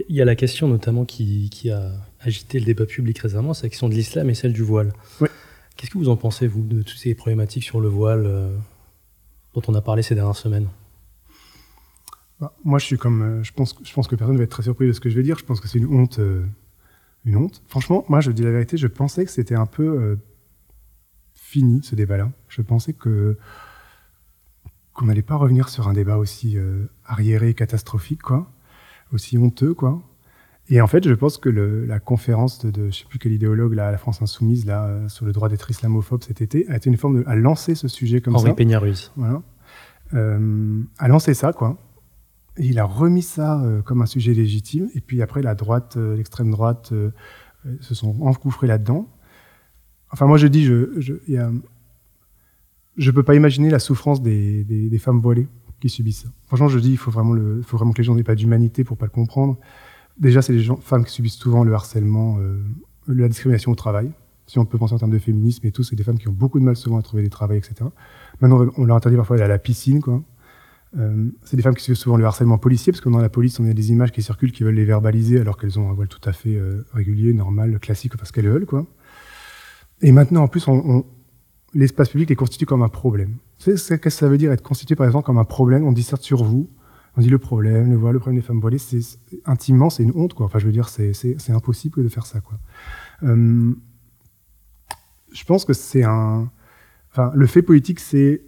[0.08, 3.64] Il y a la question notamment qui, qui a agité le débat public récemment, c'est
[3.64, 4.92] la question de l'islam et celle du voile.
[5.76, 8.56] Qu'est-ce que vous en pensez, vous, de toutes ces problématiques sur le voile euh,
[9.54, 10.68] dont on a parlé ces dernières semaines?
[12.40, 14.44] Bah, Moi, je suis comme, euh, je pense, que- je pense que personne ne va
[14.44, 15.38] être très surpris de ce que je vais dire.
[15.38, 16.44] Je pense que c'est une honte, euh,
[17.24, 17.62] une honte.
[17.68, 20.16] Franchement, moi, je dis la vérité, je pensais que c'était un peu euh,
[21.34, 22.30] fini ce débat-là.
[22.48, 23.36] Je pensais que
[24.92, 26.56] qu'on n'allait pas revenir sur un débat aussi
[27.04, 28.48] arriéré, catastrophique, quoi,
[29.14, 30.02] aussi honteux, quoi.
[30.68, 33.32] Et en fait, je pense que le, la conférence de, de je sais plus quel
[33.32, 36.66] idéologue là, à la France insoumise là euh, sur le droit d'être islamophobe cet été
[36.70, 39.12] a été une forme de à lancer ce sujet comme Henri ça Peña-Ruiz.
[39.16, 39.42] voilà,
[40.14, 41.76] euh, a lancé ça, quoi.
[42.56, 44.88] Et il a remis ça euh, comme un sujet légitime.
[44.94, 46.92] Et puis après, la droite, l'extrême droite
[47.80, 49.08] se sont engouffrés là-dedans.
[50.12, 51.50] Enfin, moi, je dis, je, je, il y a,
[52.96, 55.48] je peux pas imaginer la souffrance des, des, des femmes voilées
[55.90, 56.28] subissent ça.
[56.46, 58.84] Franchement, je dis, il faut vraiment, le, faut vraiment que les gens n'aient pas d'humanité
[58.84, 59.58] pour pas le comprendre.
[60.18, 62.62] Déjà, c'est les gens, femmes qui subissent souvent le harcèlement, euh,
[63.08, 64.10] la discrimination au travail.
[64.46, 66.32] Si on peut penser en termes de féminisme et tout, c'est des femmes qui ont
[66.32, 67.74] beaucoup de mal souvent à trouver des travails, etc.
[68.40, 70.22] Maintenant, on leur interdit parfois d'aller à la piscine, quoi.
[70.96, 73.58] Euh, c'est des femmes qui subissent souvent le harcèlement policier, parce que dans la police,
[73.58, 76.06] on a des images qui circulent qui veulent les verbaliser, alors qu'elles ont un voile
[76.08, 78.86] tout à fait euh, régulier, normal, classique, parce qu'elles veulent, quoi.
[80.02, 81.04] Et maintenant, en plus, on-
[81.74, 83.36] l'espace public est constitué comme un problème.
[83.58, 85.84] C'est ce que ça veut dire être constitué, par exemple, comme un problème?
[85.84, 86.68] On disserte sur vous,
[87.16, 88.78] on dit le problème, le voile, le problème des femmes voilées.
[88.78, 89.00] C'est
[89.44, 90.34] intimement, c'est une honte.
[90.40, 92.40] Enfin, je veux dire, c'est impossible de faire ça.
[93.22, 93.72] Euh,
[95.32, 96.50] je pense que c'est un.
[97.10, 98.42] Enfin, le fait politique, c'est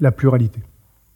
[0.00, 0.60] la pluralité.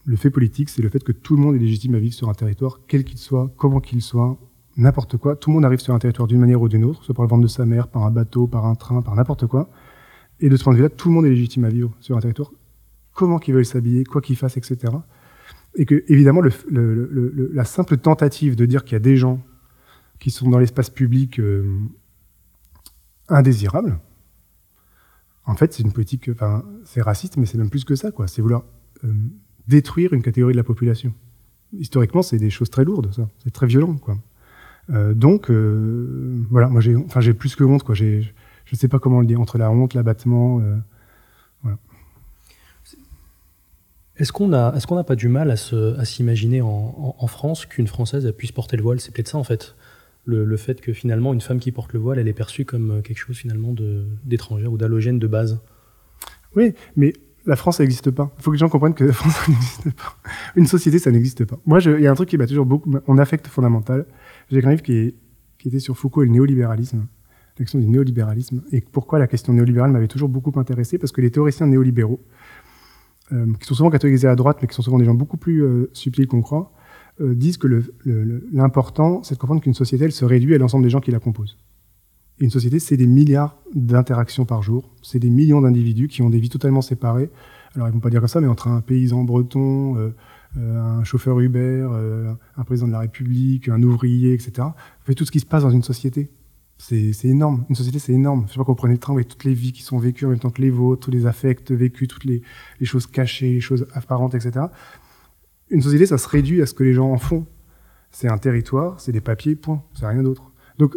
[0.07, 2.28] Le fait politique, c'est le fait que tout le monde est légitime à vivre sur
[2.28, 4.36] un territoire, quel qu'il soit, comment qu'il soit,
[4.77, 5.35] n'importe quoi.
[5.35, 7.31] Tout le monde arrive sur un territoire d'une manière ou d'une autre, soit par le
[7.31, 9.70] ventre de sa mère, par un bateau, par un train, par n'importe quoi.
[10.40, 12.20] Et de ce point de vue-là, tout le monde est légitime à vivre sur un
[12.20, 12.51] territoire,
[13.12, 14.93] comment qu'il veuille s'habiller, quoi qu'il fasse, etc.
[15.77, 19.40] Et que, évidemment, la simple tentative de dire qu'il y a des gens
[20.19, 21.78] qui sont dans l'espace public euh,
[23.28, 23.98] indésirables,
[25.47, 28.27] en fait, c'est une politique, enfin, c'est raciste, mais c'est même plus que ça, quoi.
[28.27, 28.65] C'est vouloir
[29.05, 29.12] euh,
[29.69, 31.12] détruire une catégorie de la population.
[31.73, 33.28] Historiquement, c'est des choses très lourdes, ça.
[33.43, 34.16] C'est très violent, quoi.
[34.90, 37.94] Euh, donc, euh, voilà, moi, j'ai, enfin, j'ai plus que honte, quoi.
[38.75, 40.59] Je ne sais pas comment le dire, entre la honte, l'abattement.
[40.61, 40.77] euh,
[44.17, 45.57] Est-ce qu'on a, est-ce qu'on n'a pas du mal à,
[46.05, 49.01] s'imaginer en, en- en France qu'une Française puisse porter le voile?
[49.01, 49.75] C'est peut-être ça, en fait.
[50.25, 52.91] Le, le fait que finalement, une femme qui porte le voile, elle est perçue comme
[52.93, 53.75] euh, quelque chose finalement
[54.25, 55.61] d'étrangère ou d'allogène de base.
[56.57, 57.13] Oui, mais
[57.45, 58.31] la France, ça n'existe pas.
[58.39, 60.17] Il faut que les gens comprennent que la France, ça n'existe pas.
[60.57, 61.59] Une société, ça n'existe pas.
[61.67, 64.07] Moi, il y a un truc qui m'a toujours beaucoup, mon affect fondamental.
[64.51, 65.15] J'ai écrit un livre qui,
[65.59, 67.07] qui était sur Foucault et le néolibéralisme,
[67.59, 71.31] l'action du néolibéralisme, et pourquoi la question néolibérale m'avait toujours beaucoup intéressé, parce que les
[71.31, 72.21] théoriciens néolibéraux,
[73.33, 75.63] euh, qui sont souvent catégorisés à droite, mais qui sont souvent des gens beaucoup plus
[75.63, 76.73] euh, subtils qu'on croit,
[77.21, 77.69] euh, disent que
[78.53, 81.21] l'important, c'est de comprendre qu'une société, elle se réduit à l'ensemble des gens qui la
[81.21, 81.57] composent.
[82.41, 86.31] Et une société, c'est des milliards d'interactions par jour, c'est des millions d'individus qui ont
[86.31, 87.31] des vies totalement séparées.
[87.77, 90.11] Alors, ils vont pas dire comme ça, mais entre un paysan breton, euh,
[90.57, 91.89] un chauffeur Uber,
[92.57, 94.53] un président de la République, un ouvrier, etc.
[94.59, 94.73] Vous
[95.07, 96.31] voyez tout ce qui se passe dans une société.
[96.77, 97.65] C'est énorme.
[97.69, 98.45] Une société, c'est énorme.
[98.47, 100.31] Je sais pas qu'on prenait le train, voyez toutes les vies qui sont vécues en
[100.31, 102.43] même temps que les vôtres, tous les affects vécus, toutes les,
[102.81, 104.67] les choses cachées, les choses apparentes, etc
[105.71, 107.47] une société, ça se réduit à ce que les gens en font.
[108.11, 109.83] C'est un territoire, c'est des papiers, point.
[109.95, 110.53] C'est rien d'autre.
[110.79, 110.97] Donc,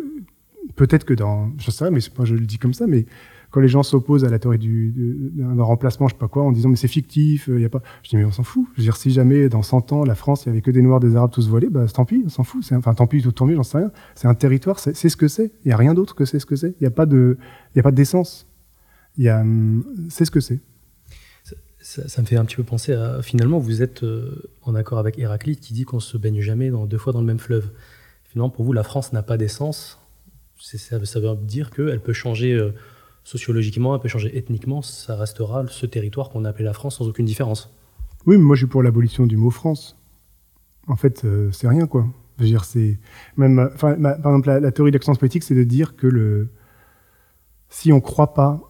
[0.76, 3.06] peut-être que dans, je sais pas, mais moi je le dis comme ça, mais
[3.52, 4.94] quand les gens s'opposent à la théorie du,
[5.36, 7.70] d'un remplacement, je sais pas quoi, en disant mais c'est fictif, il euh, y a
[7.70, 8.66] pas, je dis mais on s'en fout.
[8.74, 10.82] Je veux dire, si jamais dans 100 ans la France, il y avait que des
[10.82, 12.64] Noirs, des Arabes tous volés, bah tant pis, on s'en fout.
[12.72, 13.92] Enfin tant pis, tout tant mieux, j'en sais rien.
[14.16, 15.52] C'est un territoire, c'est, ce que c'est.
[15.66, 16.76] Il y a rien d'autre que c'est ce que c'est.
[16.80, 17.38] Il y a pas de,
[17.74, 18.48] il y a pas d'essence.
[19.18, 20.60] Il y a, hum, c'est ce que c'est
[21.88, 25.18] ça, me fait un petit peu penser à finalement vous êtes euh, en accord avec
[25.18, 27.70] Héraclite qui dit qu'on se baigne jamais deux fois dans le même fleuve.
[28.26, 30.00] Finalement pour vous la France n'a pas d'essence.
[30.60, 32.72] Ça, ça, veut dire qu'elle peut changer euh,
[33.28, 37.10] sociologiquement, elle peut changer ethniquement, ça restera ce territoire qu'on a appelé la France sans
[37.10, 37.76] aucune différence.
[38.26, 39.98] Oui, mais moi je suis pour l'abolition du mot France.
[40.88, 42.08] En fait, euh, c'est rien quoi.
[42.64, 43.00] C'est
[43.36, 46.54] même, par exemple, la, théorie de politique, c'est de dire que le,
[47.68, 48.62] si on croit pas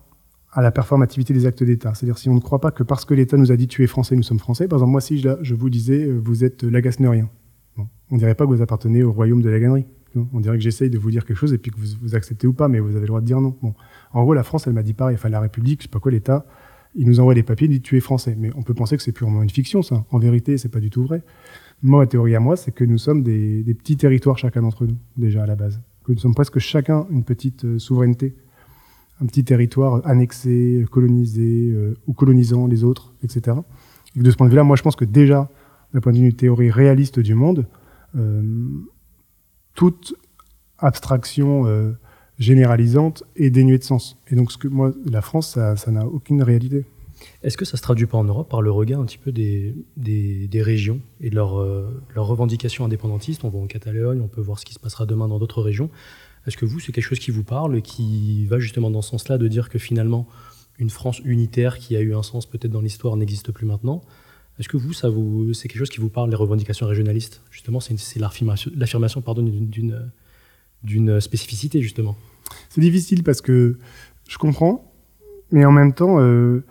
[0.54, 1.94] à la performativité des actes d'État.
[1.94, 3.88] C'est-à-dire si on ne croit pas que parce que l'État nous a dit tu es
[3.88, 4.68] français, nous sommes français.
[4.68, 7.30] Par exemple, moi si je, vous disais euh, vous êtes lagasnerien,
[7.76, 9.86] bon, on dirait pas que vous appartenez au royaume de la gannerie.
[10.34, 12.48] On dirait que j'essaye de vous dire quelque chose et puis que vous, vous, acceptez
[12.48, 13.56] ou pas, mais vous avez le droit de dire non.
[14.14, 15.16] En gros, la France, elle m'a dit pareil.
[15.16, 16.46] Enfin, la République, je sais pas quoi, l'État,
[16.96, 18.36] il nous envoie des papiers, il dit tu es français.
[18.38, 20.06] Mais on peut penser que c'est purement une fiction, ça.
[20.12, 21.22] En vérité, c'est pas du tout vrai.
[21.84, 24.98] Moi, ma théorie à moi, c'est que nous sommes des, petits territoires chacun d'entre nous,
[25.16, 25.80] déjà à la base.
[26.04, 28.36] Que nous sommes presque chacun une petite euh, souveraineté
[29.22, 33.58] un petit territoire annexé, colonisé euh, ou colonisant les autres, etc.
[34.16, 35.50] Et de ce point de vue-là, moi je pense que déjà,
[35.94, 37.66] d'un point de vue théorie réaliste du monde,
[38.16, 38.42] euh,
[39.78, 40.16] toute
[40.80, 41.94] abstraction euh,
[42.40, 44.18] généralisante est dénuée de sens.
[44.28, 46.86] Et donc ce que moi, la France, ça n'a aucune réalité.
[47.44, 49.76] Est-ce que ça se traduit pas en Europe par le regard un petit peu des,
[50.62, 51.64] régions et de leurs
[52.14, 55.28] leur revendications indépendantistes On voit en Catalogne, on peut voir ce qui se passera demain
[55.28, 55.90] dans d'autres régions.
[56.48, 59.12] Est-ce que vous, c'est quelque chose qui vous parle et qui va justement dans ce
[59.12, 60.28] sens-là de dire que finalement,
[60.80, 64.02] une France unitaire qui a eu un sens peut-être dans l'histoire n'existe plus maintenant?
[64.60, 67.42] Est-ce que vous, ça vous, c'est quelque chose qui vous parle, les revendications régionalistes?
[67.52, 72.16] Justement, c'est, l'affirmation, pardon, d'une, spécificité, justement.
[72.70, 73.78] C'est difficile parce que
[74.28, 74.92] je comprends,
[75.52, 76.64] mais en même temps, euh,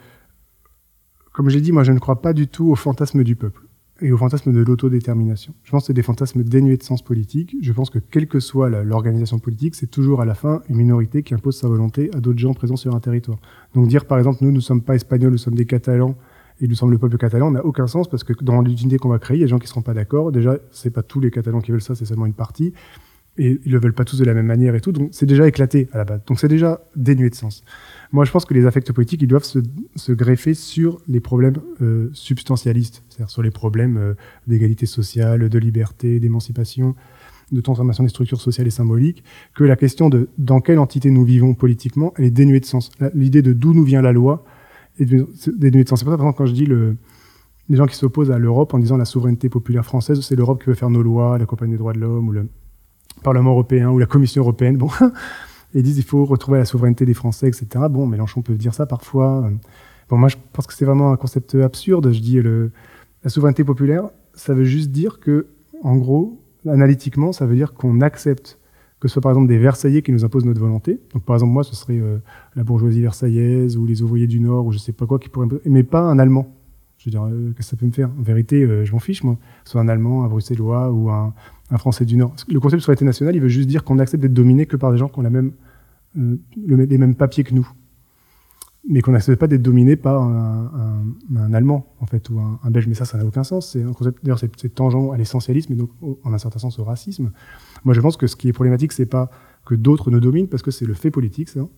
[1.33, 3.67] comme j'ai dit, moi, je ne crois pas du tout au fantasme du peuple
[4.03, 5.55] et au fantasme de l'autodétermination.
[5.65, 7.57] Je pense que c'est des fantasmes dénués de sens politique.
[7.63, 11.23] Je pense que quelle que soit l'organisation politique, c'est toujours à la fin une minorité
[11.23, 13.39] qui impose sa volonté à d'autres gens présents sur un territoire.
[13.75, 16.15] Donc dire par exemple, nous, nous ne sommes pas espagnols, nous sommes des catalans,
[16.61, 19.19] et nous sommes le peuple catalan, n'a aucun sens parce que dans l'unité qu'on va
[19.19, 20.33] créer, il y a des gens qui ne seront pas d'accord.
[20.33, 22.73] Déjà, c'est pas tous les catalans qui veulent ça, c'est seulement une partie.
[23.39, 24.93] Et ils le veulent pas tous de la même manière et tout.
[24.93, 26.21] Donc c'est déjà éclaté à la base.
[26.27, 27.63] Donc c'est déjà dénué de sens.
[28.13, 32.09] Moi, je pense que les affects politiques, ils doivent se, greffer sur les problèmes euh,
[32.15, 34.15] substantialistes, c'est-à-dire sur les problèmes euh,
[34.47, 36.95] d'égalité sociale, de liberté, d'émancipation,
[37.53, 39.23] de transformation des structures sociales et symboliques,
[39.55, 42.91] que la question de dans quelle entité nous vivons politiquement, elle est dénuée de sens.
[43.13, 44.45] L'idée de d'où nous vient la loi
[44.99, 45.05] est
[45.59, 46.01] dénuée de sens.
[46.01, 46.97] C'est pour ça, par exemple, quand je dis le,
[47.69, 50.69] les gens qui s'opposent à l'Europe en disant la souveraineté populaire française, c'est l'Europe qui
[50.69, 52.49] veut faire nos lois, la Compagnie des droits de l'homme, ou le
[53.23, 54.77] Parlement européen, ou la Commission européenne.
[54.77, 54.89] Bon,
[55.75, 57.67] et disent il faut retrouver la souveraineté des Français, etc.
[57.91, 59.51] Bon, Mélenchon peut dire ça parfois.
[60.09, 62.13] Bon, moi, je pense que c'est vraiment un concept absurde.
[62.13, 65.49] Je dis la souveraineté populaire, ça veut juste dire que,
[65.83, 68.59] en gros, analytiquement, ça veut dire qu'on accepte
[69.01, 71.01] que ce soit par exemple des Versaillais qui nous imposent notre volonté.
[71.13, 72.19] Donc par exemple moi, ce serait euh,
[72.55, 75.49] la bourgeoisie versaillaise ou les ouvriers du Nord ou je sais pas quoi qui pourraient,
[75.67, 76.53] mais pas un Allemand.
[76.99, 78.11] Je veux dire, euh, qu'est-ce que ça peut me faire?
[78.19, 79.37] En vérité, euh, je m'en fiche moi.
[79.65, 81.35] Soit un Allemand, un Bruxellois ou un,
[81.79, 82.35] Français du Nord.
[82.49, 84.93] Le concept de souveraineté nationale, il veut juste dire qu'on accepte d'être dominé que par
[84.93, 87.69] des gens qui ont les mêmes papiers que nous,
[88.89, 92.87] mais qu'on n'accepte pas d'être dominé par un, Allemand, en fait, ou un, Belge.
[92.87, 93.73] Mais ça, ça n'a aucun sens.
[93.73, 93.93] C'est un
[94.23, 95.91] d'ailleurs, c'est tangent à l'essentialisme et donc,
[96.23, 97.31] en un certain sens, au racisme.
[97.85, 99.31] Moi, je pense que ce qui est problématique, c'est pas
[99.65, 101.69] que d'autres nous dominent, parce que c'est le fait politique, ça.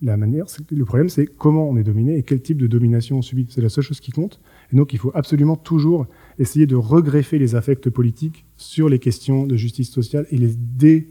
[0.00, 3.22] La manière, le problème, c'est comment on est dominé et quel type de domination on
[3.22, 3.48] subit.
[3.50, 4.40] C'est la seule chose qui compte.
[4.72, 6.06] Et donc, il faut absolument toujours
[6.38, 11.10] essayer de regreffer les affects politiques sur les questions de justice sociale et les dé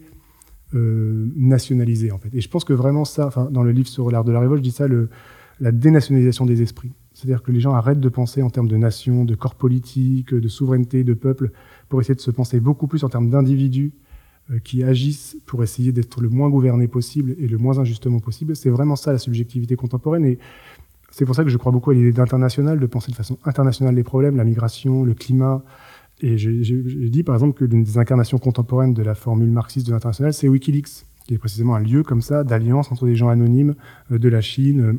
[0.73, 1.27] euh,
[2.13, 2.29] en fait.
[2.33, 4.69] Et je pense que vraiment ça, dans le livre sur l'art de la révolte, je
[4.69, 4.85] dis ça,
[5.59, 6.91] la dénationalisation des esprits.
[7.13, 10.47] C'est-à-dire que les gens arrêtent de penser en termes de nation, de corps politique, de
[10.47, 11.51] souveraineté, de peuple,
[11.89, 13.91] pour essayer de se penser beaucoup plus en termes d'individus
[14.63, 18.55] qui agissent pour essayer d'être le moins gouverné possible et le moins injustement possible.
[18.55, 20.39] C'est vraiment ça la subjectivité contemporaine et
[21.11, 23.95] c'est pour ça que je crois beaucoup à l'idée d'international, de penser de façon internationale
[23.95, 25.63] les problèmes, la migration, le climat.
[26.21, 29.91] Et j'ai dit par exemple que l'une des incarnations contemporaines de la formule marxiste de
[29.93, 33.75] l'international, c'est Wikileaks, qui est précisément un lieu comme ça d'alliance entre des gens anonymes
[34.11, 34.93] euh, de la Chine, euh,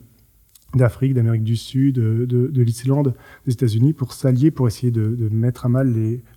[0.75, 3.15] d'Afrique, d'Amérique du Sud, de, de l'Islande,
[3.47, 5.91] des États-Unis, pour s'allier, pour essayer de, mettre à mal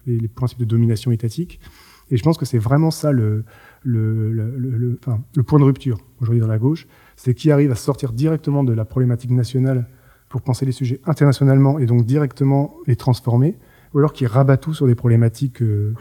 [0.06, 1.60] les, principes de domination étatique.
[2.12, 3.46] Et je pense que c'est vraiment ça le,
[3.84, 5.00] le, le, le,
[5.36, 8.74] le point de rupture aujourd'hui dans la gauche, c'est qui arrive à sortir directement de
[8.74, 9.88] la problématique nationale
[10.30, 13.58] pour penser les sujets internationalement et donc directement les transformer,
[13.94, 15.94] ou alors qui rabat tout sur des problématiques, euh,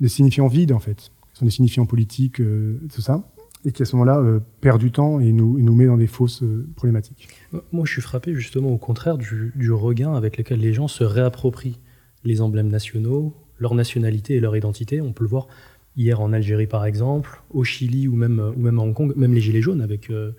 [0.00, 3.22] des signifiants vides en fait, qui sont des signifiants politiques, euh, tout ça
[3.64, 6.06] et qui à ce moment-là euh, perd du temps et nous, nous met dans des
[6.06, 6.44] fausses
[6.76, 7.28] problématiques.
[7.72, 11.80] Moi, je suis frappé justement au contraire du, regain avec lequel les gens se réapproprient
[12.24, 15.00] les emblèmes nationaux, leur nationalité et leur identité.
[15.00, 15.48] On peut le voir
[15.96, 19.34] hier en Algérie par exemple, au Chili ou même, ou même à Hong Kong, même
[19.34, 20.32] les Gilets jaunes avec euh,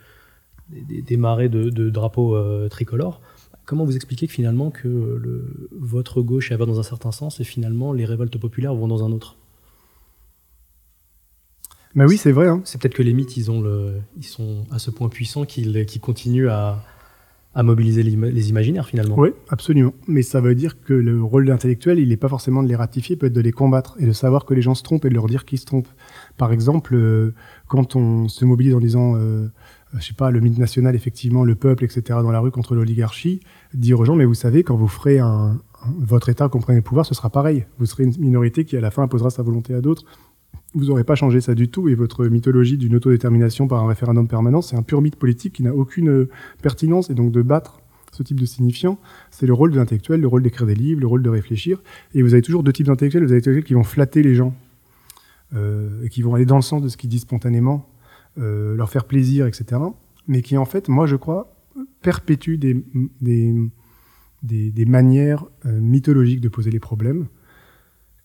[0.69, 3.21] des, des, marées de, de drapeaux euh, tricolores.
[3.65, 7.43] Comment vous expliquez que finalement que le, votre gauche va dans un certain sens et
[7.43, 9.35] finalement les révoltes populaires vont dans un autre?
[11.95, 12.47] Mais oui, c'est vrai.
[12.47, 12.61] Hein.
[12.65, 15.85] C'est peut-être que les mythes, ils, ont le, ils sont à ce point puissants qu'ils
[15.85, 16.83] qu'ils continuent à,
[17.55, 19.17] à mobiliser les imaginaires finalement.
[19.17, 19.93] Oui, absolument.
[20.07, 22.75] Mais ça veut dire que le rôle de l'intellectuel, il n'est pas forcément de les
[22.75, 25.09] ratifier, peut être de les combattre et de savoir que les gens se trompent et
[25.09, 25.87] de leur dire qu'ils se trompent.
[26.37, 27.33] Par exemple, euh,
[27.67, 29.47] quand on se mobilise en disant, euh,
[29.97, 33.39] je sais pas, le mythe national, effectivement, le peuple, etc., dans la rue contre l'oligarchie,
[33.73, 35.59] dire aux gens, mais vous savez, quand vous ferez un,
[35.97, 37.65] votre État comprenez le pouvoir, ce sera pareil.
[37.79, 40.03] Vous serez une minorité qui, à la fin, imposera sa volonté à d'autres
[40.75, 44.27] vous n'aurez pas changé ça du tout et votre mythologie d'une autodétermination par un référendum
[44.27, 46.29] permanent, c'est un pur mythe politique qui n'a aucune euh,
[46.61, 47.81] pertinence et donc de battre
[48.11, 51.07] ce type de signifiant, c'est le rôle de l'intellectuel, le rôle d'écrire des livres, le
[51.07, 51.81] rôle de réfléchir.
[52.15, 53.23] Et vous avez toujours deux types d'intellectuels.
[53.23, 54.55] Vous avez des intellectuels qui vont flatter les gens
[55.55, 57.87] euh, et qui vont aller dans le sens de ce qu'ils disent spontanément,
[58.39, 59.79] euh, leur faire plaisir, etc.
[60.27, 61.55] Mais qui en fait, moi je crois,
[62.01, 62.83] perpétuent des,
[64.87, 67.27] manières mythologiques de poser les problèmes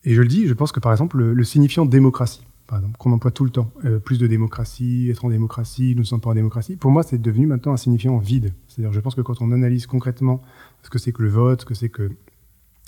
[0.05, 2.97] et je le dis, je pense que par exemple, le, le signifiant démocratie, par exemple,
[2.99, 6.21] qu'on emploie tout le temps, euh, plus de démocratie, être en démocratie, nous ne sommes
[6.21, 8.53] pas en démocratie, pour moi, c'est devenu maintenant un signifiant vide.
[8.69, 10.43] C'est-à-dire, je pense que quand on analyse concrètement
[10.83, 12.11] ce que c'est que le vote, ce que c'est que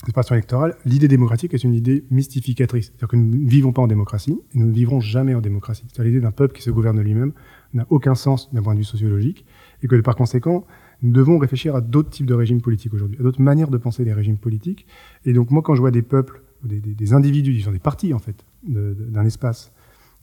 [0.03, 2.87] l'expression électorale, l'idée démocratique est une idée mystificatrice.
[2.87, 5.85] C'est-à-dire que nous ne vivons pas en démocratie et nous ne vivrons jamais en démocratie.
[5.87, 7.33] C'est-à-dire l'idée d'un peuple qui se gouverne lui-même
[7.73, 9.45] n'a aucun sens d'un point de vue sociologique
[9.83, 10.65] et que par conséquent,
[11.01, 14.03] nous devons réfléchir à d'autres types de régimes politiques aujourd'hui, à d'autres manières de penser
[14.03, 14.85] les régimes politiques.
[15.25, 19.25] Et donc moi, quand je vois des peuples des, individus, des parties en fait d'un
[19.25, 19.71] espace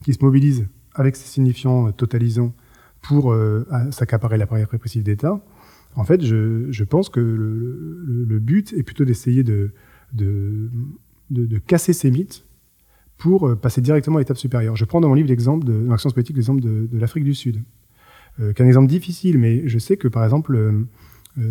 [0.03, 2.53] qui se mobilisent avec ces signifiants euh, totalisants
[3.05, 5.39] pour euh, s'accaparer l'appareil répressif d'État.
[5.95, 9.71] En fait, je, pense que le, but est plutôt d'essayer de,
[11.67, 12.45] casser ces mythes
[13.17, 14.75] pour euh, passer directement à l'étape supérieure.
[14.75, 17.61] Je prends dans mon livre l'exemple de, dans l'action politique l'exemple de, l'Afrique du Sud,
[18.39, 20.85] euh, qui est un exemple difficile, mais je sais que par exemple,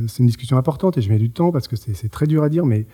[0.09, 2.48] c'est une discussion importante et je mets du temps parce que c'est très dur à
[2.48, 2.86] dire, mais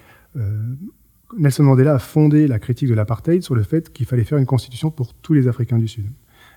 [1.36, 4.46] Nelson Mandela a fondé la critique de l'apartheid sur le fait qu'il fallait faire une
[4.46, 6.06] constitution pour tous les Africains du Sud.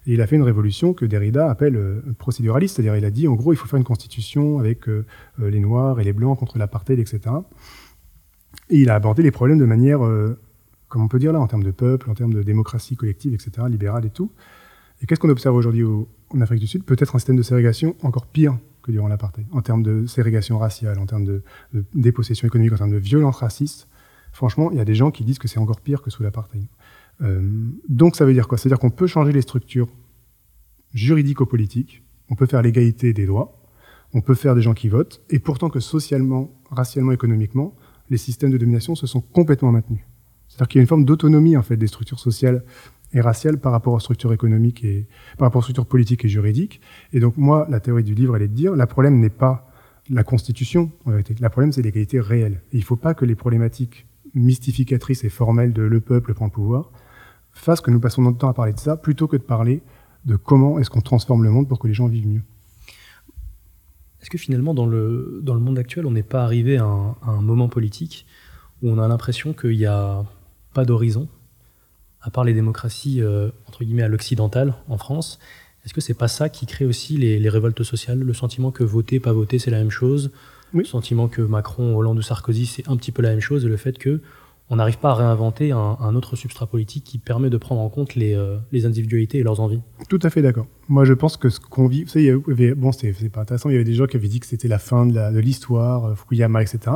[0.05, 3.27] Et il a fait une révolution que Derrida appelle euh, procéduraliste, c'est-à-dire il a dit
[3.27, 5.05] en gros il faut faire une constitution avec euh,
[5.39, 7.21] les Noirs et les Blancs contre l'apartheid, etc.
[8.69, 10.39] Et il a abordé les problèmes de manière, euh,
[10.87, 13.67] comme on peut dire là, en termes de peuple, en termes de démocratie collective, etc.,
[13.69, 14.31] libérale et tout.
[15.01, 16.83] Et qu'est-ce qu'on observe aujourd'hui en Afrique du Sud?
[16.83, 20.99] Peut-être un système de ségrégation encore pire que durant l'apartheid, en termes de ségrégation raciale,
[20.99, 21.43] en termes de,
[21.73, 23.87] de dépossession économique, en termes de violence raciste
[24.33, 26.65] Franchement, il y a des gens qui disent que c'est encore pire que sous l'apartheid.
[27.21, 27.41] Euh,
[27.87, 28.57] donc ça veut dire quoi?
[28.57, 29.87] C'est-à-dire qu'on peut changer les structures
[30.93, 33.61] juridico-politiques, on peut faire l'égalité des droits,
[34.13, 37.75] on peut faire des gens qui votent, et pourtant que socialement, racialement, économiquement,
[38.09, 40.01] les systèmes de domination se sont complètement maintenus.
[40.47, 42.63] C'est-à-dire qu'il y a une forme d'autonomie en fait des structures sociales
[43.13, 45.07] et raciales par rapport aux structures économiques et
[45.37, 46.81] par rapport aux structures politiques et juridiques.
[47.11, 49.69] Et donc moi, la théorie du livre, elle est de dire, le problème n'est pas
[50.09, 51.35] la constitution, en réalité.
[51.39, 52.61] Le problème, c'est l'égalité réelle.
[52.71, 56.45] Et il ne faut pas que les problématiques mystificatrice et formelle de le peuple prend
[56.45, 56.91] le pouvoir,
[57.51, 59.81] fasse que nous passons notre temps à parler de ça plutôt que de parler
[60.25, 62.41] de comment est-ce qu'on transforme le monde pour que les gens vivent mieux.
[64.21, 67.41] Est-ce que finalement, dans le, dans le monde actuel, on n'est pas arrivé à un,
[67.41, 68.25] moment politique
[68.81, 70.23] où on a l'impression qu'il n'y a
[70.73, 71.27] pas d'horizon,
[72.21, 75.39] à part les démocraties, euh, entre guillemets, à l'occidental, en France?
[75.83, 78.19] Est-ce que c'est pas ça qui crée aussi les révoltes sociales?
[78.19, 80.31] Le sentiment que voter, pas voter, c'est la même chose
[80.73, 80.81] oui.
[80.81, 83.67] Le sentiment que Macron, Hollande ou Sarkozy, c'est un petit peu la même chose, et
[83.67, 84.21] le fait que,
[84.69, 88.15] on n'arrive pas à réinventer un, autre substrat politique qui permet de prendre en compte
[88.15, 89.81] les, euh, les individualités et leurs envies.
[90.09, 90.65] Tout à fait d'accord.
[90.87, 93.41] Moi, je pense que ce qu'on vit, vous savez, il y avait, bon, c'est pas
[93.41, 96.05] intéressant, il y avait des gens qui avaient dit que c'était la fin de l'histoire,
[96.05, 96.95] euh, Fukuyama, etc.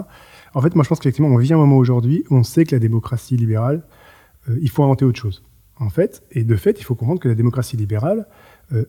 [0.53, 2.73] En fait, moi, je pense qu'effectivement, on vit un moment aujourd'hui où on sait que
[2.73, 3.83] la démocratie libérale,
[4.49, 5.43] euh, il faut inventer autre chose.
[5.79, 8.27] En fait, et de fait, il faut comprendre que la démocratie libérale,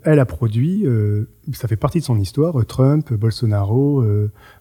[0.03, 4.05] elle a produit, euh, ça fait partie de son histoire, euh, Trump, Bolsonaro,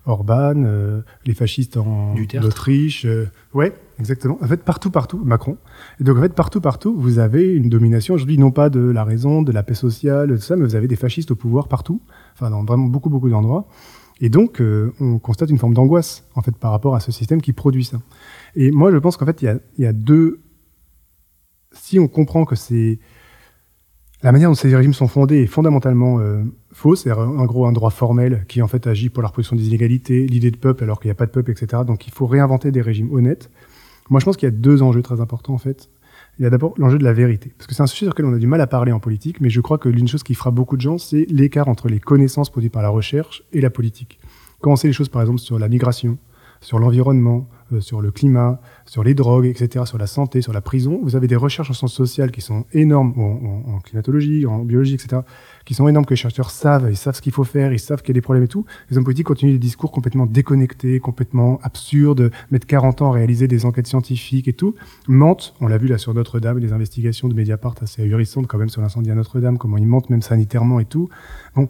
[0.05, 3.07] Orban, les fascistes en Autriche.
[3.53, 4.37] ouais, exactement.
[4.41, 5.57] En fait, partout, partout, Macron.
[5.99, 9.03] Et donc, en fait, partout, partout, vous avez une domination aujourd'hui, non pas de la
[9.03, 12.01] raison, de la paix sociale, tout ça, mais vous avez des fascistes au pouvoir partout,
[12.33, 13.67] enfin, dans vraiment beaucoup, beaucoup d'endroits.
[14.21, 14.61] Et donc,
[14.99, 17.97] on constate une forme d'angoisse, en fait, par rapport à ce système qui produit ça.
[18.55, 20.41] Et moi, je pense qu'en fait, il y a deux.
[21.71, 22.99] Si on comprend que c'est
[24.23, 27.03] la manière dont ces régimes sont fondés est fondamentalement euh, fausse.
[27.03, 30.25] C'est en gros un droit formel qui en fait agit pour la reproduction des inégalités,
[30.25, 31.83] l'idée de peuple alors qu'il n'y a pas de peuple, etc.
[31.85, 33.49] Donc il faut réinventer des régimes honnêtes.
[34.09, 35.89] Moi je pense qu'il y a deux enjeux très importants en fait.
[36.39, 38.25] Il y a d'abord l'enjeu de la vérité, parce que c'est un sujet sur lequel
[38.25, 40.35] on a du mal à parler en politique, mais je crois que l'une chose qui
[40.35, 43.71] fera beaucoup de gens, c'est l'écart entre les connaissances produites par la recherche et la
[43.71, 44.19] politique.
[44.61, 46.19] Quand on sait les choses par exemple sur la migration,
[46.61, 47.47] sur l'environnement,
[47.79, 50.99] sur le climat, sur les drogues, etc., sur la santé, sur la prison.
[51.03, 55.21] Vous avez des recherches en sciences sociales qui sont énormes, en, climatologie, en biologie, etc.,
[55.65, 58.01] qui sont énormes, que les chercheurs savent, ils savent ce qu'il faut faire, ils savent
[58.01, 58.65] qu'il y a des problèmes et tout.
[58.89, 63.47] Les hommes politiques continuent des discours complètement déconnectés, complètement absurdes, mettre 40 ans à réaliser
[63.47, 64.75] des enquêtes scientifiques et tout,
[65.07, 68.69] mentent, on l'a vu là sur Notre-Dame, les investigations de Mediapart assez ahurissantes quand même
[68.69, 71.09] sur l'incendie à Notre-Dame, comment ils mentent même sanitairement et tout.
[71.55, 71.67] Bon,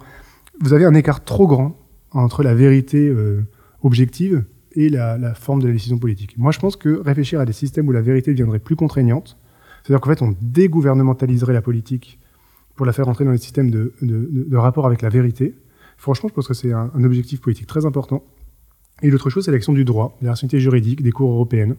[0.60, 1.76] vous avez un écart trop grand
[2.12, 3.46] entre la vérité euh,
[3.84, 4.44] objective
[4.78, 6.38] et la, forme de la décision politique.
[6.38, 9.36] Moi, je pense que réfléchir à des systèmes où la vérité deviendrait plus contraignante,
[9.84, 12.20] c'est-à-dire qu'en fait, on dégouvernementaliserait la politique
[12.76, 13.92] pour la faire entrer dans les systèmes de,
[14.56, 15.56] rapport avec la vérité,
[15.98, 18.24] franchement, je pense que c'est un, objectif politique très important.
[19.02, 21.76] Et l'autre chose, c'est l'action du droit, de la rationalité juridique, des cours européennes.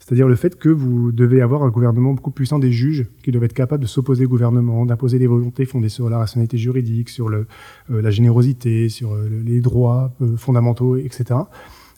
[0.00, 3.44] C'est-à-dire le fait que vous devez avoir un gouvernement beaucoup puissant des juges qui doivent
[3.44, 7.28] être capables de s'opposer au gouvernement, d'imposer des volontés fondées sur la rationalité juridique, sur
[7.28, 7.46] le,
[7.90, 11.40] euh, la générosité, sur euh, les droits euh, fondamentaux, etc.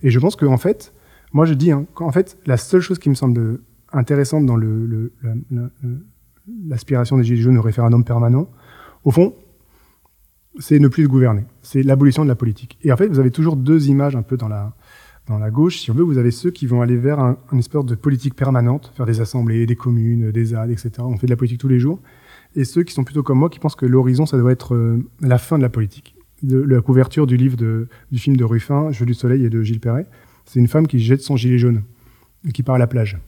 [0.03, 0.93] Et je pense qu'en en fait,
[1.33, 3.61] moi je dis, hein, en fait, la seule chose qui me semble
[3.93, 4.57] intéressante dans
[6.69, 8.49] l'aspiration le, des Gilets jaunes au référendum permanent,
[9.05, 9.35] au fond,
[10.59, 11.45] c'est ne plus gouverner.
[11.63, 12.79] C'est l'abolition de la politique.
[12.83, 14.75] Et en fait, vous avez toujours deux images un peu dans la,
[15.27, 16.03] dans la gauche, si on veut.
[16.03, 19.21] Vous avez ceux qui vont aller vers un, une espèce de politique permanente, faire des
[19.21, 20.91] assemblées, des communes, des ZAD, etc.
[20.99, 22.01] On fait de la politique tous les jours.
[22.57, 25.09] Et ceux qui sont plutôt comme moi, qui pensent que l'horizon, ça doit être euh,
[25.21, 29.07] la fin de la politique de la couverture du livre du film de Ruffin, Jeu
[29.07, 30.07] du soleil et de Gilles Perret.
[30.45, 31.83] C'est une femme qui jette son gilet jaune
[32.47, 33.19] et qui part à la plage.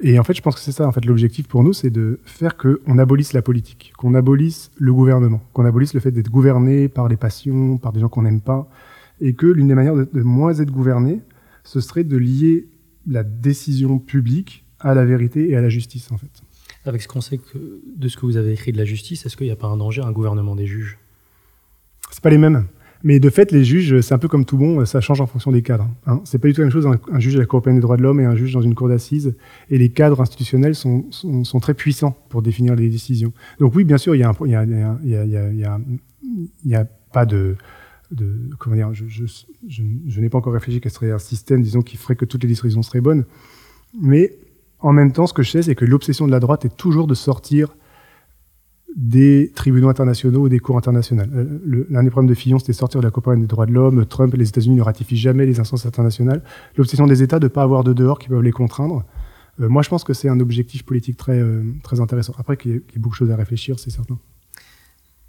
[0.00, 0.86] Et en fait, je pense que c'est ça.
[0.88, 4.92] En fait, l'objectif pour nous, c'est de faire qu'on abolisse la politique, qu'on abolisse le
[4.92, 8.40] gouvernement, qu'on abolisse le fait d'être gouverné par les passions, par des gens qu'on n'aime
[8.40, 8.68] pas,
[9.20, 11.20] et que l'une des manières de, moins être gouverné,
[11.64, 12.66] ce serait de lier
[13.06, 16.42] la décision publique à la vérité et à la justice, en fait.
[16.86, 19.46] Avec ce qu'on sait de ce que vous avez écrit de la justice, est-ce qu'il
[19.46, 20.98] n'y a pas un danger à un gouvernement des juges?
[22.10, 22.66] C'est pas les mêmes.
[23.02, 25.50] Mais de fait, les juges, c'est un peu comme tout bon, ça change en fonction
[25.52, 25.88] des cadres.
[26.06, 26.20] Hein.
[26.24, 27.96] C'est pas du tout la même chose un, juge à la Cour européenne des droits
[27.96, 29.34] de l'homme et un juge dans une cour d'assises.
[29.70, 33.32] Et les cadres institutionnels sont, sont, très puissants pour définir les décisions.
[33.58, 34.24] Donc oui, bien sûr, il y
[36.74, 37.56] a, pas de,
[38.58, 42.26] comment dire, je, n'ai pas encore réfléchi quel serait un système, disons, qui ferait que
[42.26, 43.24] toutes les décisions seraient bonnes.
[43.98, 44.36] Mais
[44.78, 47.06] en même temps, ce que je sais, c'est que l'obsession de la droite est toujours
[47.06, 47.74] de sortir
[48.96, 51.30] des tribunaux internationaux ou des cours internationales.
[51.34, 54.04] Euh, l'un des problèmes de Fillon, c'était sortir de la Cour des droits de l'homme.
[54.06, 56.42] Trump et les États-Unis ne ratifient jamais les instances internationales.
[56.76, 59.04] L'obsession des États de ne pas avoir de dehors qui peuvent les contraindre.
[59.60, 62.34] Euh, moi, je pense que c'est un objectif politique très, euh, très intéressant.
[62.38, 64.18] Après, qu'il y, ait beaucoup de choses à réfléchir, c'est certain.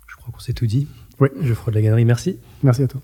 [0.07, 0.87] Je crois qu'on s'est tout dit.
[1.19, 1.29] Oui.
[1.41, 2.05] Je ferai de la galerie.
[2.05, 2.39] Merci.
[2.63, 3.01] Merci à toi.